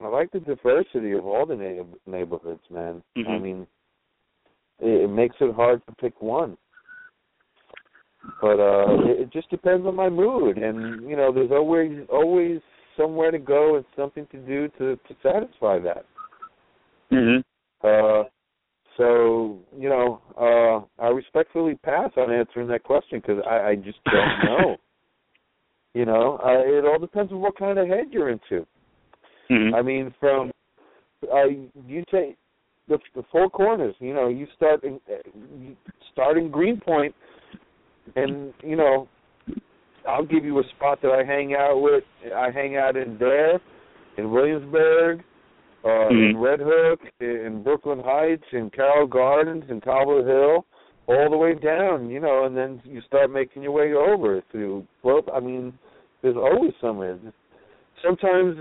I 0.00 0.06
like 0.08 0.30
the 0.30 0.40
diversity 0.40 1.12
of 1.12 1.26
all 1.26 1.46
the 1.46 1.56
neigh- 1.56 1.82
neighborhoods, 2.06 2.62
man. 2.70 3.02
I 3.16 3.20
Mhm. 3.20 3.40
mean, 3.42 3.66
it, 4.80 5.04
it 5.04 5.10
makes 5.10 5.36
it 5.40 5.54
hard 5.54 5.82
to 5.86 5.94
pick 5.96 6.20
one. 6.20 6.56
But 8.40 8.58
uh 8.58 9.04
it, 9.04 9.20
it 9.20 9.32
just 9.32 9.50
depends 9.50 9.86
on 9.86 9.94
my 9.94 10.08
mood, 10.08 10.58
and 10.58 11.08
you 11.08 11.16
know, 11.16 11.32
there's 11.32 11.50
always 11.52 12.06
always 12.10 12.60
somewhere 12.96 13.30
to 13.30 13.38
go 13.38 13.76
and 13.76 13.84
something 13.94 14.26
to 14.32 14.38
do 14.38 14.68
to 14.78 14.96
to 14.96 15.16
satisfy 15.22 15.78
that. 15.80 16.04
Mhm. 17.12 17.42
Uh, 17.84 18.24
so 18.96 19.58
you 19.76 19.88
know, 19.88 20.20
uh, 20.40 21.02
I 21.02 21.08
respectfully 21.08 21.76
pass 21.84 22.10
on 22.16 22.32
answering 22.32 22.68
that 22.68 22.82
question 22.82 23.20
because 23.20 23.42
I, 23.48 23.70
I 23.70 23.74
just 23.76 23.98
don't 24.04 24.44
know. 24.44 24.76
you 25.94 26.04
know, 26.04 26.38
uh, 26.44 26.60
it 26.66 26.84
all 26.84 26.98
depends 26.98 27.32
on 27.32 27.40
what 27.40 27.56
kind 27.58 27.78
of 27.78 27.88
head 27.88 28.06
you're 28.10 28.30
into. 28.30 28.66
Mhm. 29.50 29.74
I 29.74 29.82
mean, 29.82 30.12
from 30.18 30.50
uh, 31.32 31.44
you 31.86 32.04
take 32.10 32.36
the 32.88 32.98
the 33.14 33.22
four 33.30 33.50
corners. 33.50 33.94
You 33.98 34.14
know, 34.14 34.28
you 34.28 34.46
start 34.56 34.84
in, 34.84 35.00
you 35.60 35.76
start 36.12 36.38
in 36.38 36.50
Greenpoint, 36.50 37.14
and 38.14 38.52
you 38.62 38.76
know, 38.76 39.08
I'll 40.08 40.24
give 40.24 40.44
you 40.44 40.58
a 40.58 40.64
spot 40.76 41.00
that 41.02 41.10
I 41.10 41.24
hang 41.24 41.54
out 41.54 41.80
with. 41.80 42.04
I 42.34 42.50
hang 42.50 42.76
out 42.76 42.96
in 42.96 43.16
there, 43.18 43.60
in 44.16 44.30
Williamsburg, 44.30 45.22
uh, 45.84 46.08
in 46.08 46.34
Mhm. 46.34 46.42
Red 46.42 46.60
Hook, 46.60 47.00
in 47.20 47.62
Brooklyn 47.62 48.00
Heights, 48.00 48.44
in 48.52 48.70
Carroll 48.70 49.06
Gardens, 49.06 49.64
in 49.68 49.80
Cobble 49.80 50.24
Hill, 50.24 50.64
all 51.06 51.30
the 51.30 51.36
way 51.36 51.54
down. 51.54 52.10
You 52.10 52.20
know, 52.20 52.44
and 52.44 52.56
then 52.56 52.80
you 52.84 53.00
start 53.02 53.30
making 53.30 53.62
your 53.62 53.72
way 53.72 53.94
over 53.94 54.42
through. 54.52 54.86
Well, 55.02 55.22
I 55.32 55.40
mean, 55.40 55.78
there's 56.22 56.36
always 56.36 56.72
somewhere 56.80 57.18
sometimes 58.02 58.56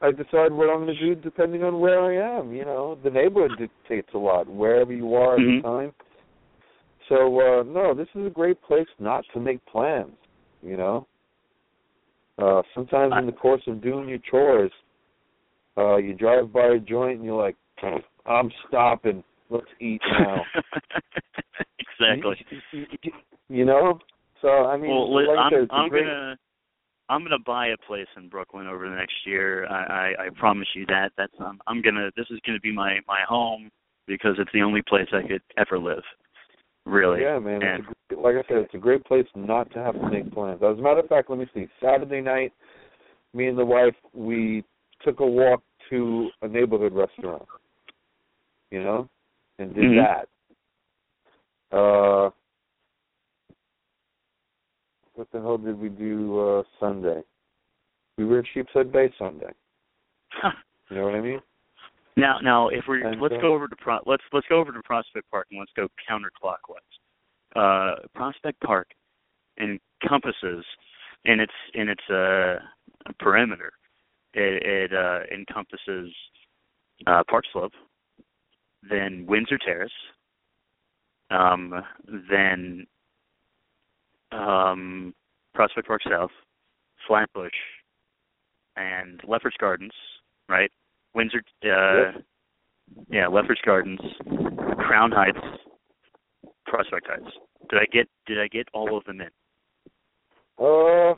I 0.00 0.10
decide 0.10 0.52
what 0.52 0.68
I'm 0.70 0.84
going 0.84 0.96
to 0.96 0.98
do 0.98 1.14
depending 1.14 1.62
on 1.64 1.80
where 1.80 2.00
I 2.00 2.38
am. 2.38 2.52
You 2.52 2.64
know, 2.64 2.98
the 3.02 3.10
neighborhood 3.10 3.58
dictates 3.58 4.08
a 4.14 4.18
lot 4.18 4.48
wherever 4.48 4.92
you 4.92 5.14
are 5.14 5.34
at 5.34 5.40
Mhm. 5.40 5.62
the 5.62 5.62
time. 5.62 5.94
So 7.08 7.40
uh 7.40 7.62
no, 7.62 7.94
this 7.94 8.08
is 8.14 8.26
a 8.26 8.30
great 8.30 8.60
place 8.62 8.86
not 8.98 9.24
to 9.32 9.40
make 9.40 9.64
plans. 9.66 10.12
You 10.62 10.76
know, 10.76 11.06
uh 12.38 12.62
sometimes 12.74 13.14
in 13.18 13.24
the 13.26 13.32
course 13.32 13.62
of 13.66 13.80
doing 13.80 14.08
your 14.08 14.18
chores, 14.18 14.70
uh 15.78 15.96
you 15.96 16.12
drive 16.14 16.52
by 16.52 16.66
a 16.66 16.78
joint 16.78 17.16
and 17.16 17.24
you're 17.24 17.42
like, 17.42 17.56
I'm 18.26 18.50
stopping. 18.68 19.24
Let's 19.48 19.66
eat 19.80 20.02
now. 20.20 20.44
exactly. 22.00 22.36
You, 22.72 22.86
you- 23.02 23.12
you 23.48 23.64
know. 23.64 23.98
So 24.42 24.48
I 24.66 24.76
mean, 24.76 24.90
well, 24.90 25.26
like 25.26 25.38
I'm, 25.38 25.50
said, 25.52 25.62
it's 25.62 25.72
a 25.72 25.74
I'm 25.74 25.88
great, 25.88 26.04
gonna 26.04 26.36
I'm 27.08 27.22
gonna 27.22 27.38
buy 27.38 27.68
a 27.68 27.76
place 27.86 28.06
in 28.16 28.28
Brooklyn 28.28 28.66
over 28.66 28.88
the 28.88 28.94
next 28.94 29.14
year. 29.24 29.66
I, 29.66 30.14
I, 30.18 30.26
I 30.26 30.28
promise 30.38 30.68
you 30.74 30.84
that. 30.86 31.12
That's 31.16 31.32
um, 31.40 31.60
I'm 31.66 31.80
gonna. 31.80 32.10
This 32.16 32.26
is 32.30 32.38
gonna 32.46 32.60
be 32.60 32.72
my 32.72 32.98
my 33.06 33.20
home 33.26 33.70
because 34.06 34.36
it's 34.38 34.50
the 34.52 34.62
only 34.62 34.82
place 34.82 35.08
I 35.12 35.26
could 35.26 35.42
ever 35.56 35.78
live. 35.78 36.02
Really. 36.84 37.22
Yeah, 37.22 37.38
man. 37.38 37.62
And, 37.62 37.80
It's 37.80 37.88
a, 38.10 38.14
gr- 38.14 38.20
like 38.20 38.34
I 38.36 38.48
said, 38.48 38.58
it's 38.58 38.74
a 38.74 38.78
great 38.78 39.04
place 39.04 39.26
not 39.34 39.70
to 39.72 39.78
have 39.78 39.94
to 39.94 40.10
make 40.10 40.32
plans. 40.32 40.60
As 40.62 40.78
a 40.78 40.82
matter 40.82 41.00
of 41.00 41.08
fact, 41.08 41.28
let 41.30 41.38
me 41.38 41.46
see. 41.54 41.66
Saturday 41.82 42.20
night, 42.20 42.52
me 43.34 43.46
and 43.46 43.58
the 43.58 43.64
wife 43.64 43.94
we 44.14 44.64
took 45.04 45.20
a 45.20 45.26
walk 45.26 45.62
to 45.90 46.28
a 46.42 46.48
neighborhood 46.48 46.92
restaurant. 46.92 47.44
You 48.70 48.82
know, 48.82 49.08
and 49.58 49.74
did 49.74 49.84
Mhm. 49.84 50.24
that. 51.70 51.76
Uh, 51.76 52.30
what 55.18 55.30
the 55.32 55.40
hell 55.40 55.58
did 55.58 55.78
we 55.78 55.88
do 55.88 56.38
uh 56.38 56.62
Sunday? 56.78 57.22
We 58.16 58.24
were 58.24 58.38
at 58.38 58.44
Sheepshead 58.54 58.92
Bay 58.92 59.12
Sunday. 59.18 59.52
You 60.90 60.96
know 60.96 61.04
what 61.04 61.16
I 61.16 61.20
mean? 61.20 61.40
now 62.16 62.38
now 62.42 62.68
if 62.68 62.84
we 62.88 63.02
let's 63.20 63.34
uh, 63.34 63.40
go 63.40 63.52
over 63.52 63.68
to 63.68 63.76
Pro, 63.76 63.98
let's 64.06 64.22
let's 64.32 64.46
go 64.48 64.58
over 64.58 64.72
to 64.72 64.80
Prospect 64.84 65.30
Park 65.30 65.48
and 65.50 65.60
let's 65.60 65.72
go 65.76 65.88
counterclockwise. 66.08 66.78
Uh, 67.54 67.96
Prospect 68.14 68.60
Park 68.60 68.88
encompasses 69.60 70.64
in 71.24 71.40
its 71.40 71.52
in 71.74 71.88
its 71.88 72.08
uh 72.08 72.56
perimeter. 73.18 73.72
It, 74.34 74.62
it 74.62 74.92
uh, 74.92 75.20
encompasses 75.34 76.12
uh, 77.06 77.22
Park 77.28 77.44
Slope, 77.52 77.72
then 78.88 79.24
Windsor 79.26 79.58
Terrace, 79.58 79.90
um, 81.30 81.72
then 82.30 82.86
um, 84.32 85.14
Prospect 85.54 85.86
Park 85.86 86.02
South, 86.08 86.30
Flatbush, 87.06 87.50
and 88.76 89.20
Lefferts 89.26 89.56
Gardens, 89.58 89.92
right? 90.48 90.70
Windsor, 91.14 91.42
uh, 91.64 92.18
yeah, 93.10 93.26
Lefferts 93.26 93.60
Gardens, 93.64 94.00
Crown 94.78 95.10
Heights, 95.10 95.38
Prospect 96.66 97.06
Heights. 97.08 97.34
Did 97.70 97.80
I 97.80 97.86
get 97.92 98.08
Did 98.26 98.40
I 98.40 98.48
get 98.48 98.68
all 98.72 98.96
of 98.96 99.04
them 99.04 99.20
in? 99.20 99.28
Uh, 100.58 101.14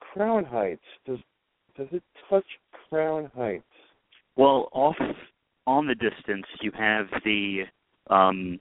Crown 0.00 0.44
Heights. 0.44 0.82
Does 1.06 1.18
does 1.76 1.88
it 1.92 2.02
touch 2.28 2.44
Crown 2.88 3.30
Heights? 3.36 3.64
Well, 4.36 4.68
off 4.72 4.96
on 5.66 5.86
the 5.86 5.94
distance, 5.94 6.46
you 6.60 6.70
have 6.72 7.06
the 7.24 7.62
um, 8.10 8.58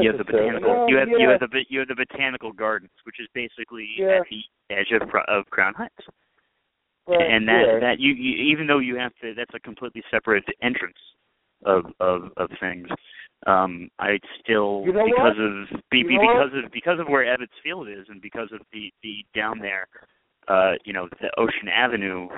you 0.00 0.08
have 0.10 0.18
the 0.18 0.24
botanical 0.24 0.70
Well, 0.70 0.88
you 0.88 0.96
have 0.96 1.08
you 1.08 1.28
have 1.28 1.40
the 1.40 1.64
you 1.68 1.78
have 1.80 1.88
the 1.88 1.94
botanical 1.94 2.52
gardens, 2.52 2.90
which 3.04 3.16
is 3.20 3.28
basically 3.34 3.88
Yeah. 3.98 4.20
at 4.20 4.26
the 4.30 4.42
edge 4.74 4.92
of 4.92 5.08
of 5.28 5.46
Crown 5.50 5.74
Heights. 5.74 5.94
Well, 7.06 7.20
and 7.20 7.46
that 7.48 7.62
yeah. 7.66 7.80
that 7.80 8.00
you, 8.00 8.12
you 8.14 8.52
even 8.52 8.66
though 8.66 8.78
you 8.80 8.96
have 8.96 9.12
to 9.22 9.34
that's 9.34 9.54
a 9.54 9.60
completely 9.60 10.02
separate 10.10 10.44
entrance 10.62 10.98
of 11.64 11.84
of 12.00 12.30
of 12.36 12.50
things 12.60 12.88
um 13.46 13.88
i 14.00 14.18
still 14.42 14.82
You 14.84 14.92
know 14.92 15.04
because 15.06 15.36
what? 15.38 15.74
of 15.76 15.80
be, 15.90 15.98
You 15.98 16.08
be, 16.08 16.16
know 16.16 16.24
what? 16.24 16.50
because 16.50 16.64
of 16.64 16.72
because 16.72 16.98
of 17.00 17.06
where 17.08 17.24
Ebbets 17.24 17.54
Field 17.62 17.88
is 17.88 18.06
and 18.08 18.20
because 18.20 18.48
of 18.52 18.60
the 18.72 18.92
the 19.04 19.24
down 19.34 19.60
there 19.60 19.86
uh 20.48 20.72
you 20.84 20.92
know 20.92 21.08
the 21.20 21.30
Ocean 21.38 21.68
Avenue 21.68 22.28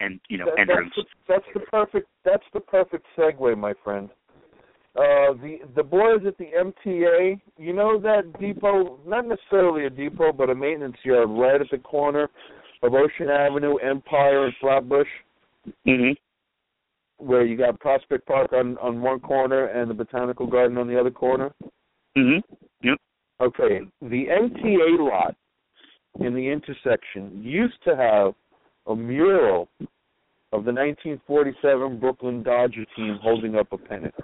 and 0.00 0.20
you 0.28 0.36
know 0.38 0.46
That- 0.46 0.60
entrance 0.60 0.92
That's 0.96 1.08
the, 1.08 1.32
that's 1.32 1.46
the 1.54 1.60
perfect. 1.60 2.08
That's 2.24 2.44
the 2.52 2.60
perfect 2.60 3.06
segue, 3.16 3.56
my 3.56 3.72
friend. 3.82 4.10
Uh, 4.96 5.34
the 5.34 5.58
the 5.76 5.82
boys 5.82 6.20
at 6.26 6.36
the 6.38 6.48
MTA, 6.58 7.40
you 7.56 7.72
know 7.72 8.00
that 8.00 8.24
depot, 8.40 8.98
not 9.06 9.24
necessarily 9.24 9.86
a 9.86 9.90
depot, 9.90 10.32
but 10.32 10.50
a 10.50 10.54
maintenance 10.54 10.96
yard 11.04 11.28
right 11.30 11.60
at 11.60 11.70
the 11.70 11.78
corner 11.78 12.28
of 12.82 12.94
Ocean 12.94 13.28
Avenue, 13.28 13.76
Empire, 13.76 14.46
and 14.46 14.54
Flatbush, 14.60 15.06
mhm 15.86 16.16
where 17.18 17.44
you 17.44 17.54
got 17.56 17.78
Prospect 17.78 18.26
Park 18.26 18.52
on 18.52 18.78
on 18.78 19.00
one 19.00 19.20
corner 19.20 19.66
and 19.66 19.88
the 19.88 19.94
Botanical 19.94 20.46
Garden 20.46 20.76
on 20.76 20.88
the 20.88 20.98
other 20.98 21.10
corner. 21.10 21.52
mhm 22.16 22.42
yep. 22.82 22.98
Okay, 23.40 23.82
the 24.02 24.26
MTA 24.26 24.98
lot 24.98 25.36
in 26.18 26.34
the 26.34 26.48
intersection 26.48 27.40
used 27.44 27.80
to 27.84 27.94
have 27.94 28.34
a 28.88 28.96
mural 28.96 29.68
of 30.52 30.64
the 30.64 30.72
1947 30.72 32.00
Brooklyn 32.00 32.42
Dodger 32.42 32.84
team 32.96 33.20
holding 33.22 33.54
up 33.54 33.72
a 33.72 33.78
pennant 33.78 34.14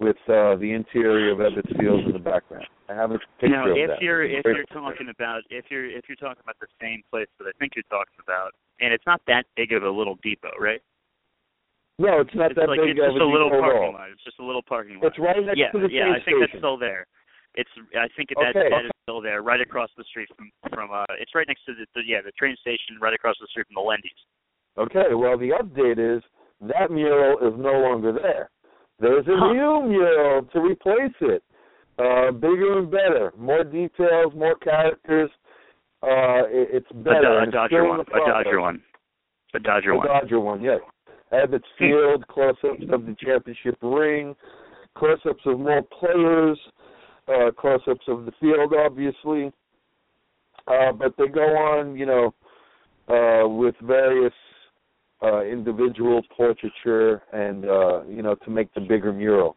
with 0.00 0.16
uh, 0.28 0.56
the 0.56 0.72
interior 0.74 1.32
of 1.32 1.38
Ebbets 1.38 1.70
Field 1.78 2.04
in 2.06 2.12
the 2.12 2.18
background. 2.18 2.66
I 2.88 2.94
have 2.94 3.10
a 3.12 3.18
picture 3.40 3.48
now 3.54 3.70
of 3.70 3.76
if 3.76 3.88
that. 3.90 4.02
you're 4.02 4.24
if 4.24 4.42
Great 4.42 4.56
you're 4.56 4.66
picture. 4.66 4.74
talking 4.80 5.08
about 5.08 5.42
if 5.50 5.64
you're 5.70 5.86
if 5.86 6.04
you're 6.08 6.16
talking 6.20 6.42
about 6.42 6.56
the 6.60 6.66
same 6.80 7.02
place 7.10 7.28
that 7.38 7.46
I 7.46 7.52
think 7.58 7.72
you're 7.76 7.88
talking 7.88 8.18
about 8.22 8.52
and 8.80 8.92
it's 8.92 9.06
not 9.06 9.22
that 9.28 9.44
big 9.56 9.72
of 9.72 9.82
a 9.84 9.90
little 9.90 10.18
depot 10.22 10.50
right 10.60 10.82
no, 11.98 12.20
it's 12.20 12.34
not 12.34 12.50
it's 12.50 12.58
that 12.58 12.68
like 12.68 12.80
big 12.82 12.98
it's 12.98 13.00
of 13.06 13.14
just 13.14 13.22
a 13.22 13.24
little 13.24 13.48
parking 13.48 13.94
lot 13.94 14.10
it's 14.10 14.24
just 14.24 14.38
a 14.40 14.44
little 14.44 14.62
parking 14.66 14.98
lot 14.98 15.06
It's 15.06 15.18
right 15.18 15.38
next 15.38 15.56
yeah, 15.58 15.70
to 15.70 15.78
the 15.78 15.86
station. 15.86 16.10
yeah, 16.10 16.18
I 16.18 16.20
think 16.26 16.36
that's 16.42 16.58
still 16.58 16.76
there. 16.76 17.06
It's 17.54 17.70
I 17.94 18.10
think 18.18 18.34
that 18.34 18.50
Okay. 18.50 18.66
that 18.68 18.84
is 18.84 18.90
still 19.06 19.22
there, 19.22 19.40
right 19.46 19.60
across 19.62 19.88
the 19.96 20.02
street 20.10 20.28
from 20.36 20.50
from 20.74 20.90
uh 20.90 21.06
it's 21.22 21.32
right 21.38 21.46
next 21.46 21.64
to 21.70 21.72
the, 21.78 21.86
the 21.94 22.02
yeah 22.04 22.18
the 22.20 22.32
train 22.34 22.56
station, 22.60 22.98
right 23.00 23.14
across 23.14 23.36
the 23.40 23.46
street 23.46 23.66
from 23.70 23.78
the 23.78 23.86
Lendy's. 23.86 24.18
Okay, 24.76 25.14
well 25.14 25.38
the 25.38 25.54
update 25.54 26.02
is 26.02 26.20
that 26.66 26.90
mural 26.90 27.38
is 27.46 27.54
no 27.56 27.78
longer 27.78 28.10
there. 28.12 28.50
There's 29.00 29.24
a 29.26 29.52
new 29.52 29.82
mural 29.88 30.42
to 30.52 30.60
replace 30.60 31.14
it. 31.20 31.42
Uh 31.98 32.32
bigger 32.32 32.78
and 32.78 32.90
better. 32.90 33.32
More 33.38 33.64
details, 33.64 34.32
more 34.34 34.56
characters. 34.56 35.30
Uh 36.02 36.44
it, 36.48 36.68
it's 36.72 36.86
A, 36.90 36.94
better. 36.94 37.40
Do- 37.44 37.48
a 37.48 37.50
Dodger 37.50 37.84
one, 37.84 38.00
a 38.00 38.04
Dodger 38.04 38.60
one, 38.60 38.82
a 39.54 39.58
Dodger 39.60 39.92
The 39.92 39.96
one. 39.98 40.06
Dodger 40.06 40.40
one, 40.40 40.62
yes. 40.62 40.80
Ebbets 41.32 41.62
Field, 41.78 42.26
close 42.28 42.54
ups 42.64 42.82
of 42.92 43.06
the 43.06 43.16
championship 43.18 43.76
ring, 43.82 44.34
close 44.96 45.18
ups 45.28 45.42
of 45.46 45.58
more 45.58 45.82
players, 45.82 46.58
uh 47.28 47.50
close 47.58 47.80
ups 47.88 48.04
of 48.08 48.24
the 48.26 48.32
field 48.40 48.72
obviously. 48.78 49.52
Uh 50.66 50.92
but 50.92 51.14
they 51.18 51.28
go 51.28 51.42
on, 51.42 51.96
you 51.96 52.06
know, 52.06 52.34
uh 53.08 53.48
with 53.48 53.74
various 53.82 54.32
uh 55.22 55.42
individual 55.44 56.22
portraiture 56.36 57.22
and 57.32 57.64
uh 57.64 58.02
you 58.04 58.22
know 58.22 58.34
to 58.34 58.50
make 58.50 58.72
the 58.74 58.80
bigger 58.80 59.12
mural. 59.12 59.56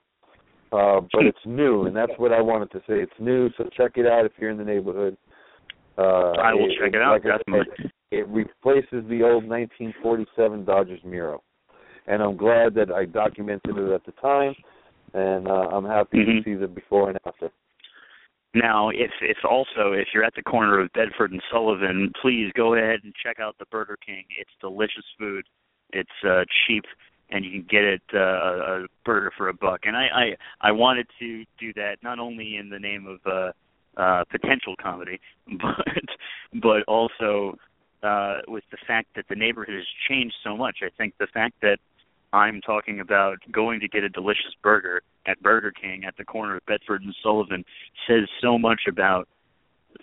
Uh 0.71 1.01
but 1.13 1.25
it's 1.25 1.45
new 1.45 1.85
and 1.85 1.95
that's 1.95 2.11
what 2.17 2.31
I 2.31 2.41
wanted 2.41 2.71
to 2.71 2.79
say. 2.79 3.01
It's 3.01 3.19
new, 3.19 3.49
so 3.57 3.69
check 3.75 3.93
it 3.95 4.05
out 4.05 4.25
if 4.25 4.31
you're 4.37 4.51
in 4.51 4.57
the 4.57 4.63
neighborhood. 4.63 5.17
Uh 5.97 6.31
I 6.33 6.53
will 6.53 6.69
check 6.79 6.93
it 6.93 7.01
out, 7.01 7.23
like 7.23 7.25
I 7.25 7.39
said, 7.51 7.65
it 8.11 8.27
replaces 8.27 9.03
the 9.09 9.23
old 9.23 9.45
1947 9.45 10.63
Dodgers 10.63 11.01
mural, 11.03 11.43
and 12.07 12.21
I'm 12.21 12.37
glad 12.37 12.73
that 12.75 12.91
I 12.91 13.05
documented 13.05 13.77
it 13.77 13.91
at 13.91 14.05
the 14.05 14.13
time, 14.13 14.55
and 15.13 15.47
uh, 15.47 15.67
I'm 15.71 15.83
happy 15.85 16.19
Mhm. 16.19 16.37
to 16.37 16.43
see 16.43 16.53
the 16.53 16.67
before 16.67 17.09
and 17.09 17.19
after. 17.25 17.51
Now, 18.57 18.89
if 18.89 19.11
if 19.21 19.37
also 19.49 19.93
if 19.93 20.07
you're 20.13 20.23
at 20.23 20.35
the 20.35 20.41
corner 20.41 20.79
of 20.79 20.91
Bedford 20.93 21.31
and 21.31 21.41
Sullivan, 21.51 22.11
please 22.21 22.51
go 22.55 22.75
ahead 22.75 23.01
and 23.03 23.13
check 23.23 23.39
out 23.39 23.55
the 23.59 23.65
Burger 23.65 23.97
King. 24.05 24.23
It's 24.39 24.49
delicious 24.61 25.05
food. 25.19 25.45
It's 25.93 26.09
uh 26.27 26.43
cheap 26.65 26.83
and 27.29 27.43
you 27.43 27.51
can 27.51 27.65
get 27.69 27.83
it 27.83 28.01
uh, 28.13 28.17
a 28.17 28.85
burger 29.05 29.31
for 29.37 29.49
a 29.49 29.53
buck. 29.53 29.81
And 29.83 29.95
I, 29.95 30.07
I 30.61 30.69
I 30.69 30.71
wanted 30.71 31.07
to 31.19 31.43
do 31.59 31.73
that 31.73 31.97
not 32.01 32.19
only 32.19 32.57
in 32.57 32.69
the 32.69 32.79
name 32.79 33.05
of 33.05 33.19
uh, 33.25 34.01
uh, 34.01 34.23
potential 34.29 34.75
comedy, 34.81 35.19
but 35.47 36.61
but 36.61 36.83
also 36.87 37.57
uh, 38.03 38.37
with 38.47 38.63
the 38.71 38.77
fact 38.87 39.07
that 39.15 39.25
the 39.29 39.35
neighborhood 39.35 39.75
has 39.75 39.85
changed 40.07 40.35
so 40.43 40.55
much. 40.55 40.77
I 40.83 40.89
think 40.97 41.15
the 41.19 41.27
fact 41.33 41.55
that 41.61 41.79
I'm 42.33 42.61
talking 42.61 42.99
about 42.99 43.37
going 43.51 43.79
to 43.79 43.87
get 43.87 44.03
a 44.03 44.09
delicious 44.09 44.53
burger 44.61 45.01
at 45.25 45.41
Burger 45.41 45.71
King 45.71 46.03
at 46.05 46.15
the 46.17 46.25
corner 46.25 46.57
of 46.57 46.65
Bedford 46.65 47.01
and 47.01 47.15
Sullivan 47.23 47.63
says 48.07 48.27
so 48.41 48.57
much 48.57 48.81
about 48.87 49.27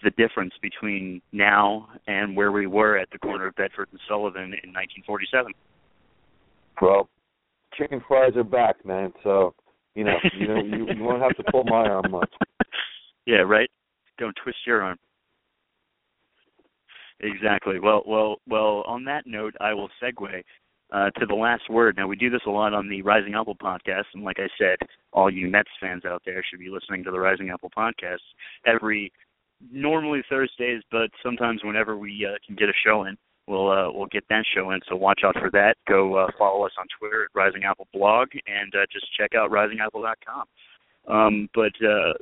the 0.02 0.10
difference 0.10 0.54
between 0.60 1.20
now 1.32 1.88
and 2.06 2.36
where 2.36 2.52
we 2.52 2.66
were 2.66 2.96
at 2.98 3.08
the 3.10 3.18
corner 3.18 3.46
of 3.46 3.54
Bedford 3.54 3.88
and 3.90 4.00
Sullivan 4.08 4.54
in 4.62 4.72
1947. 4.72 5.52
Well, 6.82 7.08
chicken 7.78 8.02
fries 8.06 8.32
are 8.36 8.44
back, 8.44 8.84
man. 8.84 9.12
So 9.22 9.54
you 9.94 10.04
know 10.04 10.16
you 10.38 10.48
know 10.48 10.62
you, 10.62 10.86
you 10.96 11.02
won't 11.02 11.22
have 11.22 11.36
to 11.36 11.44
pull 11.50 11.64
my 11.64 11.88
arm 11.88 12.10
much. 12.10 12.32
Yeah, 13.26 13.38
right. 13.38 13.70
Don't 14.18 14.36
twist 14.42 14.58
your 14.66 14.82
arm. 14.82 14.98
Exactly. 17.20 17.78
Well, 17.80 18.02
well, 18.06 18.36
well. 18.46 18.82
On 18.86 19.04
that 19.04 19.26
note, 19.26 19.54
I 19.60 19.72
will 19.72 19.88
segue 20.02 20.42
uh, 20.92 21.10
to 21.18 21.26
the 21.26 21.34
last 21.34 21.68
word. 21.70 21.96
Now, 21.96 22.06
we 22.06 22.16
do 22.16 22.30
this 22.30 22.42
a 22.46 22.50
lot 22.50 22.74
on 22.74 22.88
the 22.88 23.02
Rising 23.02 23.34
Apple 23.34 23.56
podcast, 23.56 24.04
and 24.14 24.24
like 24.24 24.38
I 24.38 24.48
said, 24.58 24.76
all 25.12 25.30
you 25.30 25.48
Mets 25.48 25.70
fans 25.80 26.04
out 26.04 26.22
there 26.24 26.42
should 26.48 26.60
be 26.60 26.68
listening 26.68 27.04
to 27.04 27.10
the 27.10 27.20
Rising 27.20 27.50
Apple 27.50 27.70
podcast 27.76 28.18
every 28.66 29.12
normally 29.72 30.22
Thursdays, 30.28 30.82
but 30.90 31.10
sometimes 31.22 31.62
whenever 31.64 31.96
we 31.96 32.26
uh, 32.28 32.36
can 32.46 32.56
get 32.56 32.68
a 32.68 32.72
show 32.84 33.04
in, 33.04 33.16
we'll 33.46 33.70
uh, 33.70 33.90
we'll 33.92 34.06
get 34.06 34.24
that 34.28 34.44
show 34.54 34.70
in. 34.70 34.80
So 34.88 34.96
watch 34.96 35.20
out 35.24 35.34
for 35.38 35.50
that. 35.52 35.76
Go 35.88 36.16
uh, 36.16 36.26
follow 36.38 36.64
us 36.64 36.72
on 36.78 36.86
Twitter 36.98 37.24
at 37.24 37.30
Rising 37.34 37.64
Apple 37.64 37.88
Blog, 37.92 38.28
and 38.46 38.74
uh, 38.74 38.86
just 38.92 39.06
check 39.18 39.34
out 39.34 39.50
risingapple.com. 39.50 40.44
Um, 41.06 41.48
but 41.54 41.72
uh, 41.86 42.14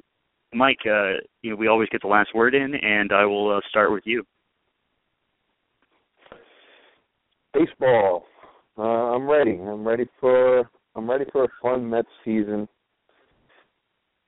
Mike, 0.53 0.81
uh, 0.87 1.15
you 1.43 1.51
know 1.51 1.57
we 1.57 1.69
always 1.69 1.89
get 1.89 2.03
the 2.03 2.09
last 2.09 2.35
word 2.35 2.55
in, 2.55 2.75
and 2.75 3.13
I 3.13 3.25
will 3.25 3.57
uh, 3.57 3.61
start 3.69 3.93
with 3.93 4.05
you. 4.07 4.25
Baseball. 7.55 8.25
Uh, 8.79 8.83
I'm 8.83 9.29
ready. 9.29 9.59
I'm 9.61 9.87
ready 9.87 10.07
for 10.21 10.69
I'm 10.95 11.09
ready 11.09 11.25
for 11.33 11.45
a 11.45 11.49
fun 11.61 11.89
Mets 11.89 12.09
season. 12.25 12.69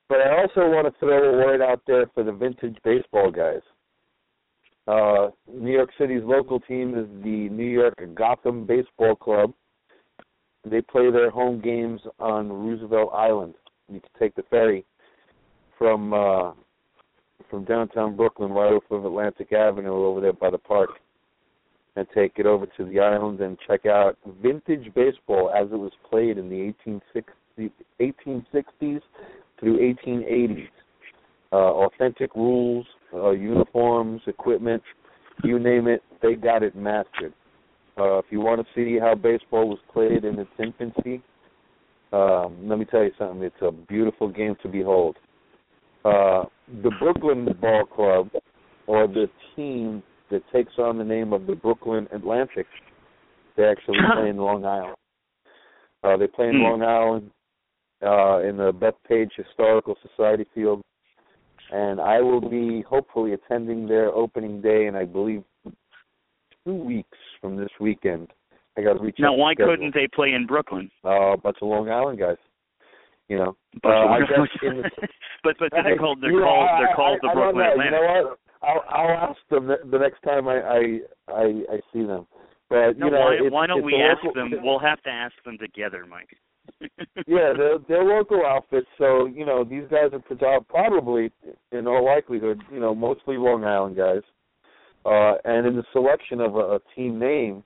But 0.08 0.18
I 0.18 0.40
also 0.40 0.68
want 0.68 0.86
to 0.86 0.98
throw 0.98 1.34
a 1.34 1.44
word 1.44 1.62
out 1.62 1.80
there 1.86 2.06
for 2.14 2.24
the 2.24 2.32
vintage 2.32 2.76
baseball 2.84 3.30
guys. 3.30 3.62
Uh, 4.86 5.30
New 5.50 5.72
York 5.72 5.90
City's 5.98 6.22
local 6.24 6.60
team 6.60 6.90
is 6.96 7.06
the 7.22 7.48
New 7.48 7.68
York 7.68 7.94
Gotham 8.14 8.66
Baseball 8.66 9.16
Club. 9.16 9.52
They 10.66 10.82
play 10.82 11.10
their 11.10 11.30
home 11.30 11.60
games 11.60 12.00
on 12.18 12.52
Roosevelt 12.52 13.10
Island. 13.14 13.54
You 13.90 14.00
can 14.00 14.10
take 14.18 14.34
the 14.34 14.42
ferry 14.50 14.84
from 15.78 16.12
uh, 16.12 16.52
from 17.50 17.64
downtown 17.64 18.16
Brooklyn 18.16 18.52
right 18.52 18.72
off 18.72 18.84
of 18.90 19.04
Atlantic 19.04 19.52
Avenue 19.52 20.06
over 20.06 20.20
there 20.20 20.32
by 20.32 20.50
the 20.50 20.58
park 20.58 20.90
and 21.96 22.06
take 22.14 22.32
it 22.36 22.46
over 22.46 22.66
to 22.66 22.84
the 22.84 23.00
island 23.00 23.40
and 23.40 23.56
check 23.66 23.86
out 23.86 24.16
vintage 24.42 24.92
baseball 24.94 25.50
as 25.50 25.66
it 25.70 25.78
was 25.78 25.92
played 26.08 26.38
in 26.38 26.48
the 26.48 26.72
1860s, 26.86 27.70
1860s 28.00 29.00
through 29.60 29.94
1880s. 30.04 30.68
Uh, 31.52 31.56
authentic 31.56 32.34
rules, 32.34 32.86
uh, 33.12 33.30
uniforms, 33.30 34.20
equipment, 34.26 34.82
you 35.44 35.58
name 35.58 35.86
it, 35.86 36.02
they 36.20 36.34
got 36.34 36.62
it 36.62 36.74
mastered. 36.74 37.32
Uh, 37.96 38.18
if 38.18 38.24
you 38.30 38.40
want 38.40 38.60
to 38.60 38.66
see 38.74 38.98
how 38.98 39.14
baseball 39.14 39.68
was 39.68 39.78
played 39.92 40.24
in 40.24 40.38
its 40.38 40.50
infancy, 40.58 41.22
um, 42.12 42.68
let 42.68 42.78
me 42.78 42.84
tell 42.84 43.04
you 43.04 43.12
something. 43.18 43.42
It's 43.42 43.54
a 43.60 43.70
beautiful 43.70 44.28
game 44.28 44.56
to 44.62 44.68
behold. 44.68 45.16
Uh, 46.04 46.44
the 46.82 46.90
Brooklyn 47.00 47.48
Ball 47.60 47.86
Club, 47.86 48.30
or 48.86 49.06
the 49.06 49.26
team 49.54 50.02
that 50.34 50.42
takes 50.52 50.72
on 50.78 50.98
the 50.98 51.04
name 51.04 51.32
of 51.32 51.46
the 51.46 51.54
Brooklyn 51.54 52.08
Atlantic. 52.12 52.66
They 53.56 53.64
actually 53.64 53.98
play 54.14 54.28
in 54.28 54.36
Long 54.36 54.64
Island. 54.64 54.96
Uh, 56.02 56.16
they 56.16 56.26
play 56.26 56.48
in 56.48 56.56
Hmm. 56.56 56.62
Long 56.62 56.82
Island 56.82 57.30
uh, 58.02 58.38
in 58.48 58.56
the 58.56 58.72
Bethpage 58.72 59.30
Historical 59.36 59.94
Society 60.06 60.44
field, 60.54 60.82
and 61.72 62.00
I 62.00 62.20
will 62.20 62.40
be 62.48 62.82
hopefully 62.82 63.32
attending 63.32 63.86
their 63.86 64.08
opening 64.08 64.60
day 64.60 64.86
in 64.86 64.94
I 64.96 65.04
believe 65.04 65.44
two 66.66 66.74
weeks 66.74 67.18
from 67.40 67.56
this 67.56 67.70
weekend. 67.80 68.28
I 68.76 68.82
got 68.82 68.94
to 68.94 68.98
reach 68.98 69.16
out. 69.20 69.22
Now, 69.22 69.34
why 69.34 69.54
schedule. 69.54 69.70
couldn't 69.76 69.94
they 69.94 70.08
play 70.12 70.32
in 70.32 70.46
Brooklyn? 70.46 70.90
uh, 71.04 71.32
a 71.32 71.36
bunch 71.36 71.58
of 71.62 71.68
Long 71.68 71.88
Island 71.90 72.18
guys? 72.18 72.36
You 73.28 73.38
know, 73.38 73.56
But, 73.82 73.88
uh, 73.88 74.06
I 74.08 74.18
guess 74.20 74.28
the 74.60 74.90
but 75.44 75.54
but 75.58 75.70
they're 75.72 75.96
called 75.96 76.18
they're 76.20 76.32
know, 76.32 76.44
called 76.44 76.68
they're 76.80 76.94
called 76.94 77.18
I, 77.22 77.26
the 77.26 77.30
I 77.30 77.34
Brooklyn. 77.34 77.66
Atlantic. 77.66 77.92
You 77.94 78.00
know 78.02 78.28
what? 78.28 78.38
I'll 78.66 78.84
I'll 78.88 79.30
ask 79.30 79.38
them 79.50 79.68
the, 79.68 79.98
next 79.98 80.22
time 80.22 80.48
I 80.48 80.60
I 80.60 80.98
I, 81.28 81.44
I 81.72 81.80
see 81.92 82.04
them. 82.04 82.26
But 82.70 82.98
No, 82.98 83.06
you 83.06 83.12
know, 83.12 83.20
why, 83.20 83.34
it's, 83.40 83.52
why 83.52 83.66
don't 83.66 83.78
it's 83.78 83.86
we 83.86 83.94
a 83.94 84.04
ask 84.04 84.34
them? 84.34 84.52
We'll 84.62 84.78
have 84.78 85.02
to 85.02 85.10
ask 85.10 85.34
them 85.44 85.58
together, 85.58 86.06
Mike. 86.06 86.36
yeah, 87.26 87.52
they're 87.56 87.78
they're 87.86 88.04
local 88.04 88.44
outfits, 88.46 88.86
so 88.96 89.26
you 89.26 89.44
know 89.44 89.64
these 89.64 89.84
guys 89.90 90.10
are 90.12 90.60
probably, 90.62 91.30
in 91.72 91.86
all 91.86 92.04
likelihood, 92.04 92.62
you 92.72 92.80
know, 92.80 92.94
mostly 92.94 93.36
Long 93.36 93.64
Island 93.64 93.96
guys. 93.96 94.22
Uh, 95.04 95.34
and 95.44 95.66
in 95.66 95.76
the 95.76 95.84
selection 95.92 96.40
of 96.40 96.56
a, 96.56 96.76
a 96.76 96.78
team 96.96 97.18
name, 97.18 97.62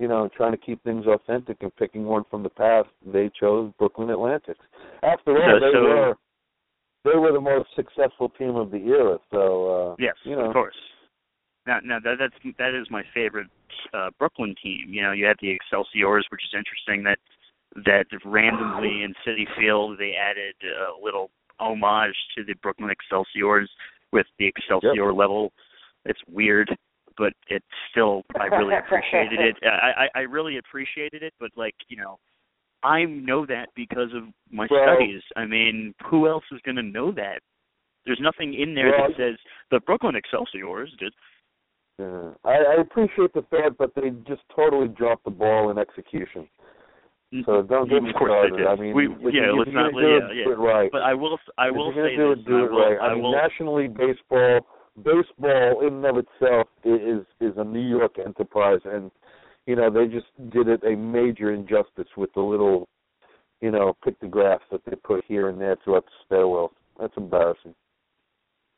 you 0.00 0.08
know, 0.08 0.28
trying 0.36 0.50
to 0.50 0.58
keep 0.58 0.82
things 0.82 1.06
authentic 1.06 1.58
and 1.60 1.74
picking 1.76 2.04
one 2.04 2.24
from 2.28 2.42
the 2.42 2.48
past, 2.48 2.88
they 3.06 3.30
chose 3.38 3.72
Brooklyn 3.78 4.10
Atlantics. 4.10 4.58
After 5.04 5.32
all, 5.40 5.60
So- 5.60 5.60
they 5.64 5.72
so- 5.72 5.82
were 5.82 6.14
they 7.10 7.18
were 7.18 7.32
the 7.32 7.40
most 7.40 7.68
successful 7.74 8.28
team 8.30 8.56
of 8.56 8.70
the 8.70 8.78
era. 8.78 9.18
So 9.30 9.92
uh, 9.92 9.96
Yes, 9.98 10.14
you 10.24 10.36
know, 10.36 10.46
of 10.46 10.52
course. 10.52 10.76
Now, 11.66 11.78
now 11.84 11.98
that 12.02 12.16
that's 12.18 12.56
that 12.58 12.74
is 12.74 12.86
my 12.90 13.02
favorite 13.14 13.48
uh, 13.92 14.10
Brooklyn 14.18 14.54
team. 14.62 14.86
You 14.88 15.02
know, 15.02 15.12
you 15.12 15.26
had 15.26 15.36
the 15.40 15.50
Excelsiors, 15.50 16.26
which 16.30 16.42
is 16.42 16.56
interesting 16.56 17.04
that 17.04 17.18
that 17.84 18.06
randomly 18.24 19.02
in 19.02 19.14
Citi 19.26 19.44
Field 19.58 19.98
they 19.98 20.14
added 20.18 20.54
a 20.64 21.04
little 21.04 21.30
homage 21.60 22.16
to 22.36 22.44
the 22.44 22.54
Brooklyn 22.62 22.90
Excelsiors 22.90 23.70
with 24.12 24.26
the 24.38 24.46
Excelsior 24.46 25.12
level. 25.12 25.52
It's 26.06 26.20
weird, 26.30 26.74
but 27.18 27.32
it's 27.48 27.66
still 27.90 28.22
I 28.40 28.46
really 28.46 28.74
appreciated 28.86 29.40
it. 29.40 29.56
I, 29.62 30.06
I 30.14 30.20
I 30.20 30.22
really 30.22 30.58
appreciated 30.58 31.22
it, 31.22 31.34
but 31.38 31.50
like 31.56 31.74
you 31.88 31.96
know, 31.96 32.18
I 32.82 33.04
know 33.04 33.44
that 33.46 33.68
because 33.74 34.12
of 34.14 34.24
my 34.50 34.66
Well- 34.70 34.84
studies. 34.96 35.22
I 35.36 35.44
mean, 35.46 35.94
who 36.04 36.28
else 36.28 36.44
is 36.52 36.60
going 36.62 36.76
to 36.76 36.82
know 36.82 37.10
that? 37.12 37.40
There's 38.06 38.20
nothing 38.20 38.54
in 38.54 38.74
there 38.74 38.90
Well- 38.90 39.08
that 39.08 39.16
says 39.16 39.36
the 39.70 39.80
Brooklyn 39.80 40.14
Excelsiors 40.16 40.94
did. 40.98 41.12
Yeah, 41.98 42.30
I, 42.44 42.52
I 42.52 42.74
appreciate 42.80 43.32
the 43.34 43.42
fact, 43.50 43.76
but 43.76 43.92
they 43.96 44.10
just 44.26 44.42
totally 44.54 44.86
dropped 44.86 45.24
the 45.24 45.30
ball 45.32 45.70
in 45.70 45.78
execution. 45.78 46.48
Mm, 47.34 47.44
so 47.44 47.62
don't 47.62 47.88
get 47.90 48.00
mm, 48.00 48.04
me 48.04 48.10
of 48.10 48.16
started. 48.16 48.66
I 48.66 48.76
mean, 48.76 48.94
we, 48.94 49.08
yeah, 49.32 49.46
you- 49.50 49.58
let's 49.58 49.70
not. 49.72 49.92
do 49.92 50.00
Yeah, 50.00 50.16
it, 50.30 50.36
yeah. 50.36 50.44
do 50.44 50.52
it 50.52 50.58
right. 50.58 50.90
But 50.92 51.02
I 51.02 51.12
will. 51.14 51.38
I 51.58 51.70
will 51.72 51.92
say 51.92 52.14
do 52.16 52.30
this. 52.36 52.38
it, 52.38 52.46
do 52.46 52.64
it 52.64 52.70
will, 52.70 52.78
right. 52.78 52.98
I 53.00 53.08
I 53.08 53.14
mean, 53.14 53.24
will. 53.24 53.32
National 53.32 53.74
League 53.74 53.94
baseball, 53.94 54.60
baseball 55.02 55.80
in 55.86 55.94
and 55.94 56.06
of 56.06 56.16
itself 56.18 56.68
is 56.84 57.26
is 57.40 57.52
a 57.58 57.64
New 57.64 57.86
York 57.86 58.16
enterprise, 58.24 58.80
and 58.84 59.10
you 59.68 59.76
know 59.76 59.90
they 59.90 60.06
just 60.06 60.26
did 60.50 60.66
it 60.66 60.82
a 60.82 60.96
major 60.96 61.52
injustice 61.52 62.08
with 62.16 62.32
the 62.32 62.40
little, 62.40 62.88
you 63.60 63.70
know, 63.70 63.94
pictographs 64.02 64.64
that 64.72 64.80
they 64.86 64.96
put 64.96 65.22
here 65.28 65.50
and 65.50 65.60
there 65.60 65.76
throughout 65.84 66.06
the 66.06 66.10
stairwell. 66.24 66.72
That's 66.98 67.12
embarrassing. 67.18 67.74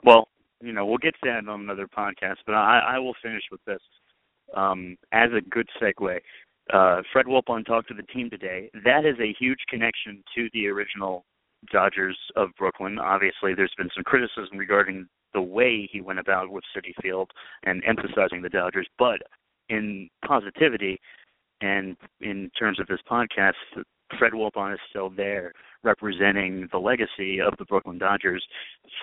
Well, 0.05 0.27
you 0.61 0.73
know, 0.73 0.85
we'll 0.85 0.99
get 0.99 1.15
to 1.23 1.31
that 1.31 1.49
on 1.49 1.61
another 1.61 1.87
podcast, 1.87 2.39
but 2.45 2.57
I, 2.57 2.97
I 2.97 2.99
will 2.99 3.15
finish 3.23 3.45
with 3.53 3.65
this. 3.67 3.81
Um, 4.57 4.97
as 5.13 5.31
a 5.33 5.49
good 5.49 5.69
segue, 5.81 6.19
uh, 6.75 7.03
Fred 7.13 7.27
Wilpon 7.27 7.65
talked 7.65 7.87
to 7.89 7.95
the 7.95 8.03
team 8.03 8.29
today. 8.29 8.69
That 8.85 9.07
is 9.07 9.15
a 9.21 9.35
huge 9.39 9.61
connection 9.69 10.25
to 10.35 10.49
the 10.53 10.67
original 10.67 11.25
Dodgers 11.73 12.19
of 12.35 12.49
Brooklyn. 12.59 12.99
Obviously, 12.99 13.55
there's 13.55 13.75
been 13.79 13.91
some 13.95 14.03
criticism 14.03 14.59
regarding 14.59 15.07
the 15.35 15.41
way 15.41 15.89
he 15.93 16.01
went 16.01 16.19
about 16.19 16.51
with 16.51 16.65
Citi 16.77 16.93
Field 17.01 17.31
and 17.63 17.81
emphasizing 17.87 18.43
the 18.43 18.49
Dodgers, 18.49 18.89
but 18.99 19.21
in 19.71 20.11
positivity 20.27 21.01
and 21.61 21.97
in 22.21 22.51
terms 22.59 22.81
of 22.81 22.87
this 22.87 23.01
podcast, 23.11 23.55
Fred 24.19 24.33
Wilpon 24.33 24.73
is 24.75 24.81
still 24.89 25.11
there 25.11 25.53
representing 25.83 26.69
the 26.73 26.79
legacy 26.79 27.41
of 27.41 27.55
the 27.59 27.65
Brooklyn 27.65 27.99
Dodgers 27.99 28.45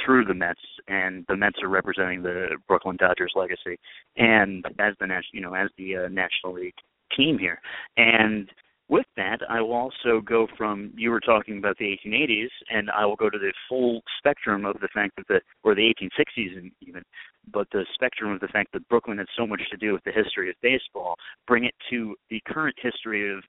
through 0.04 0.26
the 0.26 0.34
Mets, 0.34 0.60
and 0.88 1.26
the 1.28 1.36
Mets 1.36 1.58
are 1.64 1.70
representing 1.70 2.22
the 2.22 2.58
Brooklyn 2.68 2.98
Dodgers 2.98 3.32
legacy, 3.36 3.80
and 4.18 4.66
as 4.80 4.94
the 5.00 5.08
national, 5.08 5.32
you 5.34 5.42
know, 5.42 5.54
as 5.54 5.70
the 5.78 5.96
uh, 5.96 6.08
National 6.10 6.54
League 6.54 6.76
team 7.16 7.38
here. 7.38 7.60
And 7.96 8.50
with 8.90 9.06
that, 9.18 9.40
I 9.50 9.62
will 9.62 9.74
also 9.74 10.22
go 10.24 10.48
from 10.58 10.94
you 10.96 11.12
were 11.12 11.20
talking 11.20 11.58
about 11.58 11.78
the 11.78 11.98
1880s, 12.06 12.50
and 12.70 12.90
I 12.90 13.06
will 13.06 13.18
go 13.18 13.30
to 13.30 13.38
the 13.38 13.54
full 13.68 14.02
spectrum 14.18 14.66
of 14.66 14.80
the 14.80 14.88
fact 14.94 15.16
that 15.18 15.28
the 15.28 15.42
or 15.64 15.76
the 15.76 15.94
1860s 15.94 16.72
even, 16.82 17.04
but 17.52 17.68
the 17.72 17.86
spectrum 17.94 18.32
of 18.32 18.40
the 18.40 18.48
fact 18.48 18.72
that 18.74 18.88
Brooklyn 18.88 19.18
had 19.18 19.28
so 19.38 19.46
much 19.46 19.62
to 19.72 19.78
do 19.78 19.94
with 19.94 20.04
the 20.06 20.12
history 20.12 20.50
of 20.50 20.56
baseball. 20.62 21.16
Bring 21.48 21.66
it 21.66 21.76
to 21.90 22.16
the 22.30 22.42
current 22.48 22.76
history 22.82 23.34
of 23.36 23.44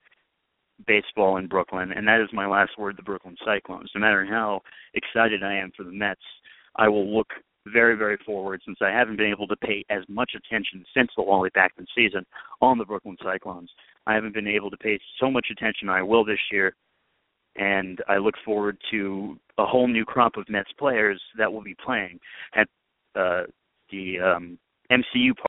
baseball 0.86 1.36
in 1.36 1.47
Brooklyn, 1.47 1.93
and 1.93 2.07
that 2.09 2.20
is 2.20 2.28
my 2.32 2.47
last 2.47 2.72
word. 2.76 2.97
The 2.97 3.03
Brooklyn 3.03 3.36
Cyclones. 3.45 3.91
No 3.95 4.01
matter 4.01 4.24
how 4.24 4.61
excited 4.95 5.45
I 5.45 5.55
am 5.55 5.70
for 5.76 5.84
the 5.84 5.93
Mets, 5.93 6.20
I 6.76 6.89
will 6.89 7.14
look 7.14 7.28
very, 7.67 7.97
very 7.97 8.17
forward 8.25 8.61
since 8.65 8.79
I 8.81 8.91
haven't 8.91 9.17
been 9.17 9.31
able 9.31 9.47
to 9.49 9.57
pay 9.57 9.85
as 9.91 10.03
much 10.09 10.33
attention 10.37 10.85
since 10.95 11.11
the 11.17 11.23
Wally 11.23 11.51
Backman 11.51 11.87
season 11.95 12.25
on 12.61 12.79
the 12.79 12.85
Brooklyn 12.85 13.17
Cyclones. 13.23 13.71
I 14.07 14.15
haven't 14.15 14.35
been 14.35 14.49
able 14.49 14.71
to 14.71 14.77
pay 14.77 14.99
so 15.21 15.31
much 15.31 15.49
attention. 15.51 15.89
I 15.89 16.03
will 16.03 16.25
this 16.25 16.39
year, 16.51 16.75
and 17.57 18.01
I 18.09 18.17
look 18.17 18.35
forward 18.45 18.79
to 18.91 19.39
a 19.59 19.67
whole 19.67 19.89
new 19.89 20.05
crop 20.05 20.37
of 20.37 20.49
Mets 20.49 20.73
players 20.79 21.21
that 21.37 21.53
will 21.53 21.63
be 21.63 21.77
playing 21.85 22.19
at 22.55 22.69
uh, 23.15 23.43
the 23.91 24.19
um, 24.21 24.59
MCU 24.91 25.37
Park. 25.37 25.49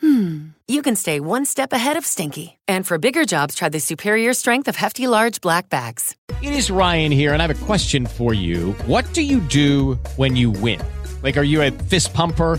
hmm, 0.00 0.48
you 0.66 0.82
can 0.82 0.96
stay 0.96 1.20
one 1.20 1.44
step 1.44 1.72
ahead 1.72 1.96
of 1.96 2.06
stinky. 2.06 2.58
And 2.66 2.86
for 2.86 2.98
bigger 2.98 3.24
jobs, 3.24 3.54
try 3.54 3.68
the 3.68 3.80
superior 3.80 4.32
strength 4.34 4.68
of 4.68 4.76
Hefty 4.76 5.06
Large 5.06 5.40
Black 5.40 5.68
Bags. 5.68 6.16
It 6.42 6.52
is 6.52 6.70
Ryan 6.70 7.12
here, 7.12 7.32
and 7.32 7.42
I 7.42 7.46
have 7.46 7.62
a 7.62 7.66
question 7.66 8.06
for 8.06 8.34
you. 8.34 8.72
What 8.86 9.12
do 9.14 9.22
you 9.22 9.40
do 9.40 9.94
when 10.16 10.36
you 10.36 10.50
win? 10.50 10.80
Like, 11.22 11.36
are 11.36 11.42
you 11.42 11.62
a 11.62 11.70
fist 11.70 12.14
pumper? 12.14 12.58